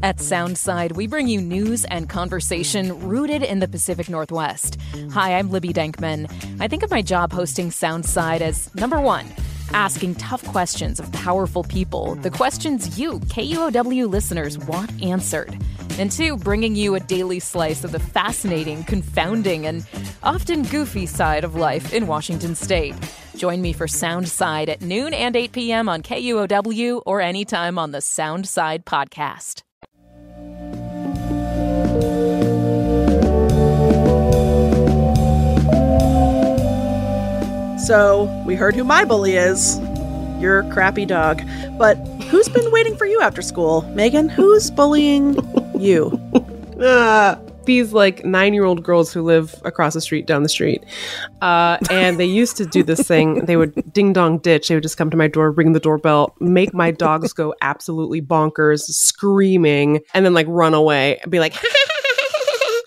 At 0.00 0.18
Soundside, 0.18 0.92
we 0.92 1.08
bring 1.08 1.26
you 1.26 1.40
news 1.40 1.84
and 1.84 2.08
conversation 2.08 3.08
rooted 3.08 3.42
in 3.42 3.58
the 3.58 3.66
Pacific 3.66 4.08
Northwest. 4.08 4.80
Hi, 5.10 5.36
I'm 5.36 5.50
Libby 5.50 5.72
Denkman. 5.72 6.30
I 6.60 6.68
think 6.68 6.84
of 6.84 6.90
my 6.90 7.02
job 7.02 7.32
hosting 7.32 7.70
Soundside 7.70 8.40
as 8.40 8.72
number 8.76 9.00
one, 9.00 9.26
asking 9.72 10.14
tough 10.14 10.44
questions 10.44 11.00
of 11.00 11.10
powerful 11.12 11.64
people, 11.64 12.14
the 12.14 12.30
questions 12.30 12.98
you, 12.98 13.18
KUOW 13.20 14.08
listeners, 14.08 14.56
want 14.56 14.90
answered. 15.02 15.58
And 15.98 16.12
two, 16.12 16.36
bringing 16.36 16.76
you 16.76 16.94
a 16.94 17.00
daily 17.00 17.40
slice 17.40 17.82
of 17.82 17.90
the 17.90 17.98
fascinating, 17.98 18.84
confounding, 18.84 19.66
and 19.66 19.84
often 20.22 20.62
goofy 20.62 21.06
side 21.06 21.42
of 21.42 21.56
life 21.56 21.92
in 21.92 22.06
Washington 22.06 22.54
state. 22.54 22.94
Join 23.34 23.60
me 23.60 23.72
for 23.72 23.86
Soundside 23.86 24.68
at 24.68 24.80
noon 24.80 25.12
and 25.12 25.34
8 25.34 25.50
p.m. 25.50 25.88
on 25.88 26.02
KUOW 26.02 27.02
or 27.04 27.20
anytime 27.20 27.78
on 27.78 27.90
the 27.90 27.98
Soundside 27.98 28.84
podcast. 28.84 29.62
So, 37.88 38.24
we 38.46 38.54
heard 38.54 38.74
who 38.76 38.84
my 38.84 39.04
bully 39.04 39.36
is. 39.36 39.80
Your 40.40 40.62
crappy 40.70 41.06
dog. 41.06 41.42
But 41.78 41.96
who's 42.28 42.48
been 42.48 42.70
waiting 42.70 42.96
for 42.96 43.06
you 43.06 43.20
after 43.20 43.40
school? 43.40 43.82
Meagan, 43.94 44.28
who's 44.28 44.70
bullying 44.70 45.34
you? 45.80 46.18
Ah, 46.80 47.40
these 47.64 47.92
like 47.92 48.24
nine 48.24 48.54
year 48.54 48.64
old 48.64 48.84
girls 48.84 49.12
who 49.12 49.22
live 49.22 49.60
across 49.64 49.94
the 49.94 50.00
street, 50.00 50.26
down 50.26 50.44
the 50.44 50.48
street. 50.48 50.84
Uh, 51.42 51.76
and 51.90 52.20
they 52.20 52.24
used 52.24 52.56
to 52.58 52.66
do 52.66 52.84
this 52.84 53.00
thing. 53.00 53.46
They 53.46 53.56
would 53.56 53.74
ding 53.92 54.12
dong 54.12 54.38
ditch. 54.38 54.68
They 54.68 54.76
would 54.76 54.84
just 54.84 54.96
come 54.96 55.10
to 55.10 55.16
my 55.16 55.26
door, 55.26 55.50
ring 55.50 55.72
the 55.72 55.80
doorbell, 55.80 56.36
make 56.38 56.72
my 56.72 56.92
dogs 56.92 57.32
go 57.32 57.52
absolutely 57.60 58.22
bonkers, 58.22 58.82
screaming, 58.82 60.00
and 60.14 60.24
then 60.24 60.34
like 60.34 60.46
run 60.48 60.72
away 60.72 61.18
and 61.18 61.32
be 61.32 61.40
like, 61.40 61.54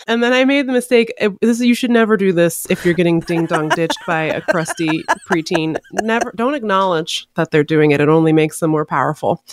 And 0.08 0.22
then 0.22 0.34
I 0.34 0.44
made 0.46 0.68
the 0.68 0.74
mistake. 0.74 1.14
This 1.42 1.62
you 1.62 1.76
should 1.76 1.92
never 1.92 2.18
do 2.18 2.34
this 2.34 2.66
if 2.70 2.84
you're 2.84 2.94
getting 2.94 3.20
ding 3.22 3.46
dong 3.46 3.70
ditched 3.70 4.00
by 4.06 4.24
a 4.24 4.42
crusty 4.42 5.04
preteen. 5.30 5.78
Never 5.94 6.34
don't 6.36 6.56
acknowledge 6.56 7.28
that 7.36 7.52
they're 7.52 7.64
doing 7.64 7.92
it. 7.92 8.02
It 8.02 8.10
only 8.10 8.34
makes 8.34 8.60
them 8.60 8.72
more 8.72 8.86
powerful. 8.86 9.44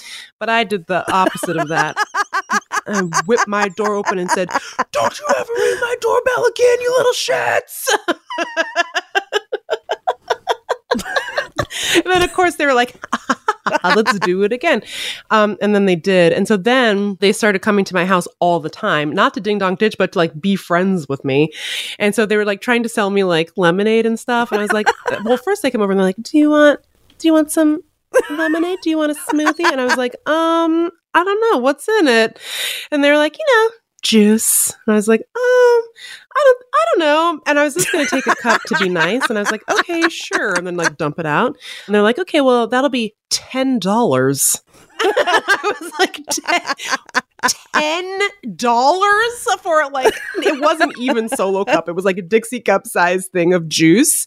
But 0.41 0.49
I 0.49 0.65
did 0.65 0.87
the 0.87 1.09
opposite 1.13 1.59
of 1.59 1.69
that. 1.69 1.97
I 2.97 3.03
whipped 3.27 3.49
my 3.49 3.69
door 3.69 3.95
open 3.95 4.19
and 4.19 4.31
said, 4.31 4.49
"Don't 4.93 5.19
you 5.19 5.27
ever 5.37 5.53
ring 5.53 5.81
my 5.81 5.97
doorbell 6.01 6.47
again, 6.47 6.81
you 6.81 6.95
little 6.97 7.13
shits!" 7.13 7.89
and 11.97 12.05
then, 12.07 12.23
of 12.23 12.33
course, 12.33 12.57
they 12.57 12.67
were 12.67 12.75
like, 12.75 12.97
let's 13.85 14.19
do 14.21 14.43
it 14.43 14.53
again. 14.53 14.83
Um, 15.31 15.57
and 15.61 15.75
then 15.75 15.87
they 15.87 15.97
did. 15.97 16.33
And 16.33 16.49
so 16.49 16.57
then 16.57 17.17
they 17.21 17.33
started 17.33 17.61
coming 17.61 17.85
to 17.87 17.95
my 17.95 18.05
house 18.05 18.27
all 18.41 18.61
the 18.61 18.71
time, 18.71 19.13
not 19.13 19.35
to 19.35 19.41
ding 19.41 19.59
dong 19.59 19.77
ditch, 19.77 19.97
but 19.99 20.13
to 20.13 20.19
like 20.19 20.41
be 20.41 20.57
friends 20.57 21.09
with 21.09 21.25
me. 21.25 21.53
And 21.99 22.15
so 22.15 22.27
they 22.27 22.37
were 22.37 22.45
like 22.45 22.61
trying 22.61 22.83
to 22.83 22.89
sell 22.89 23.11
me 23.11 23.25
like 23.25 23.53
lemonade 23.57 24.07
and 24.07 24.19
stuff. 24.19 24.53
And 24.53 24.61
I 24.61 24.65
was 24.65 24.73
like, 24.73 24.89
well, 25.25 25.37
first 25.37 25.63
they 25.63 25.71
come 25.71 25.81
over 25.81 25.93
and 25.93 25.99
they're 25.99 26.07
like, 26.07 26.23
do 26.23 26.39
you 26.39 26.51
want, 26.51 26.81
do 27.19 27.29
you 27.29 27.33
want 27.33 27.51
some 27.51 27.83
lemonade? 28.31 28.79
Do 28.83 28.91
you 28.91 28.99
want 28.99 29.13
a 29.13 29.15
smoothie? 29.15 29.71
And 29.71 29.81
I 29.81 29.85
was 29.85 29.97
like, 29.97 30.17
um, 30.29 30.91
I 31.15 31.25
don't 31.25 31.41
know. 31.41 31.59
What's 31.59 31.89
in 31.89 32.09
it? 32.09 32.39
And 32.91 33.03
they 33.03 33.11
were 33.11 33.17
like, 33.17 33.37
you 33.39 33.45
know, 33.47 33.71
juice. 34.03 34.71
And 34.87 34.93
I 34.93 34.97
was 34.97 35.09
like, 35.09 35.21
um, 35.21 35.27
I 35.37 36.45
don't, 36.45 36.59
I 36.75 36.85
don't 36.91 36.99
know. 37.01 37.41
And 37.47 37.59
I 37.59 37.65
was 37.65 37.75
just 37.75 37.91
going 37.93 38.07
to 38.07 38.11
take 38.11 38.27
a 38.27 38.37
cup 38.37 38.63
to 38.63 38.79
be 38.79 38.89
nice. 38.89 39.29
And 39.29 39.39
I 39.39 39.43
was 39.43 39.51
like, 39.51 39.69
okay, 39.69 40.09
sure. 40.09 40.55
And 40.55 40.67
then 40.67 40.77
like 40.77 40.97
dump 40.97 41.19
it 41.19 41.27
out. 41.27 41.57
And 41.87 41.95
they're 41.95 42.03
like, 42.03 42.19
okay, 42.19 42.41
well, 42.41 42.67
that'll 42.67 42.91
be 42.91 43.15
$10. 43.31 44.61
I 45.01 45.77
was 45.81 45.93
like, 45.99 47.25
ten 47.75 48.21
dollars 48.57 49.47
for 49.61 49.89
like 49.91 50.13
it 50.43 50.61
wasn't 50.61 50.97
even 50.99 51.29
solo 51.29 51.65
cup. 51.65 51.89
It 51.89 51.93
was 51.93 52.05
like 52.05 52.19
a 52.19 52.23
Dixie 52.23 52.61
cup 52.61 52.87
size 52.87 53.27
thing 53.29 53.55
of 53.55 53.69
juice, 53.69 54.27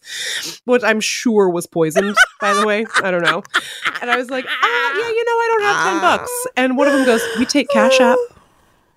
which 0.66 0.84
I'm 0.84 0.99
sure 1.01 1.49
was 1.49 1.68
poisoned. 1.68 2.16
By 2.39 2.53
the 2.53 2.66
way, 2.66 2.86
I 3.03 3.12
don't 3.12 3.24
know. 3.24 3.43
And 4.01 4.09
I 4.09 4.18
was 4.18 4.30
like, 4.30 4.45
ah, 4.47 4.91
yeah, 4.97 5.07
you 5.09 5.26
know, 5.26 5.32
I 5.32 5.47
don't 5.51 5.62
have 5.64 5.84
ten 5.93 6.01
bucks. 6.01 6.32
And 6.57 6.78
one 6.78 6.88
of 6.88 6.93
them 6.93 7.05
goes, 7.05 7.22
"We 7.38 7.45
take 7.45 7.70
Cash 7.70 7.99
App." 7.99 8.18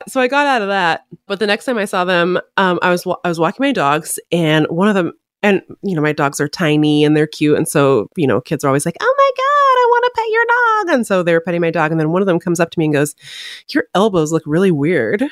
So 0.08 0.20
I 0.20 0.28
got 0.28 0.46
out 0.46 0.62
of 0.62 0.68
that. 0.68 1.06
But 1.26 1.38
the 1.38 1.46
next 1.46 1.64
time 1.64 1.78
I 1.78 1.84
saw 1.86 2.04
them, 2.04 2.38
um, 2.56 2.78
I 2.82 2.90
was 2.90 3.06
wa- 3.06 3.18
I 3.24 3.28
was 3.28 3.38
walking 3.40 3.64
my 3.64 3.72
dogs, 3.72 4.18
and 4.30 4.66
one 4.68 4.88
of 4.88 4.94
them. 4.94 5.12
And 5.44 5.60
you 5.82 5.94
know 5.94 6.00
my 6.00 6.12
dogs 6.12 6.40
are 6.40 6.48
tiny 6.48 7.04
and 7.04 7.14
they're 7.14 7.26
cute, 7.26 7.58
and 7.58 7.68
so 7.68 8.08
you 8.16 8.26
know 8.26 8.40
kids 8.40 8.64
are 8.64 8.68
always 8.68 8.86
like, 8.86 8.96
"Oh 8.98 9.14
my 9.18 9.30
god, 9.36 9.42
I 9.42 9.86
want 9.90 10.04
to 10.06 10.12
pet 10.16 10.30
your 10.30 10.44
dog!" 10.46 10.94
And 10.96 11.06
so 11.06 11.22
they're 11.22 11.42
petting 11.42 11.60
my 11.60 11.70
dog, 11.70 11.90
and 11.90 12.00
then 12.00 12.12
one 12.12 12.22
of 12.22 12.26
them 12.26 12.40
comes 12.40 12.60
up 12.60 12.70
to 12.70 12.78
me 12.78 12.86
and 12.86 12.94
goes, 12.94 13.14
"Your 13.68 13.84
elbows 13.94 14.32
look 14.32 14.42
really 14.46 14.70
weird." 14.70 15.22
I 15.22 15.28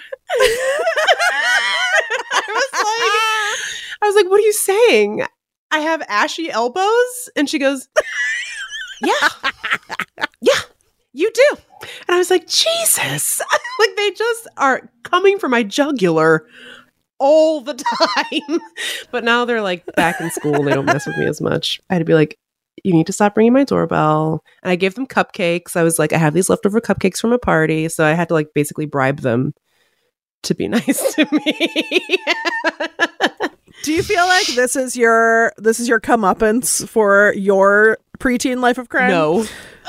was 2.49 2.73
like, 2.73 4.03
I 4.03 4.07
was 4.07 4.15
like, 4.15 4.29
"What 4.29 4.39
are 4.41 4.45
you 4.45 4.53
saying? 4.53 5.25
I 5.71 5.79
have 5.79 6.03
ashy 6.11 6.51
elbows?" 6.51 7.31
And 7.35 7.49
she 7.49 7.59
goes, 7.59 7.89
"Yeah, 9.03 9.29
yeah, 10.43 10.61
you 11.15 11.31
do." 11.33 11.57
And 12.07 12.15
I 12.15 12.19
was 12.19 12.29
like, 12.29 12.47
"Jesus!" 12.47 13.41
like 13.79 13.97
they 13.97 14.11
just 14.11 14.47
are 14.59 14.91
coming 15.05 15.39
for 15.39 15.49
my 15.49 15.63
jugular 15.63 16.47
all 17.23 17.61
the 17.61 17.75
time. 17.75 18.61
but 19.13 19.23
now 19.23 19.45
they're 19.45 19.63
like 19.63 19.87
back 19.95 20.21
in 20.21 20.31
school. 20.31 20.65
They 20.65 20.73
don't 20.75 20.85
mess 20.85 21.07
with 21.07 21.17
me 21.17 21.27
as 21.27 21.41
much. 21.41 21.81
I 21.89 21.95
had 21.95 22.01
to 22.01 22.05
be 22.05 22.15
like, 22.15 22.37
you 22.83 22.93
need 22.93 23.07
to 23.07 23.13
stop 23.13 23.37
ringing 23.37 23.53
my 23.53 23.65
doorbell. 23.65 24.43
And 24.63 24.71
I 24.73 24.77
gave 24.77 24.97
them 24.97 25.07
cupcakes. 25.07 25.77
I 25.77 25.83
was 25.85 25.99
like, 25.99 26.13
I 26.13 26.19
have 26.19 26.35
these 26.35 26.49
leftover 26.51 26.81
cupcakes 26.81 27.19
from 27.19 27.33
a 27.33 27.39
party. 27.39 27.89
So 27.89 28.05
I 28.05 28.13
had 28.13 28.29
to 28.29 28.35
like 28.35 28.49
basically 28.55 28.87
bribe 28.87 29.21
them 29.21 29.55
to 30.43 30.55
be 30.55 30.67
nice 30.77 31.15
to 31.15 31.27
me. 31.31 32.19
Do 33.85 33.93
you 33.93 34.03
feel 34.03 34.25
like 34.27 34.47
this 34.49 34.75
is 34.77 34.97
your 34.97 35.53
this 35.59 35.81
is 35.81 35.89
your 35.89 36.01
comeuppance 36.01 36.89
for 36.89 37.35
your 37.37 37.99
preteen 38.19 38.61
life 38.61 38.79
of 38.79 38.89
crime? 38.89 39.11
no. 39.11 39.47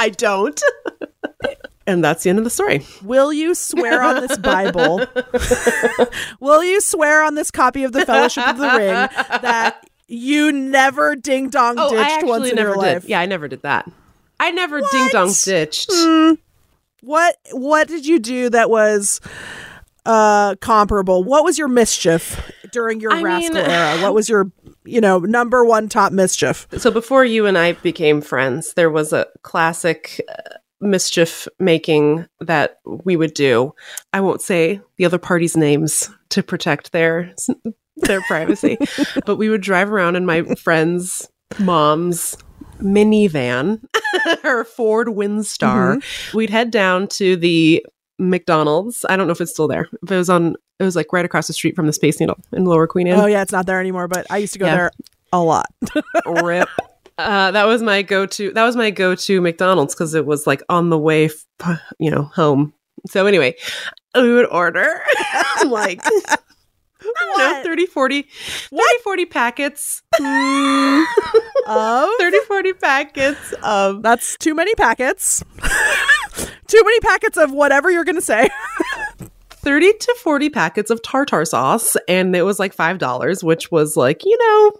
I 0.00 0.10
don't. 0.16 0.60
And 1.88 2.04
that's 2.04 2.22
the 2.22 2.28
end 2.30 2.38
of 2.38 2.44
the 2.44 2.50
story. 2.50 2.84
Will 3.02 3.32
you 3.32 3.54
swear 3.54 4.02
on 4.02 4.20
this 4.26 4.36
Bible? 4.36 5.06
Will 6.40 6.62
you 6.62 6.80
swear 6.82 7.24
on 7.24 7.34
this 7.34 7.50
copy 7.50 7.82
of 7.84 7.92
the 7.92 8.04
Fellowship 8.04 8.46
of 8.46 8.58
the 8.58 8.68
Ring 8.76 9.40
that 9.42 9.88
you 10.06 10.52
never 10.52 11.16
ding 11.16 11.48
dong 11.48 11.76
Oh, 11.78 11.90
ditched 11.90 12.26
once 12.26 12.48
in 12.50 12.56
never 12.56 12.68
your 12.70 12.76
did. 12.76 12.82
life? 12.94 13.04
Yeah, 13.08 13.20
I 13.20 13.26
never 13.26 13.48
did 13.48 13.62
that. 13.62 13.90
I 14.38 14.50
never 14.50 14.80
ding 14.92 15.08
dong 15.12 15.32
ditched. 15.44 15.90
What 17.00 17.36
what 17.52 17.88
did 17.88 18.04
you 18.06 18.18
do 18.18 18.50
that 18.50 18.68
was 18.70 19.20
uh 20.04 20.56
comparable? 20.56 21.24
What 21.24 21.44
was 21.44 21.56
your 21.58 21.68
mischief 21.68 22.52
during 22.72 23.00
your 23.00 23.12
I 23.12 23.22
rascal 23.22 23.54
mean- 23.54 23.64
era? 23.70 24.02
What 24.02 24.14
was 24.14 24.28
your 24.28 24.50
you 24.84 25.00
know 25.00 25.20
number 25.20 25.64
one 25.64 25.88
top 25.88 26.12
mischief? 26.12 26.66
So 26.76 26.90
before 26.90 27.24
you 27.24 27.46
and 27.46 27.56
I 27.56 27.72
became 27.72 28.20
friends, 28.20 28.74
there 28.74 28.90
was 28.90 29.12
a 29.12 29.26
classic 29.42 30.20
uh, 30.28 30.54
mischief 30.80 31.48
making 31.58 32.26
that 32.40 32.78
we 32.84 33.16
would 33.16 33.34
do. 33.34 33.74
I 34.12 34.20
won't 34.20 34.42
say 34.42 34.80
the 34.96 35.04
other 35.04 35.18
party's 35.18 35.56
names 35.56 36.10
to 36.30 36.42
protect 36.42 36.92
their 36.92 37.34
their 37.96 38.20
privacy, 38.22 38.78
but 39.26 39.36
we 39.36 39.48
would 39.48 39.60
drive 39.60 39.90
around 39.92 40.16
in 40.16 40.24
my 40.26 40.42
friend's 40.54 41.28
mom's 41.58 42.36
minivan, 42.80 43.80
her 44.42 44.64
Ford 44.64 45.08
Windstar. 45.08 45.96
Mm-hmm. 45.96 46.36
We'd 46.36 46.50
head 46.50 46.70
down 46.70 47.08
to 47.08 47.36
the 47.36 47.84
McDonald's. 48.18 49.04
I 49.08 49.16
don't 49.16 49.26
know 49.26 49.32
if 49.32 49.40
it's 49.40 49.52
still 49.52 49.68
there. 49.68 49.88
If 50.02 50.10
it 50.12 50.16
was 50.16 50.30
on, 50.30 50.54
it 50.78 50.84
was 50.84 50.96
like 50.96 51.12
right 51.12 51.24
across 51.24 51.46
the 51.48 51.52
street 51.52 51.74
from 51.76 51.86
the 51.86 51.92
Space 51.92 52.20
Needle 52.20 52.38
in 52.52 52.64
Lower 52.64 52.86
Queen 52.86 53.08
Anne. 53.08 53.18
Oh 53.20 53.26
yeah, 53.26 53.42
it's 53.42 53.52
not 53.52 53.66
there 53.66 53.80
anymore, 53.80 54.08
but 54.08 54.26
I 54.30 54.38
used 54.38 54.52
to 54.52 54.58
go 54.58 54.66
Yeah. 54.66 54.76
there 54.76 54.90
a 55.32 55.40
lot. 55.42 55.66
rip 56.42 56.68
uh, 57.18 57.50
that 57.50 57.66
was 57.66 57.82
my 57.82 58.02
go-to 58.02 58.52
that 58.52 58.64
was 58.64 58.76
my 58.76 58.90
go-to 58.90 59.40
mcdonald's 59.40 59.94
because 59.94 60.14
it 60.14 60.24
was 60.26 60.46
like 60.46 60.62
on 60.68 60.88
the 60.90 60.98
way 60.98 61.26
f- 61.26 61.80
you 61.98 62.10
know 62.10 62.22
home 62.34 62.72
so 63.08 63.26
anyway 63.26 63.54
we 64.14 64.32
would 64.32 64.46
order 64.46 65.00
like 65.66 66.00
I 66.04 66.36
don't 67.00 67.38
know, 67.38 67.44
What? 67.54 67.64
30 67.64 67.86
40 67.86 68.22
30 68.22 68.82
40 69.04 69.26
packets 69.26 70.02
mm, 70.20 71.04
of 71.66 72.08
30 72.18 72.38
40 72.46 72.72
packets 72.74 73.54
of 73.62 74.02
That's 74.02 74.36
too 74.38 74.54
many 74.54 74.74
packets. 74.74 75.42
too 76.66 76.82
many 76.84 77.00
packets 77.00 77.36
of 77.38 77.52
whatever 77.52 77.90
you're 77.90 78.04
going 78.04 78.16
to 78.16 78.20
say. 78.20 78.48
30 79.50 79.92
to 79.92 80.14
40 80.22 80.50
packets 80.50 80.90
of 80.90 81.00
tartar 81.02 81.44
sauce 81.44 81.96
and 82.08 82.34
it 82.34 82.42
was 82.42 82.58
like 82.58 82.72
five 82.72 82.98
dollars 82.98 83.42
which 83.44 83.70
was 83.70 83.96
like 83.96 84.24
you 84.24 84.36
know 84.38 84.72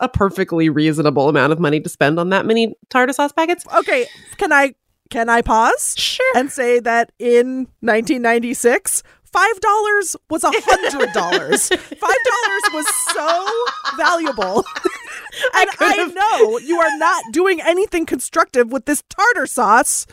a 0.00 0.08
perfectly 0.08 0.68
reasonable 0.68 1.28
amount 1.28 1.52
of 1.52 1.60
money 1.60 1.80
to 1.80 1.88
spend 1.88 2.18
on 2.18 2.30
that 2.30 2.46
many 2.46 2.74
tartar 2.90 3.12
sauce 3.12 3.32
packets 3.32 3.64
Okay, 3.74 4.06
can 4.36 4.52
I 4.52 4.74
can 5.10 5.28
I 5.28 5.42
pause 5.42 5.94
sure 5.96 6.32
and 6.36 6.50
say 6.50 6.80
that 6.80 7.12
in 7.18 7.68
1996, 7.80 9.02
five 9.22 9.60
dollars 9.60 10.16
was 10.30 10.44
a 10.44 10.50
hundred 10.52 11.12
dollars. 11.12 11.68
Five 11.68 12.00
dollars 12.00 12.62
was 12.72 12.86
so 13.12 13.96
valuable. 13.96 14.64
and 15.54 15.70
I 15.80 15.94
could've- 15.96 16.14
know 16.14 16.58
you 16.58 16.78
are 16.80 16.98
not 16.98 17.22
doing 17.32 17.60
anything 17.60 18.06
constructive 18.06 18.72
with 18.72 18.86
this 18.86 19.02
tartar 19.08 19.46
sauce. 19.46 20.06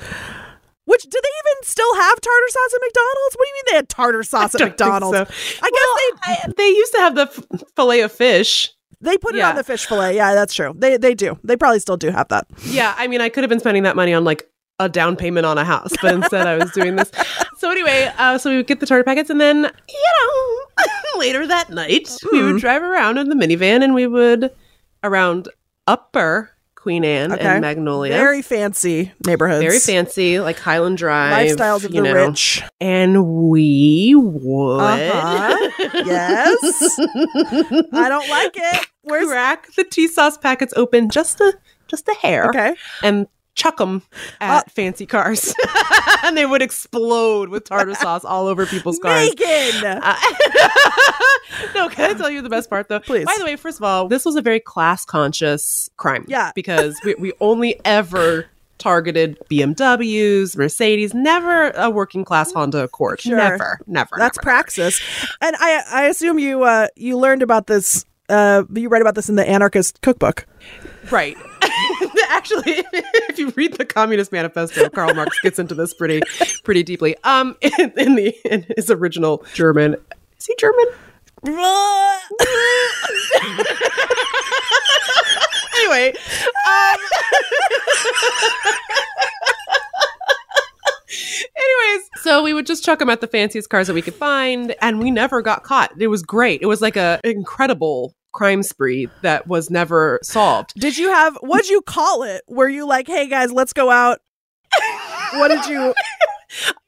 Which 0.86 1.04
do 1.04 1.10
they 1.12 1.18
even 1.18 1.64
still 1.64 1.96
have 1.96 2.20
tartar 2.20 2.48
sauce 2.50 2.74
at 2.74 2.82
McDonald's? 2.82 3.36
What 3.36 3.46
do 3.46 3.48
you 3.48 3.54
mean 3.54 3.64
they 3.70 3.76
had 3.76 3.90
tartar 3.90 4.24
sauce 4.24 4.56
at 4.56 4.62
McDonald's? 4.62 5.18
so. 5.18 5.60
I 5.64 5.70
guess 5.70 6.48
I, 6.48 6.52
they 6.58 6.68
used 6.68 6.92
to 6.94 7.00
have 7.00 7.16
the 7.16 7.22
f- 7.22 7.64
fillet 7.76 8.02
of 8.02 8.12
fish. 8.12 8.72
They 9.02 9.18
put 9.18 9.36
it 9.36 9.42
on 9.42 9.56
the 9.56 9.64
fish 9.64 9.86
fillet. 9.86 10.16
Yeah, 10.16 10.34
that's 10.36 10.54
true. 10.54 10.74
They 10.78 10.98
they 10.98 11.14
do. 11.14 11.38
They 11.44 11.58
probably 11.58 11.80
still 11.80 11.98
do 11.98 12.10
have 12.12 12.28
that. 12.30 12.48
Yeah, 12.66 12.94
I 12.98 13.08
mean, 13.08 13.22
I 13.22 13.30
could 13.30 13.44
have 13.44 13.50
been 13.50 13.60
spending 13.60 13.84
that 13.84 13.96
money 13.96 14.14
on 14.14 14.24
like 14.24 14.50
a 14.80 14.90
down 14.90 15.16
payment 15.16 15.46
on 15.46 15.58
a 15.58 15.66
house, 15.66 15.92
but 16.02 16.14
instead 16.16 16.48
I 16.48 16.56
was 16.58 16.72
doing 16.72 16.96
this. 16.96 17.12
So 17.62 17.70
anyway, 17.70 18.12
uh, 18.18 18.40
so 18.40 18.50
we 18.50 18.56
would 18.58 18.66
get 18.66 18.80
the 18.80 18.88
tartar 18.88 19.04
packets, 19.04 19.30
and 19.30 19.40
then 19.40 19.58
you 19.58 20.12
know, 20.20 20.86
later 21.20 21.46
that 21.46 21.70
night 21.70 22.10
we 22.32 22.42
would 22.42 22.60
drive 22.60 22.82
around 22.82 23.20
in 23.20 23.30
the 23.30 23.36
minivan, 23.36 23.84
and 23.84 23.94
we 23.94 24.08
would 24.08 24.50
around 25.04 25.48
Upper 25.86 26.50
Queen 26.74 27.06
Anne 27.06 27.32
Okay. 27.32 27.44
and 27.46 27.62
Magnolia. 27.62 28.14
Very 28.14 28.42
fancy 28.42 29.12
neighborhoods. 29.28 29.64
Very 29.64 29.78
fancy, 29.78 30.40
like 30.40 30.58
Highland 30.58 30.98
Drive, 30.98 31.52
Lifestyles 31.52 31.84
of 31.86 31.92
the 31.92 32.02
know. 32.02 32.14
rich. 32.30 32.64
and 32.80 33.28
we 33.48 34.16
would 34.16 34.80
Uh-huh. 34.82 35.70
Yes. 36.04 36.98
I 37.94 38.10
don't 38.10 38.28
like 38.28 38.54
it. 38.56 38.88
Where's 39.04 39.28
crack 39.28 39.74
the 39.76 39.84
tea 39.84 40.08
sauce 40.08 40.38
packets 40.38 40.74
open 40.76 41.10
just 41.10 41.40
a 41.42 41.54
just 41.88 42.08
a 42.08 42.14
hair, 42.22 42.48
Okay. 42.50 42.76
and 43.04 43.28
chuck 43.56 43.78
them 43.78 44.02
at 44.40 44.60
Uh, 44.60 44.64
fancy 44.70 45.06
cars, 45.06 45.54
and 46.24 46.38
they 46.38 46.46
would 46.46 46.62
explode 46.62 47.50
with 47.50 47.66
tartar 47.66 47.96
sauce 47.96 48.24
all 48.24 48.48
over 48.48 48.66
people's 48.66 49.00
cars. 49.00 49.30
Meagan. 49.30 50.00
Uh, 50.04 50.16
no, 51.76 51.90
can 51.90 52.12
I 52.12 52.14
tell 52.14 52.30
you 52.30 52.42
the 52.42 52.50
best 52.50 52.70
part 52.70 52.88
though? 52.88 53.00
Please. 53.00 53.26
By 53.26 53.36
the 53.38 53.44
way, 53.46 53.56
first 53.56 53.78
of 53.80 53.84
all, 53.84 54.08
this 54.08 54.24
was 54.26 54.36
a 54.36 54.42
very 54.42 54.60
class 54.60 55.04
conscious 55.06 55.90
crime. 55.98 56.26
Yeah. 56.28 56.52
Because 56.56 56.98
we, 57.04 57.16
we 57.16 57.34
only 57.42 57.80
ever 57.86 58.46
targeted 58.78 59.38
BMWs, 59.50 60.58
Mercedes, 60.58 61.14
never 61.14 61.70
a 61.72 61.90
working 61.90 62.24
class 62.26 62.52
Honda 62.52 62.84
Accord. 62.84 63.22
Sure. 63.22 63.38
Never, 63.38 63.80
never. 63.86 64.16
That's 64.18 64.38
never. 64.38 64.44
praxis. 64.44 65.00
And 65.42 65.56
I 65.60 65.84
I 65.92 66.06
assume 66.06 66.40
you 66.40 66.64
uh 66.64 66.88
you 66.96 67.18
learned 67.18 67.44
about 67.44 67.68
this 67.68 68.06
uh 68.32 68.64
you 68.74 68.90
write 68.90 69.02
about 69.02 69.16
this 69.16 69.30
in 69.30 69.36
the 69.36 69.48
anarchist 69.48 70.02
cookbook. 70.02 70.48
Right. 71.10 71.38
Actually, 72.30 72.84
if 72.94 73.40
you 73.40 73.52
read 73.56 73.74
the 73.74 73.86
Communist 73.86 74.32
Manifesto, 74.32 74.90
Karl 74.90 75.14
Marx 75.14 75.40
gets 75.42 75.60
into 75.60 75.76
this 75.76 75.94
pretty, 75.94 76.22
pretty 76.64 76.84
deeply. 76.84 77.16
Um, 77.24 77.56
in, 77.62 77.92
in 77.98 78.16
the 78.16 78.36
in 78.46 78.66
his 78.76 78.90
original 78.90 79.46
German, 79.54 79.96
is 80.40 80.46
he 80.46 80.56
German? 80.58 80.86
anyway, 85.76 86.14
um, 86.68 86.98
anyways, 91.56 92.10
so 92.18 92.44
we 92.44 92.54
would 92.54 92.66
just 92.66 92.86
chuck 92.86 93.00
them 93.00 93.10
at 93.10 93.22
the 93.22 93.28
fanciest 93.28 93.70
cars 93.70 93.88
that 93.88 93.94
we 93.94 94.02
could 94.02 94.16
find, 94.16 94.76
and 94.82 95.00
we 95.00 95.10
never 95.12 95.42
got 95.42 95.64
caught. 95.64 95.92
It 96.00 96.08
was 96.08 96.22
great. 96.22 96.62
It 96.62 96.68
was 96.68 96.82
like 96.82 96.96
a 96.96 97.20
incredible 97.24 98.16
crime 98.32 98.64
spree 98.64 99.10
that 99.22 99.48
was 99.48 99.70
never 99.70 100.20
solved. 100.24 100.74
Did 100.76 100.98
you 100.98 101.10
have 101.10 101.38
what'd 101.42 101.70
you 101.70 101.82
call 101.82 102.24
it? 102.24 102.44
Were 102.48 102.70
you 102.70 102.88
like, 102.88 103.08
hey 103.08 103.28
guys, 103.28 103.52
let's 103.52 103.74
go 103.74 103.90
out? 103.90 104.20
What 105.34 105.50
did 105.50 105.66
you 105.66 105.94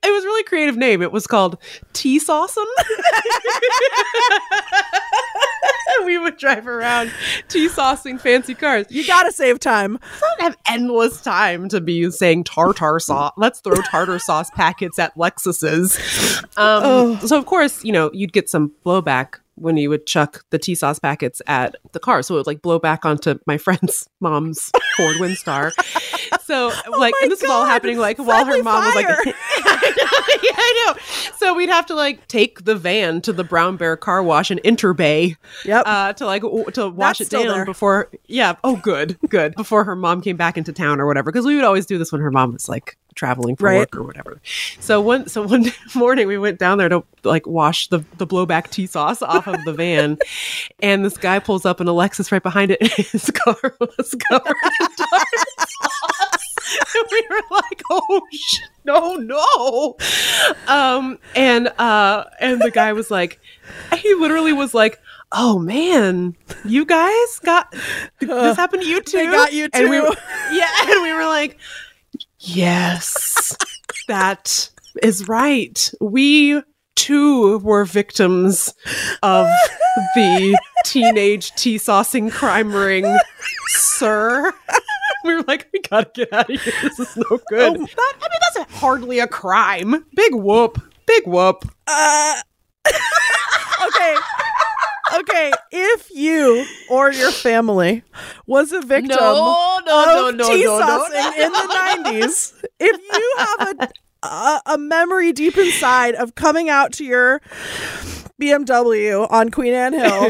It 0.06 0.12
was 0.12 0.24
a 0.24 0.28
really 0.28 0.44
creative 0.44 0.76
name. 0.76 1.02
It 1.02 1.14
was 1.14 1.26
called 1.26 1.58
Tea 1.94 2.20
Sauceum. 2.20 2.66
we 6.06 6.18
would 6.18 6.38
drive 6.38 6.68
around 6.68 7.12
tea 7.48 7.70
saucing 7.70 8.20
fancy 8.20 8.54
cars. 8.54 8.86
you 8.90 9.08
gotta 9.08 9.32
save 9.32 9.60
time. 9.60 9.98
have 10.40 10.58
endless 10.68 11.22
time 11.22 11.70
to 11.70 11.80
be 11.80 12.12
saying 12.12 12.44
tartar 12.44 13.00
sauce. 13.00 13.32
Let's 13.38 13.62
throw 13.62 13.76
tartar 13.76 14.20
sauce 14.20 14.50
packets 14.50 15.00
at 15.00 15.16
Lexuses. 15.16 15.98
Um, 16.58 17.18
so 17.20 17.38
of 17.38 17.46
course, 17.46 17.86
you 17.86 17.94
know, 17.94 18.12
you'd 18.14 18.34
get 18.34 18.50
some 18.50 18.74
blowback 18.86 19.36
when 19.56 19.78
you 19.78 19.90
would 19.90 20.06
chuck 20.08 20.44
the 20.50 20.58
tea 20.60 20.76
sauce 20.76 21.00
packets 21.00 21.42
at 21.48 21.76
the 21.92 22.00
car. 22.00 22.22
So 22.24 22.36
it 22.36 22.38
would 22.40 22.48
like 22.48 22.62
blow 22.62 22.80
back 22.80 23.06
onto 23.06 23.38
my 23.46 23.58
friend's 23.60 24.08
mom's 24.20 24.72
Ford 24.98 25.18
Windstar. 25.18 25.72
So 26.44 26.68
like, 26.98 27.14
my 27.14 27.20
and 27.24 27.32
this 27.32 27.44
is 27.44 27.50
all 27.50 27.66
happening 27.66 27.98
like 27.98 28.18
while 28.18 28.46
her 28.46 28.52
Friendly 28.52 28.62
mom 28.64 28.84
was 28.86 28.96
like. 28.96 29.06
I 29.66 29.94
know, 29.98 30.38
yeah, 30.44 30.56
I 30.58 30.86
know. 30.88 31.02
So 31.38 31.54
we'd 31.54 31.70
have 31.70 31.86
to 31.88 31.96
like 31.96 32.28
take 32.28 32.64
the 32.66 32.76
van 32.76 33.22
to 33.22 33.34
the 33.34 33.44
Brown 33.44 33.78
Bear 33.78 33.96
car 33.98 34.24
wash 34.24 34.50
in 34.52 34.60
Interbay 34.60 35.36
Yep. 35.66 35.84
uh, 35.86 36.14
to 36.14 36.26
like 36.26 36.42
w- 36.42 36.66
to 36.72 36.90
wash 36.90 37.20
That's 37.20 37.34
it 37.34 37.38
down 37.38 37.48
there. 37.48 37.66
before. 37.66 38.10
Yeah. 38.28 38.56
Oh, 38.64 38.78
good, 38.78 39.18
good. 39.30 39.56
Before 39.56 39.84
her 39.84 39.96
mom 39.96 40.22
came 40.22 40.38
back 40.38 40.58
into 40.58 40.74
town 40.74 41.00
or 41.00 41.06
whatever, 41.08 41.32
because 41.32 41.46
we 41.46 41.56
would 41.56 41.64
always 41.66 41.86
do 41.86 41.98
this 41.98 42.12
when 42.12 42.22
her 42.22 42.32
mom 42.32 42.54
was 42.54 42.68
like 42.70 42.98
traveling 43.16 43.56
for 43.56 43.66
Right. 43.66 43.80
work 43.80 43.96
or 43.96 44.04
whatever. 44.04 44.42
So 44.80 45.00
one 45.02 45.28
so 45.28 45.44
one 45.48 45.66
morning 45.96 46.28
we 46.28 46.38
went 46.38 46.60
down 46.60 46.78
there 46.78 46.90
to 46.90 47.04
like 47.24 47.46
wash 47.48 47.88
the 47.88 48.04
the 48.18 48.28
blowback 48.28 48.70
tea 48.70 48.88
sauce 48.88 49.22
off 49.22 49.48
of 49.48 49.64
the 49.66 49.74
van, 49.74 50.18
and 50.82 51.04
this 51.06 51.18
guy 51.18 51.40
pulls 51.40 51.66
up 51.66 51.80
and 51.80 51.88
a 51.90 51.94
Lexus 51.94 52.32
right 52.32 52.44
behind 52.44 52.72
it, 52.72 52.82
and 52.82 52.92
his 52.92 53.30
car 53.32 53.56
was 53.80 54.16
covered 54.30 54.56
in 54.82 54.88
tartar 54.98 55.26
sauce. 55.58 56.58
And 56.96 57.06
we 57.12 57.28
were 57.30 57.42
like, 57.52 57.82
"Oh 57.90 58.22
shit, 58.32 58.70
no, 58.86 59.16
no!" 59.16 59.96
Um, 60.68 61.20
and 61.36 61.68
uh, 61.78 62.26
and 62.40 62.62
the 62.62 62.72
guy 62.72 62.94
was 62.94 63.12
like, 63.12 63.40
he 63.98 64.14
literally 64.16 64.54
was 64.54 64.74
like, 64.74 65.00
"Oh 65.32 65.60
man, 65.60 66.36
you 66.66 66.86
guys 66.86 67.40
got 67.44 67.72
this 68.20 68.56
happened 68.58 68.84
to 68.84 68.88
you 68.88 69.02
too." 69.02 69.18
They 69.18 69.26
got 69.26 69.54
you 69.54 69.70
And 69.74 69.90
we, 69.90 70.00
too. 70.00 70.14
yeah, 70.54 70.70
and 70.88 71.02
we 71.04 71.14
were 71.14 71.26
like, 71.26 71.58
"Yes, 72.44 73.56
that 74.08 74.70
is 75.02 75.28
right. 75.28 75.92
We." 76.00 76.62
Too 76.96 77.58
were 77.58 77.84
victims 77.86 78.74
of 79.24 79.48
the 80.16 80.58
teenage 80.86 81.52
tea 81.56 81.78
saucing 81.78 82.32
crime 82.32 82.74
ring, 82.74 83.18
sir. 83.98 84.54
We 85.26 85.34
were 85.36 85.42
like, 85.42 85.68
we 85.74 85.80
gotta 85.82 86.10
get 86.14 86.32
out 86.32 86.50
of 86.52 86.62
here. 86.62 86.74
This 86.84 87.00
is 87.00 87.18
no 87.18 87.40
good. 87.50 87.78
Oh. 87.78 87.86
That- 87.86 88.14
I 88.22 88.30
mean, 88.30 88.40
that's 88.56 88.74
hardly 88.76 89.20
a 89.20 89.28
crime. 89.28 90.06
Big 90.16 90.36
whoop. 90.36 90.80
Big 91.08 91.26
whoop. 91.26 91.66
Uh. 91.88 92.36
Okay, 95.30 95.52
if 95.72 96.10
you 96.12 96.66
or 96.90 97.12
your 97.12 97.32
family 97.32 98.04
was 98.46 98.72
a 98.72 98.82
victim 98.82 99.18
No, 99.18 99.80
no, 99.86 100.30
of 100.30 100.36
no, 100.36 100.48
tea 100.48 100.66
saucing 100.66 101.38
in 101.38 101.52
the 101.52 102.02
90s, 102.12 102.64
if 102.80 103.02
you 103.02 103.36
have 103.38 103.78
a, 103.80 104.28
a 104.28 104.62
a 104.74 104.78
memory 104.78 105.32
deep 105.32 105.58
inside 105.58 106.16
of 106.16 106.36
coming 106.36 106.70
out 106.70 106.92
to 106.94 107.06
your 107.06 107.42
BMW 108.42 109.26
on 109.32 109.50
Queen 109.50 109.74
Anne 109.74 109.94
Hill 109.94 110.26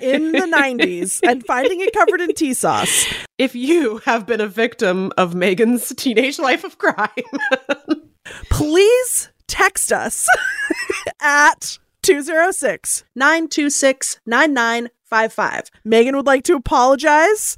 in 0.00 0.32
the 0.32 0.46
90s 0.54 1.20
and 1.22 1.44
finding 1.44 1.80
it 1.80 1.92
covered 1.92 2.20
in 2.20 2.32
tea 2.34 2.54
sauce, 2.54 3.06
If 3.38 3.54
you 3.56 3.98
have 4.04 4.26
been 4.26 4.40
a 4.40 4.46
victim 4.46 5.12
of 5.16 5.34
Meagan's 5.34 5.92
teenage 5.96 6.38
life 6.38 6.62
of 6.62 6.78
crime, 6.78 7.08
please 8.50 9.30
text 9.48 9.92
us 9.92 10.28
at 11.20 11.78
206 12.14 13.04
926 13.14 14.20
9955. 14.26 15.70
Meagan 15.84 16.16
would 16.16 16.26
like 16.26 16.42
to 16.44 16.54
apologize. 16.54 17.56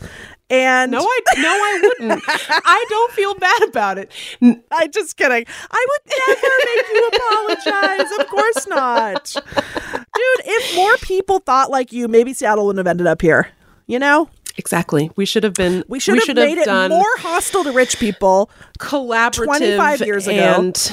And 0.50 0.92
no, 0.92 0.98
I 1.00 1.20
no, 1.38 1.48
I 1.48 1.80
wouldn't. 1.82 2.22
I 2.28 2.84
don't 2.90 3.12
feel 3.12 3.34
bad 3.36 3.62
about 3.62 3.96
it. 3.96 4.12
N- 4.42 4.62
I 4.70 4.88
just 4.88 5.16
kidding. 5.16 5.46
I 5.70 5.86
would 5.88 6.12
never 6.28 6.48
make 6.66 6.86
you 6.92 7.10
apologize. 7.14 8.18
Of 8.20 8.26
course 8.26 8.66
not. 8.66 9.32
Dude, 9.34 10.44
if 10.44 10.76
more 10.76 10.96
people 10.98 11.38
thought 11.38 11.70
like 11.70 11.90
you, 11.90 12.06
maybe 12.06 12.34
Seattle 12.34 12.66
wouldn't 12.66 12.86
have 12.86 12.90
ended 12.90 13.06
up 13.06 13.22
here. 13.22 13.48
You 13.86 13.98
know? 13.98 14.28
Exactly. 14.58 15.10
We 15.16 15.24
should 15.24 15.44
have 15.44 15.54
been. 15.54 15.82
We 15.88 15.98
should 15.98 16.18
have 16.26 16.36
made 16.36 16.58
it 16.58 16.66
done 16.66 16.90
more 16.90 17.16
hostile 17.16 17.64
to 17.64 17.72
rich 17.72 17.98
people. 17.98 18.50
collaborative 18.78 19.44
25 19.44 20.00
years 20.02 20.26
ago. 20.26 20.36
and 20.36 20.92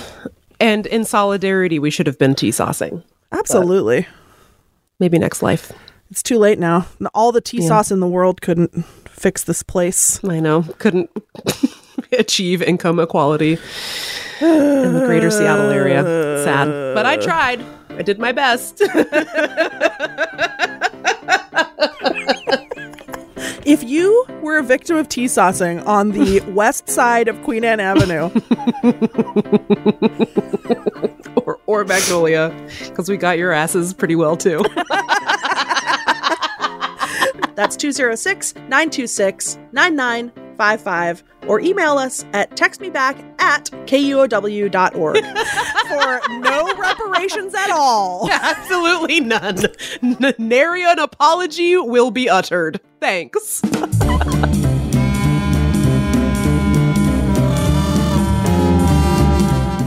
and 0.61 0.85
in 0.85 1.03
solidarity. 1.03 1.77
We 1.79 1.89
should 1.91 2.07
have 2.07 2.17
been 2.17 2.35
tea 2.35 2.51
saucing. 2.51 3.03
Absolutely. 3.31 4.07
Maybe 4.99 5.17
next 5.17 5.41
life. 5.41 5.71
It's 6.11 6.23
too 6.23 6.39
late 6.39 6.59
now. 6.59 6.87
All 7.13 7.31
the 7.31 7.41
tea 7.41 7.61
sauce 7.61 7.91
in 7.91 7.99
the 7.99 8.07
world 8.07 8.41
couldn't 8.41 8.83
fix 9.07 9.43
this 9.43 9.63
place. 9.63 10.23
I 10.23 10.39
know. 10.39 10.63
Couldn't 10.79 11.09
achieve 12.17 12.61
income 12.61 12.99
equality 12.99 13.53
in 14.41 14.93
the 14.93 15.03
greater 15.05 15.29
Seattle 15.29 15.69
area. 15.69 16.01
Sad. 16.43 16.95
But 16.95 17.05
I 17.05 17.17
tried. 17.17 17.63
I 17.89 18.01
did 18.01 18.17
my 18.17 18.31
best. 18.31 18.81
If 23.69 23.83
you 23.83 24.25
were 24.41 24.57
a 24.57 24.63
victim 24.63 24.97
of 24.97 25.09
tea 25.09 25.25
saucing 25.25 25.85
on 25.85 26.09
the 26.09 26.39
west 26.47 26.89
side 26.89 27.27
of 27.27 27.39
Queen 27.43 27.63
Anne 27.63 27.79
Avenue, 27.79 28.31
or, 31.45 31.59
or 31.67 31.83
Magnolia, 31.85 32.51
because 32.85 33.09
we 33.09 33.17
got 33.17 33.37
your 33.37 33.51
asses 33.51 33.93
pretty 33.93 34.15
well 34.15 34.35
too. 34.35 34.65
That's 37.53 37.75
206 37.75 38.55
926 38.55 39.59
9955 40.59 41.23
or 41.47 41.59
email 41.61 41.97
us 41.97 42.25
at 42.33 42.51
textmeback 42.51 43.17
at 43.39 43.65
kuow.org. 43.87 45.15
for 45.89 46.39
no 46.39 46.75
reparations 46.75 47.55
at 47.55 47.71
all. 47.71 48.29
Absolutely 48.31 49.21
none. 49.21 49.57
N- 50.03 50.33
nary 50.37 50.83
an 50.83 50.99
apology 50.99 51.77
will 51.77 52.11
be 52.11 52.29
uttered. 52.29 52.79
Thanks. 52.99 53.61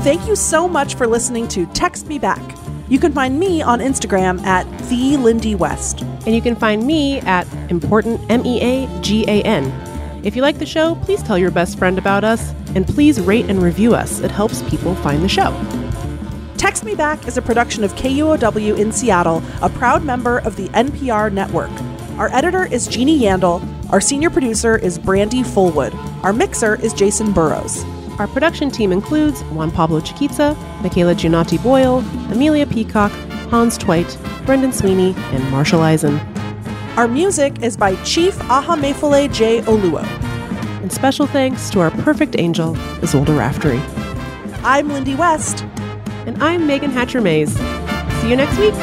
Thank 0.03 0.27
you 0.27 0.35
so 0.35 0.67
much 0.67 0.97
for 0.97 1.07
listening 1.07 1.47
to 1.49 1.65
Text 1.67 2.09
Me 2.09 2.19
Back. 2.19 2.57
You 2.89 2.99
can 2.99 3.13
find 3.13 3.39
me 3.39 3.63
on 3.63 3.79
Instagram 3.79 4.43
at 4.45 4.67
the 4.89 5.17
Lindy 5.17 5.55
West. 5.55 6.03
And 6.03 6.35
you 6.35 6.43
can 6.43 6.57
find 6.57 6.85
me 6.85 7.21
at 7.21 7.47
important 7.71 8.21
M 8.29 8.45
E 8.45 8.61
A 8.61 9.01
G 9.01 9.25
A 9.29 9.43
N. 9.43 9.73
If 10.23 10.37
you 10.37 10.43
like 10.43 10.59
the 10.59 10.67
show, 10.67 10.95
please 10.95 11.23
tell 11.23 11.37
your 11.37 11.51
best 11.51 11.79
friend 11.79 11.99
about 11.99 12.23
us 12.23 12.55
and 12.75 12.87
please 12.87 13.21
rate 13.21 13.47
and 13.51 13.61
review 13.61 13.95
us. 13.95 14.21
It 14.21 14.31
helps 14.31 14.63
people 14.71 14.95
find 14.97 15.23
the 15.23 15.29
show. 15.29 15.51
Text 16.57 16.85
Me 16.85 16.95
Back 16.95 17.27
is 17.27 17.37
a 17.37 17.43
production 17.43 17.83
of 17.83 17.93
KUOW 17.95 18.79
in 18.79 18.93
Seattle, 18.93 19.43
a 19.63 19.69
proud 19.69 20.05
member 20.05 20.39
of 20.39 20.55
the 20.55 20.69
NPR 20.69 21.33
network. 21.33 21.73
Our 22.19 22.33
editor 22.33 22.67
is 22.67 22.87
Jeannie 22.87 23.19
Yandel. 23.19 23.61
Our 23.91 24.01
senior 24.01 24.31
producer 24.31 24.77
is 24.77 24.97
Brandy 24.97 25.43
Fullwood. 25.43 25.93
Our 26.23 26.33
mixer 26.33 26.77
is 26.77 26.93
Jason 26.93 27.33
Burrows. 27.33 27.83
Our 28.21 28.29
production 28.29 28.71
team 28.71 28.93
includes 28.93 29.43
Juan 29.45 29.73
Pablo 29.73 30.01
Chiquitza, 30.01 30.57
Michaela 30.83 31.17
Giannotti 31.17 31.61
Boyle, 31.61 31.99
Amelia 32.31 32.67
Peacock, 32.67 33.11
Hans 33.51 33.77
Twite, 33.77 34.17
Brendan 34.47 34.73
Sweeney, 34.73 35.15
and 35.17 35.51
Marshall 35.51 35.81
Eisen. 35.81 36.21
Our 36.97 37.09
music 37.09 37.63
is 37.63 37.75
by 37.75 37.95
Chief 38.05 38.35
Ahamefule 38.51 39.33
J. 39.33 39.63
Oluo. 39.63 40.05
And 40.83 40.93
special 40.93 41.27
thanks 41.27 41.71
to 41.71 41.81
our 41.81 41.91
perfect 41.91 42.39
angel, 42.39 42.77
Isolde 43.01 43.31
Raftery. 43.31 43.81
I'm 44.63 44.91
Lindy 44.91 45.15
West. 45.15 45.65
And 46.27 46.43
I'm 46.45 46.67
Meagan 46.67 46.91
Hatcher-Mays. 46.91 47.57
See 48.21 48.29
you 48.29 48.37
next 48.37 48.59
week. 48.59 48.75